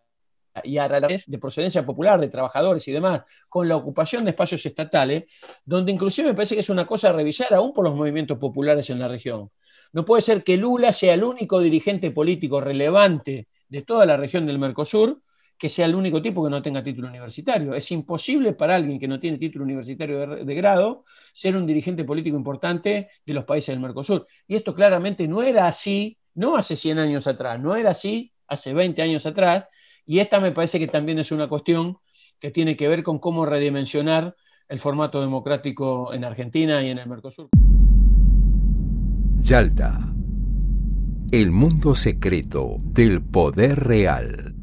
y 0.64 0.78
a 0.78 0.88
la 0.88 1.00
de 1.00 1.38
procedencia 1.40 1.86
popular, 1.86 2.20
de 2.20 2.28
trabajadores 2.28 2.88
y 2.88 2.92
demás, 2.92 3.24
con 3.48 3.68
la 3.68 3.76
ocupación 3.76 4.24
de 4.24 4.32
espacios 4.32 4.66
estatales, 4.66 5.26
donde 5.66 5.92
inclusive 5.92 6.30
me 6.30 6.34
parece 6.34 6.56
que 6.56 6.62
es 6.62 6.70
una 6.70 6.88
cosa 6.88 7.10
a 7.10 7.14
revisar 7.14 7.54
aún 7.54 7.74
por 7.74 7.84
los 7.84 7.96
movimientos 7.96 8.38
populares 8.38 8.90
en 8.90 9.00
la 9.00 9.08
región. 9.08 9.52
No 9.92 10.06
puede 10.06 10.22
ser 10.22 10.44
que 10.44 10.58
Lula 10.58 10.94
sea 10.94 11.14
el 11.14 11.24
único 11.24 11.60
dirigente 11.60 12.12
político 12.12 12.62
relevante 12.62 13.48
de 13.70 13.84
toda 13.84 14.06
la 14.06 14.18
región 14.18 14.46
del 14.46 14.60
Mercosur 14.60 15.22
que 15.60 15.70
sea 15.70 15.86
el 15.86 15.94
único 15.94 16.22
tipo 16.22 16.42
que 16.42 16.50
no 16.50 16.62
tenga 16.62 16.82
título 16.82 17.10
universitario. 17.10 17.74
Es 17.74 17.92
imposible 17.92 18.54
para 18.54 18.76
alguien 18.76 18.98
que 18.98 19.10
no 19.10 19.20
tiene 19.20 19.38
título 19.38 19.66
universitario 19.66 20.46
de, 20.46 20.56
grado 20.56 21.04
ser 21.34 21.58
un 21.58 21.68
dirigente 21.68 22.06
político 22.06 22.38
importante 22.38 23.10
de 23.26 23.34
los 23.34 23.44
países 23.44 23.74
del 23.74 23.82
Mercosur. 23.82 24.26
Y 24.48 24.56
esto 24.56 24.74
claramente 24.74 25.28
no 25.28 25.42
era 25.44 25.68
así, 25.68 26.18
no 26.34 26.56
hace 26.56 26.78
100 26.78 27.00
años 27.00 27.28
atrás, 27.28 27.60
no 27.60 27.76
era 27.76 27.92
así 27.92 28.32
hace 28.48 28.74
20 28.74 29.02
años 29.02 29.26
atrás. 29.26 29.66
Y 30.06 30.20
esta 30.20 30.40
me 30.40 30.54
parece 30.54 30.80
que 30.80 30.88
también 30.88 31.20
es 31.20 31.30
una 31.30 31.50
cuestión 31.50 31.98
que 32.40 32.52
tiene 32.52 32.78
que 32.78 32.88
ver 32.88 33.04
con 33.04 33.20
cómo 33.20 33.46
redimensionar 33.46 34.38
el 34.70 34.80
formato 34.80 35.20
democrático 35.20 36.14
en 36.14 36.24
Argentina 36.24 36.82
y 36.82 36.90
en 36.90 37.00
el 37.00 37.10
Mercosur. 37.10 37.50
Yalta 39.42 40.09
el 41.32 41.52
mundo 41.52 41.94
secreto 41.94 42.78
del 42.82 43.22
poder 43.22 43.82
real. 43.82 44.56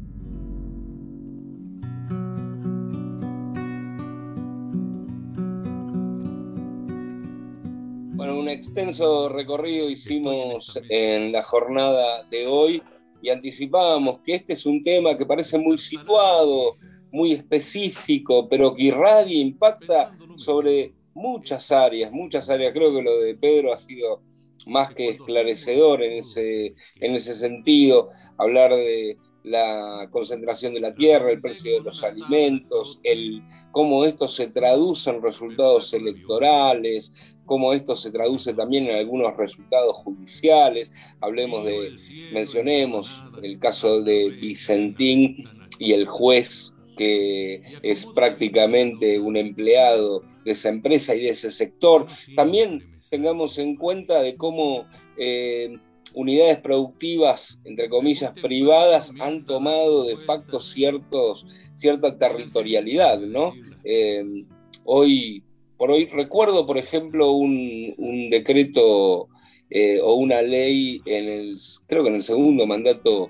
Bueno, 8.15 8.37
un 8.37 8.49
extenso 8.49 9.29
recorrido 9.29 9.89
hicimos 9.89 10.77
en 10.89 11.31
la 11.31 11.41
jornada 11.41 12.25
de 12.29 12.47
hoy 12.47 12.83
y 13.21 13.29
anticipábamos 13.29 14.19
que 14.19 14.35
este 14.35 14.51
es 14.51 14.65
un 14.65 14.83
tema 14.83 15.17
que 15.17 15.25
parece 15.25 15.57
muy 15.57 15.77
situado, 15.77 16.75
muy 17.13 17.31
específico, 17.31 18.49
pero 18.49 18.73
que 18.73 18.83
irradia, 18.83 19.39
impacta 19.39 20.11
sobre 20.35 20.93
muchas 21.13 21.71
áreas, 21.71 22.11
muchas 22.11 22.49
áreas. 22.49 22.73
Creo 22.73 22.93
que 22.93 23.01
lo 23.01 23.19
de 23.19 23.35
Pedro 23.35 23.71
ha 23.71 23.77
sido 23.77 24.21
más 24.65 24.93
que 24.93 25.09
esclarecedor 25.09 26.01
en 26.03 26.13
ese, 26.13 26.73
en 26.99 27.15
ese 27.15 27.35
sentido, 27.35 28.09
hablar 28.37 28.71
de 28.71 29.17
la 29.43 30.09
concentración 30.11 30.73
de 30.73 30.81
la 30.81 30.93
tierra, 30.93 31.31
el 31.31 31.41
precio 31.41 31.73
de 31.73 31.81
los 31.81 32.03
alimentos, 32.03 32.99
el, 33.03 33.41
cómo 33.71 34.03
esto 34.05 34.27
se 34.27 34.47
traduce 34.47 35.09
en 35.09 35.21
resultados 35.21 35.93
electorales, 35.93 37.13
cómo 37.45 37.73
esto 37.73 37.95
se 37.95 38.11
traduce 38.11 38.53
también 38.53 38.87
en 38.87 38.97
algunos 38.97 39.35
resultados 39.37 39.95
judiciales. 39.97 40.91
Hablemos 41.21 41.65
de, 41.65 41.95
mencionemos 42.33 43.23
el 43.41 43.57
caso 43.57 44.01
de 44.01 44.29
Vicentín 44.29 45.45
y 45.79 45.93
el 45.93 46.07
juez 46.07 46.73
que 46.97 47.61
es 47.83 48.07
prácticamente 48.07 49.19
un 49.19 49.37
empleado 49.37 50.23
de 50.43 50.51
esa 50.51 50.69
empresa 50.69 51.13
y 51.15 51.21
de 51.21 51.29
ese 51.29 51.51
sector. 51.51 52.07
También 52.35 52.96
tengamos 53.09 53.57
en 53.57 53.75
cuenta 53.75 54.21
de 54.21 54.35
cómo 54.35 54.85
eh, 55.17 55.77
unidades 56.13 56.59
productivas, 56.59 57.59
entre 57.63 57.89
comillas, 57.89 58.33
privadas, 58.33 59.13
han 59.19 59.45
tomado 59.45 60.05
de 60.05 60.17
facto 60.17 60.59
ciertos, 60.59 61.45
cierta 61.73 62.17
territorialidad, 62.17 63.19
¿no? 63.19 63.53
Eh, 63.83 64.43
hoy, 64.85 65.43
por 65.77 65.91
hoy, 65.91 66.05
recuerdo, 66.05 66.65
por 66.65 66.77
ejemplo, 66.77 67.31
un, 67.31 68.29
decreto 68.29 69.27
eh, 69.69 69.99
o 70.01 70.15
una 70.15 70.41
ley, 70.41 71.01
en 71.05 71.25
el, 71.25 71.57
creo 71.87 72.03
que 72.03 72.09
en 72.09 72.15
el 72.15 72.23
segundo 72.23 72.65
mandato 72.65 73.29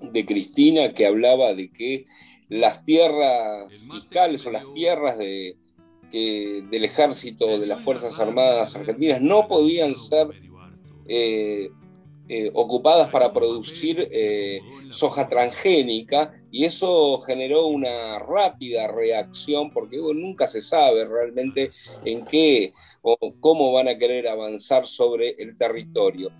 de 0.00 0.26
Cristina, 0.26 0.92
que 0.92 1.06
hablaba 1.06 1.54
de 1.54 1.70
que 1.70 2.04
las 2.48 2.84
tierras 2.84 3.72
fiscales 3.72 4.44
o 4.44 4.50
las 4.50 4.70
tierras 4.74 5.16
de, 5.16 5.56
del 6.12 6.84
ejército, 6.84 7.58
de 7.58 7.66
las 7.66 7.80
Fuerzas 7.80 8.18
Armadas 8.20 8.76
argentinas, 8.76 9.20
no 9.22 9.48
podían 9.48 9.94
ser 9.94 10.28
eh, 11.08 11.70
eh, 12.28 12.50
ocupadas 12.54 13.10
para 13.10 13.32
producir 13.32 14.08
eh, 14.10 14.60
soja 14.90 15.28
transgénica 15.28 16.32
y 16.50 16.64
eso 16.64 17.20
generó 17.22 17.66
una 17.66 18.20
rápida 18.20 18.86
reacción 18.86 19.70
porque 19.70 19.96
nunca 19.96 20.46
se 20.46 20.62
sabe 20.62 21.04
realmente 21.04 21.70
en 22.04 22.24
qué 22.24 22.72
o 23.02 23.16
cómo 23.40 23.72
van 23.72 23.88
a 23.88 23.98
querer 23.98 24.28
avanzar 24.28 24.86
sobre 24.86 25.30
el 25.38 25.56
territorio. 25.56 26.30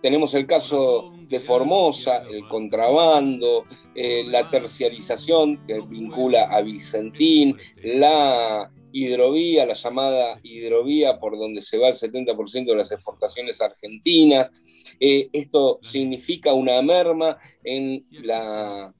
Tenemos 0.00 0.34
el 0.34 0.46
caso 0.46 1.10
de 1.28 1.40
Formosa, 1.40 2.22
el 2.30 2.46
contrabando, 2.48 3.64
la 3.94 4.48
terciarización 4.48 5.64
que 5.64 5.80
vincula 5.80 6.44
a 6.44 6.62
Vicentín, 6.62 7.56
la 7.82 8.70
hidrovía, 8.92 9.66
la 9.66 9.74
llamada 9.74 10.40
hidrovía 10.42 11.18
por 11.18 11.38
donde 11.38 11.62
se 11.62 11.78
va 11.78 11.88
el 11.88 11.94
70% 11.94 12.64
de 12.66 12.76
las 12.76 12.92
exportaciones 12.92 13.60
argentinas. 13.60 14.50
Eh, 14.98 15.28
esto 15.32 15.78
significa 15.82 16.52
una 16.52 16.80
merma 16.82 17.38
en 17.64 18.04
la 18.10 18.94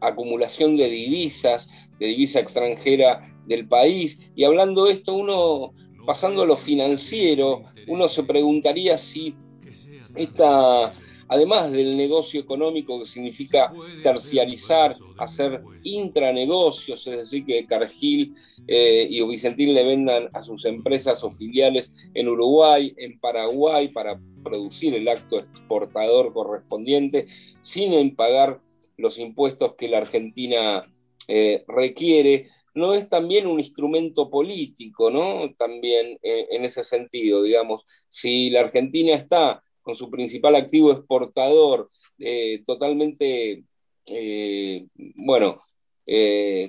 acumulación 0.00 0.76
de 0.76 0.88
divisas, 0.88 1.68
de 1.98 2.06
divisa 2.06 2.40
extranjera 2.40 3.20
del 3.46 3.68
país. 3.68 4.30
Y 4.34 4.44
hablando 4.44 4.86
de 4.86 4.92
esto, 4.92 5.14
uno, 5.14 5.72
pasando 6.06 6.42
a 6.42 6.46
lo 6.46 6.56
financiero, 6.56 7.62
uno 7.86 8.08
se 8.08 8.22
preguntaría 8.24 8.98
si 8.98 9.34
esta, 10.16 10.94
además 11.34 11.72
del 11.72 11.96
negocio 11.96 12.40
económico 12.40 13.00
que 13.00 13.06
significa 13.06 13.72
terciarizar, 14.02 14.96
hacer 15.18 15.62
intranegocios, 15.82 17.04
es 17.08 17.16
decir, 17.16 17.44
que 17.44 17.66
Cargill 17.66 18.34
eh, 18.68 19.06
y 19.10 19.20
Vicentín 19.26 19.74
le 19.74 19.84
vendan 19.84 20.28
a 20.32 20.42
sus 20.42 20.64
empresas 20.64 21.24
o 21.24 21.30
filiales 21.32 21.92
en 22.14 22.28
Uruguay, 22.28 22.94
en 22.96 23.18
Paraguay, 23.18 23.88
para 23.88 24.20
producir 24.44 24.94
el 24.94 25.08
acto 25.08 25.40
exportador 25.40 26.32
correspondiente, 26.32 27.26
sin 27.60 28.14
pagar 28.14 28.60
los 28.96 29.18
impuestos 29.18 29.74
que 29.74 29.88
la 29.88 29.98
Argentina 29.98 30.88
eh, 31.26 31.64
requiere, 31.66 32.46
no 32.74 32.94
es 32.94 33.08
también 33.08 33.48
un 33.48 33.58
instrumento 33.58 34.30
político, 34.30 35.10
¿no? 35.10 35.52
También 35.58 36.18
eh, 36.22 36.46
en 36.50 36.64
ese 36.64 36.84
sentido, 36.84 37.42
digamos, 37.42 37.86
si 38.08 38.50
la 38.50 38.60
Argentina 38.60 39.14
está 39.14 39.63
con 39.84 39.94
su 39.94 40.10
principal 40.10 40.56
activo 40.56 40.90
exportador 40.90 41.88
eh, 42.18 42.62
totalmente, 42.66 43.64
bueno, 45.14 45.62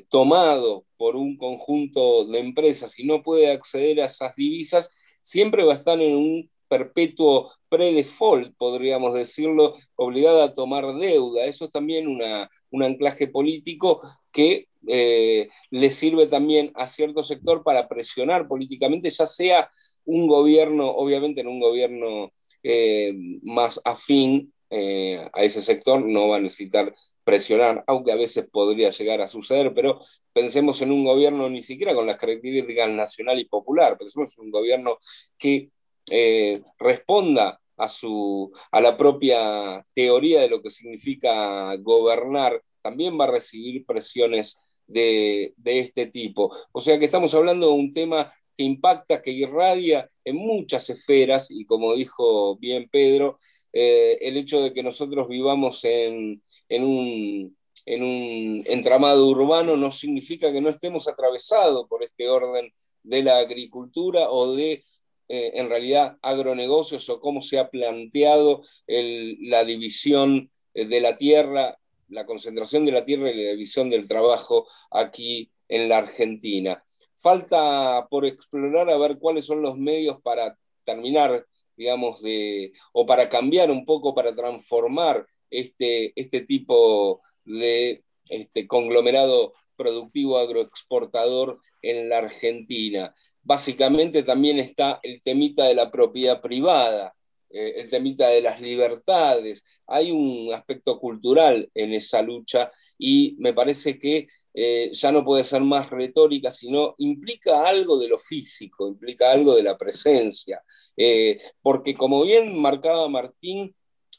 tomado 0.10 0.86
por 0.98 1.16
un 1.16 1.38
conjunto 1.38 2.26
de 2.26 2.40
empresas 2.40 2.98
y 3.00 3.06
no 3.06 3.24
puede 3.24 3.52
acceder 3.52 4.02
a 4.02 4.06
esas 4.06 4.36
divisas, 4.36 4.92
siempre 5.22 5.64
va 5.64 5.74
a 5.74 5.78
estar 5.78 6.00
en 6.00 6.16
un 6.16 6.50
perpetuo 6.68 7.52
pre-default, 7.70 8.56
podríamos 8.58 9.14
decirlo, 9.14 9.76
obligada 9.96 10.46
a 10.46 10.54
tomar 10.54 10.96
deuda. 10.96 11.46
Eso 11.46 11.66
es 11.66 11.72
también 11.72 12.08
un 12.08 12.84
anclaje 12.84 13.28
político 13.28 14.02
que 14.32 14.68
eh, 14.88 15.50
le 15.72 15.92
sirve 15.92 16.28
también 16.28 16.72
a 16.76 16.88
cierto 16.88 17.24
sector 17.24 17.64
para 17.64 17.88
presionar 17.88 18.48
políticamente, 18.48 19.10
ya 19.10 19.26
sea 19.26 19.70
un 20.06 20.28
gobierno, 20.28 20.90
obviamente 20.90 21.42
en 21.42 21.48
un 21.48 21.60
gobierno 21.60 22.32
eh, 22.68 23.14
más 23.44 23.80
afín 23.86 24.52
eh, 24.72 25.30
a 25.32 25.44
ese 25.44 25.62
sector, 25.62 26.04
no 26.04 26.30
va 26.30 26.38
a 26.38 26.40
necesitar 26.40 26.92
presionar, 27.24 27.84
aunque 27.86 28.12
a 28.12 28.16
veces 28.16 28.48
podría 28.52 28.90
llegar 28.90 29.22
a 29.22 29.28
suceder, 29.28 29.72
pero 29.76 30.00
pensemos 30.34 30.82
en 30.82 30.92
un 30.92 31.06
gobierno 31.06 31.48
ni 31.48 31.62
siquiera 31.62 31.94
con 31.94 32.08
las 32.08 32.18
características 32.18 32.90
nacional 32.90 33.40
y 33.40 33.46
popular, 33.46 33.98
pensemos 34.00 34.34
en 34.36 34.46
un 34.46 34.52
gobierno 34.52 34.98
que 35.38 35.70
eh, 36.10 36.60
responda 36.80 37.62
a, 37.78 37.88
su, 37.88 38.52
a 38.72 38.82
la 38.82 38.98
propia 38.98 39.86
teoría 39.94 40.42
de 40.42 40.50
lo 40.50 40.64
que 40.64 40.72
significa 40.72 41.76
gobernar, 41.78 42.60
también 42.82 43.20
va 43.20 43.26
a 43.26 43.32
recibir 43.32 43.86
presiones 43.86 44.58
de, 44.88 45.54
este 45.64 46.08
tipo. 46.08 46.56
O 46.72 46.82
sea 46.82 46.98
que 46.98 47.06
estamos 47.06 47.34
hablando 47.34 47.68
de 47.68 47.74
un 47.74 47.92
tema 47.92 48.34
que 48.56 48.64
impacta, 48.64 49.22
que 49.22 49.32
irradia 49.32 50.10
en 50.24 50.38
muchas 50.38 50.90
esferas 50.90 51.48
y 51.50 51.66
como 51.66 51.94
dijo 51.96 52.58
bien 52.58 52.90
Pedro, 52.90 53.38
eh, 53.74 54.18
el 54.22 54.38
hecho 54.38 54.62
de 54.62 54.74
que 54.74 54.84
nosotros 54.84 55.28
vivamos 55.28 55.84
en, 55.84 56.42
un, 56.70 57.58
en 57.86 58.04
un 58.04 58.64
entramado 58.66 59.28
urbano 59.28 59.78
no 59.78 59.92
significa 59.92 60.52
que 60.52 60.62
no 60.62 60.70
estemos 60.70 61.08
atravesados 61.08 61.88
por 61.88 62.04
este 62.04 62.30
orden 62.30 62.72
de 63.04 63.24
la 63.24 63.38
agricultura 63.38 64.30
o 64.30 64.56
de 64.56 64.84
eh, 65.28 65.52
en 65.56 65.70
realidad 65.70 66.18
agronegocios 66.22 67.10
o 67.10 67.20
cómo 67.20 67.42
se 67.42 67.60
ha 67.60 67.70
planteado 67.70 68.64
la 68.88 69.64
división 69.66 70.52
de 70.74 71.02
la 71.02 71.16
tierra, 71.16 71.78
la 72.10 72.26
concentración 72.26 72.86
de 72.86 72.92
la 72.92 73.04
tierra 73.04 73.32
y 73.32 73.44
la 73.44 73.52
división 73.52 73.90
del 73.90 74.08
trabajo 74.08 74.68
aquí 74.92 75.52
en 75.68 75.90
la 75.90 75.98
Argentina. 75.98 76.85
Falta 77.16 78.08
por 78.10 78.26
explorar 78.26 78.90
a 78.90 78.98
ver 78.98 79.18
cuáles 79.18 79.46
son 79.46 79.62
los 79.62 79.78
medios 79.78 80.22
para 80.22 80.58
terminar, 80.84 81.46
digamos, 81.76 82.22
de, 82.22 82.74
o 82.94 83.06
para 83.06 83.30
cambiar 83.30 83.72
un 83.72 83.86
poco, 83.86 84.14
para 84.14 84.34
transformar 84.34 85.26
este, 85.50 86.14
este 86.20 86.42
tipo 86.42 87.22
de 87.44 88.04
este 88.30 88.68
conglomerado 88.68 89.54
productivo 89.76 90.38
agroexportador 90.38 91.60
en 91.82 92.10
la 92.10 92.20
Argentina 92.20 93.14
básicamente 93.46 94.24
también 94.24 94.60
está 94.60 95.00
el 95.04 95.22
temita 95.22 95.66
de 95.66 95.76
la 95.76 95.90
propiedad 95.92 96.42
privada, 96.42 97.16
eh, 97.50 97.76
el 97.78 97.90
temita 97.90 98.28
de 98.28 98.42
las 98.42 98.60
libertades. 98.60 99.64
Hay 99.88 100.12
un 100.12 100.52
aspecto 100.54 101.00
cultural 101.00 101.70
en 101.74 101.94
esa 101.94 102.22
lucha 102.22 102.72
y 102.98 103.36
me 103.40 103.54
parece 103.54 103.98
que 104.00 104.28
eh, 104.58 104.92
ya 104.94 105.12
no 105.12 105.26
puede 105.26 105.44
ser 105.44 105.62
más 105.62 105.90
retórica, 105.90 106.50
sino 106.50 106.96
implica 107.00 107.68
algo 107.68 108.00
de 108.00 108.08
lo 108.08 108.18
físico, 108.18 108.88
implica 108.88 109.32
algo 109.32 109.54
de 109.54 109.64
la 109.64 109.78
presencia. 109.78 110.62
Eh, 110.96 111.40
porque 111.62 111.94
como 111.94 112.24
bien 112.24 112.58
marcaba 112.58 113.10
Martín, 113.10 113.76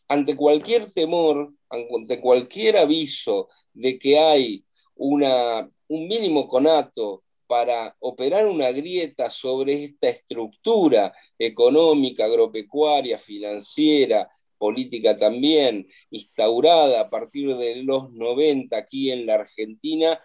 ante 0.08 0.36
cualquier 0.36 0.90
temor, 0.90 1.54
ante 1.70 2.20
cualquier 2.20 2.76
aviso 2.76 3.48
de 3.72 3.98
que 3.98 4.18
hay 4.18 4.64
una, 4.94 5.68
un 5.88 6.08
mínimo 6.08 6.46
conato 6.46 7.24
para 7.46 7.96
operar 8.00 8.46
una 8.46 8.70
grieta 8.72 9.30
sobre 9.30 9.84
esta 9.84 10.08
estructura 10.08 11.14
económica, 11.38 12.24
agropecuaria, 12.24 13.18
financiera, 13.18 14.28
política 14.58 15.16
también, 15.16 15.86
instaurada 16.10 17.00
a 17.00 17.10
partir 17.10 17.56
de 17.56 17.82
los 17.82 18.12
90 18.12 18.76
aquí 18.76 19.10
en 19.10 19.26
la 19.26 19.34
Argentina, 19.34 20.20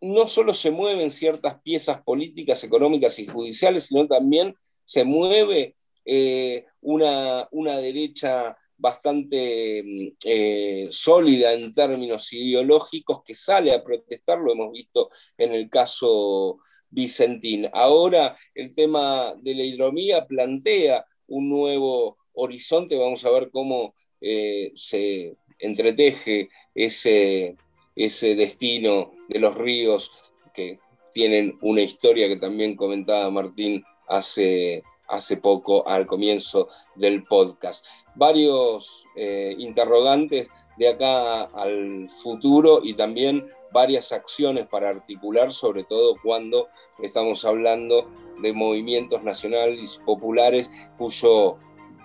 no 0.00 0.26
solo 0.26 0.52
se 0.52 0.70
mueven 0.70 1.10
ciertas 1.10 1.60
piezas 1.62 2.02
políticas, 2.02 2.62
económicas 2.64 3.18
y 3.18 3.26
judiciales, 3.26 3.84
sino 3.84 4.06
también 4.06 4.54
se 4.84 5.04
mueve 5.04 5.76
eh, 6.04 6.66
una, 6.80 7.48
una 7.52 7.78
derecha 7.78 8.56
bastante 8.76 9.82
mm, 9.84 10.08
eh, 10.24 10.88
sólida 10.90 11.52
en 11.52 11.72
términos 11.72 12.32
ideológicos 12.32 13.22
que 13.22 13.34
sale 13.34 13.72
a 13.72 13.82
protestar, 13.82 14.38
lo 14.38 14.52
hemos 14.52 14.72
visto 14.72 15.08
en 15.38 15.54
el 15.54 15.70
caso 15.70 16.58
Vicentín. 16.90 17.68
Ahora 17.72 18.36
el 18.54 18.74
tema 18.74 19.34
de 19.40 19.54
la 19.54 19.62
hidromía 19.62 20.26
plantea 20.26 21.06
un 21.28 21.48
nuevo 21.48 22.18
horizonte, 22.34 22.96
vamos 22.96 23.24
a 23.24 23.30
ver 23.30 23.50
cómo 23.50 23.94
eh, 24.20 24.72
se 24.74 25.36
entreteje 25.58 26.48
ese, 26.74 27.56
ese 27.94 28.34
destino 28.34 29.12
de 29.28 29.38
los 29.38 29.54
ríos 29.56 30.10
que 30.54 30.78
tienen 31.12 31.56
una 31.60 31.82
historia 31.82 32.28
que 32.28 32.36
también 32.36 32.76
comentaba 32.76 33.30
Martín 33.30 33.84
hace, 34.08 34.82
hace 35.08 35.36
poco 35.36 35.86
al 35.86 36.06
comienzo 36.06 36.68
del 36.96 37.24
podcast. 37.24 37.84
Varios 38.14 39.04
eh, 39.16 39.54
interrogantes 39.58 40.48
de 40.76 40.88
acá 40.88 41.44
al 41.44 42.08
futuro 42.08 42.80
y 42.82 42.94
también 42.94 43.46
varias 43.72 44.12
acciones 44.12 44.66
para 44.66 44.90
articular, 44.90 45.52
sobre 45.52 45.84
todo 45.84 46.16
cuando 46.22 46.68
estamos 47.02 47.44
hablando 47.44 48.10
de 48.40 48.52
movimientos 48.52 49.22
nacionales 49.22 50.00
populares 50.04 50.70
cuyo 50.98 51.58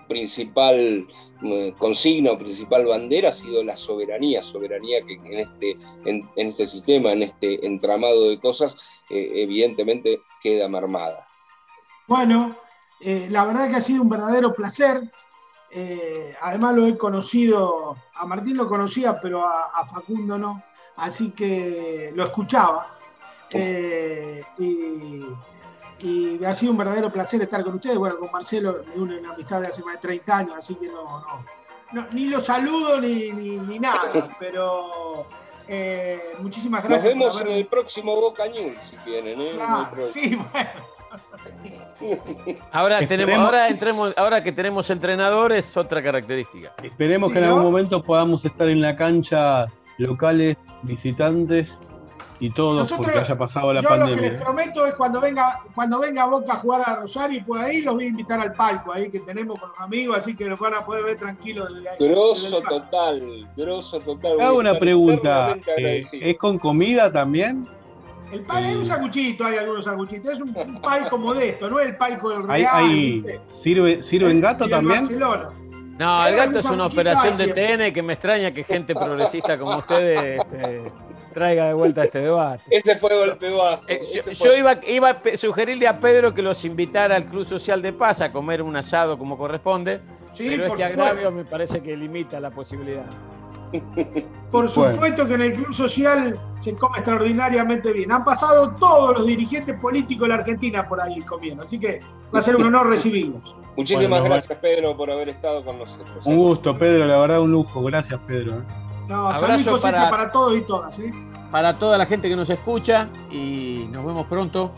principal 0.08 1.06
eh, 1.42 1.74
consigna 1.78 2.32
o 2.32 2.38
principal 2.38 2.84
bandera 2.86 3.28
ha 3.28 3.32
sido 3.32 3.62
la 3.62 3.76
soberanía, 3.76 4.42
soberanía 4.42 5.04
que 5.06 5.14
en 5.14 5.38
este, 5.38 5.78
en, 6.04 6.28
este 6.34 6.66
sistema, 6.66 7.12
en 7.12 7.22
este 7.22 7.64
entramado 7.64 8.28
de 8.28 8.38
cosas, 8.38 8.76
eh, 9.08 9.30
evidentemente 9.36 10.22
queda 10.42 10.68
mermada. 10.68 11.28
Bueno, 12.08 12.56
eh, 13.00 13.28
la 13.30 13.44
verdad 13.44 13.70
que 13.70 13.76
ha 13.76 13.80
sido 13.80 14.02
un 14.02 14.08
verdadero 14.08 14.54
placer. 14.54 15.10
Además 16.40 16.74
lo 16.74 16.86
he 16.86 16.96
conocido, 16.96 17.94
a 18.14 18.24
Martín 18.24 18.56
lo 18.56 18.66
conocía, 18.66 19.20
pero 19.20 19.46
a, 19.46 19.86
Facundo 19.86 20.38
no, 20.38 20.62
así 20.96 21.32
que 21.32 22.10
lo 22.14 22.24
escuchaba. 22.24 22.98
Eh, 23.50 24.42
y, 26.00 26.44
ha 26.44 26.54
sido 26.54 26.72
un 26.72 26.78
verdadero 26.78 27.10
placer 27.10 27.42
estar 27.42 27.62
con 27.62 27.74
ustedes. 27.76 27.98
Bueno, 27.98 28.18
con 28.18 28.30
Marcelo 28.30 28.84
me 28.94 29.02
une 29.02 29.18
una 29.18 29.32
amistad 29.32 29.60
de 29.60 29.68
hace 29.68 29.82
más 29.82 29.94
de 29.94 30.00
30 30.00 30.36
años, 30.36 30.54
así 30.56 30.74
que 30.74 30.88
no, 30.88 31.24
no, 31.92 32.06
ni 32.12 32.26
lo 32.26 32.40
saludo 32.40 33.00
ni, 33.00 33.78
nada, 33.78 34.28
pero 34.38 35.26
muchísimas 36.40 36.84
gracias. 36.84 37.16
Nos 37.16 37.36
vemos 37.36 37.40
en 37.40 37.58
el 37.58 37.66
próximo 37.66 38.14
Boca 38.14 38.46
News, 38.46 38.80
si 38.82 38.96
quieren. 38.96 39.38
sí, 40.12 40.36
bueno. 40.36 40.70
Ahora 42.72 43.06
tenemos, 43.06 43.46
ahora 43.46 43.68
entremos, 43.68 44.14
ahora 44.16 44.42
que 44.42 44.52
tenemos 44.52 44.88
entrenadores, 44.90 45.76
otra 45.76 46.02
característica. 46.02 46.72
Esperemos 46.82 47.32
que 47.32 47.38
en 47.38 47.44
algún 47.44 47.62
momento 47.62 48.02
podamos 48.02 48.44
estar 48.44 48.68
en 48.68 48.80
la 48.80 48.96
cancha 48.96 49.66
locales, 49.98 50.56
visitantes 50.82 51.76
y 52.40 52.50
todos 52.50 52.92
porque 52.92 53.18
haya 53.18 53.36
pasado 53.36 53.72
la 53.72 53.82
pandemia. 53.82 54.16
Lo 54.16 54.22
que 54.22 54.30
les 54.30 54.40
prometo 54.40 54.86
es 54.86 54.94
cuando 54.94 55.20
venga, 55.20 55.60
cuando 55.74 55.98
venga 55.98 56.26
Boca 56.26 56.52
a 56.54 56.56
jugar 56.56 56.82
a 56.86 56.96
Rosario 56.96 57.38
y 57.38 57.42
por 57.42 57.58
ahí 57.58 57.80
los 57.82 57.94
voy 57.94 58.04
a 58.04 58.08
invitar 58.08 58.40
al 58.40 58.52
palco 58.52 58.92
ahí 58.92 59.10
que 59.10 59.20
tenemos 59.20 59.58
con 59.58 59.70
los 59.70 59.80
amigos, 59.80 60.18
así 60.18 60.36
que 60.36 60.44
los 60.44 60.58
van 60.58 60.74
a 60.74 60.84
poder 60.84 61.04
ver 61.04 61.18
tranquilos 61.18 61.74
desde 61.74 61.88
ahí. 61.88 61.96
Grosso 62.00 62.62
total, 62.62 63.48
grosso 63.56 64.00
total. 64.00 64.40
Hago 64.40 64.58
una 64.58 64.74
pregunta, 64.78 65.56
eh, 65.76 66.04
¿es 66.12 66.38
con 66.38 66.58
comida 66.58 67.10
también? 67.10 67.68
El 68.30 68.42
palco 68.42 68.68
es 68.68 68.76
un 68.76 68.86
sanguchito, 68.86 69.44
hay 69.44 69.56
algunos 69.56 69.84
sanguchitos. 69.84 70.32
Es 70.34 70.40
un, 70.40 70.80
palco 70.82 71.16
modesto, 71.16 71.70
no 71.70 71.80
es 71.80 71.88
el 71.88 71.96
palco 71.96 72.30
del 72.30 72.46
Real. 72.46 73.40
¿Sirve, 73.56 74.02
¿Sirven 74.02 74.40
gato 74.40 74.68
también? 74.68 75.08
No, 75.98 76.26
el 76.26 76.36
gato 76.36 76.58
es 76.58 76.66
una 76.66 76.86
operación 76.86 77.36
de. 77.36 77.48
TN 77.48 77.92
que 77.92 78.02
me 78.02 78.12
extraña 78.12 78.52
que 78.52 78.64
gente 78.64 78.94
progresista 78.94 79.58
como 79.58 79.78
ustedes 79.78 80.40
este, 80.42 80.92
traiga 81.38 81.66
de 81.66 81.74
vuelta 81.74 82.02
este 82.02 82.18
debate. 82.20 82.62
Ese 82.70 82.96
fue 82.96 83.16
golpe 83.16 83.50
bajo. 83.50 83.82
Eh, 83.88 84.00
yo, 84.42 84.54
iba, 84.56 84.78
iba 84.86 85.10
a 85.10 85.36
sugerirle 85.36 85.86
a 85.88 85.98
Pedro 86.00 86.34
que 86.34 86.42
los 86.42 86.64
invitara 86.64 87.16
al 87.16 87.26
Club 87.26 87.46
Social 87.46 87.80
de 87.82 87.92
Paz 87.92 88.20
a 88.20 88.32
comer 88.32 88.62
un 88.62 88.76
asado 88.76 89.18
como 89.18 89.36
corresponde, 89.38 90.00
Sí, 90.34 90.44
pero 90.50 90.66
este 90.66 90.82
supuesto. 90.84 90.84
agravio 91.02 91.30
me 91.32 91.44
parece 91.44 91.80
que 91.82 91.96
limita 91.96 92.38
la 92.40 92.50
posibilidad. 92.50 93.06
Por 94.50 94.72
Bueno. 94.74 94.92
supuesto 94.94 95.26
que 95.28 95.34
en 95.34 95.42
el 95.42 95.52
Club 95.52 95.74
Social 95.74 96.38
se 96.60 96.74
come 96.74 96.98
extraordinariamente 96.98 97.92
bien. 97.92 98.10
Han 98.12 98.24
pasado 98.24 98.70
todos 98.76 99.18
los 99.18 99.26
dirigentes 99.26 99.78
políticos 99.78 100.22
de 100.22 100.28
la 100.28 100.34
Argentina 100.36 100.88
por 100.88 101.00
ahí 101.00 101.20
comiendo, 101.22 101.64
así 101.64 101.78
que 101.78 102.00
va 102.34 102.38
a 102.38 102.42
ser 102.42 102.56
un 102.56 102.64
honor 102.66 102.88
recibirlos. 102.88 103.54
Muchísimas 103.76 104.20
Bueno, 104.20 104.34
gracias, 104.34 104.58
Pedro, 104.58 104.96
por 104.96 105.10
haber 105.10 105.28
estado 105.28 105.62
con 105.64 105.78
nosotros. 105.78 106.24
Un 106.26 106.36
gusto, 106.38 106.76
Pedro, 106.78 107.04
la 107.06 107.18
verdad 107.18 107.40
un 107.40 107.50
lujo. 107.52 107.82
Gracias, 107.82 108.18
Pedro. 108.26 108.52
¿eh? 108.58 108.62
No, 109.06 109.28
Abrazo 109.28 109.46
salud 109.46 109.60
y 109.60 109.64
cosecha 109.64 109.96
para- 109.96 110.10
para... 110.10 110.32
todos 110.32 110.56
y 110.56 110.60
todas. 110.62 110.98
¿eh? 110.98 111.12
Para 111.50 111.78
toda 111.78 111.96
la 111.96 112.06
gente 112.06 112.28
que 112.28 112.36
nos 112.36 112.50
escucha 112.50 113.08
y 113.30 113.88
nos 113.90 114.04
vemos 114.04 114.26
pronto 114.26 114.72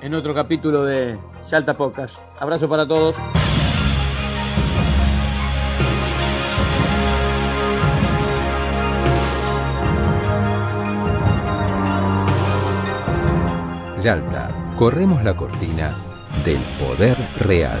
en 0.00 0.14
otro 0.14 0.32
capítulo 0.34 0.84
de 0.84 1.18
Salta 1.42 1.74
Podcast. 1.76 2.16
Abrazo 2.38 2.68
para 2.68 2.86
todos. 2.86 3.16
Yalta, 14.02 14.50
corremos 14.76 15.22
la 15.22 15.36
cortina 15.36 15.96
del 16.44 16.60
poder 16.80 17.16
real. 17.38 17.80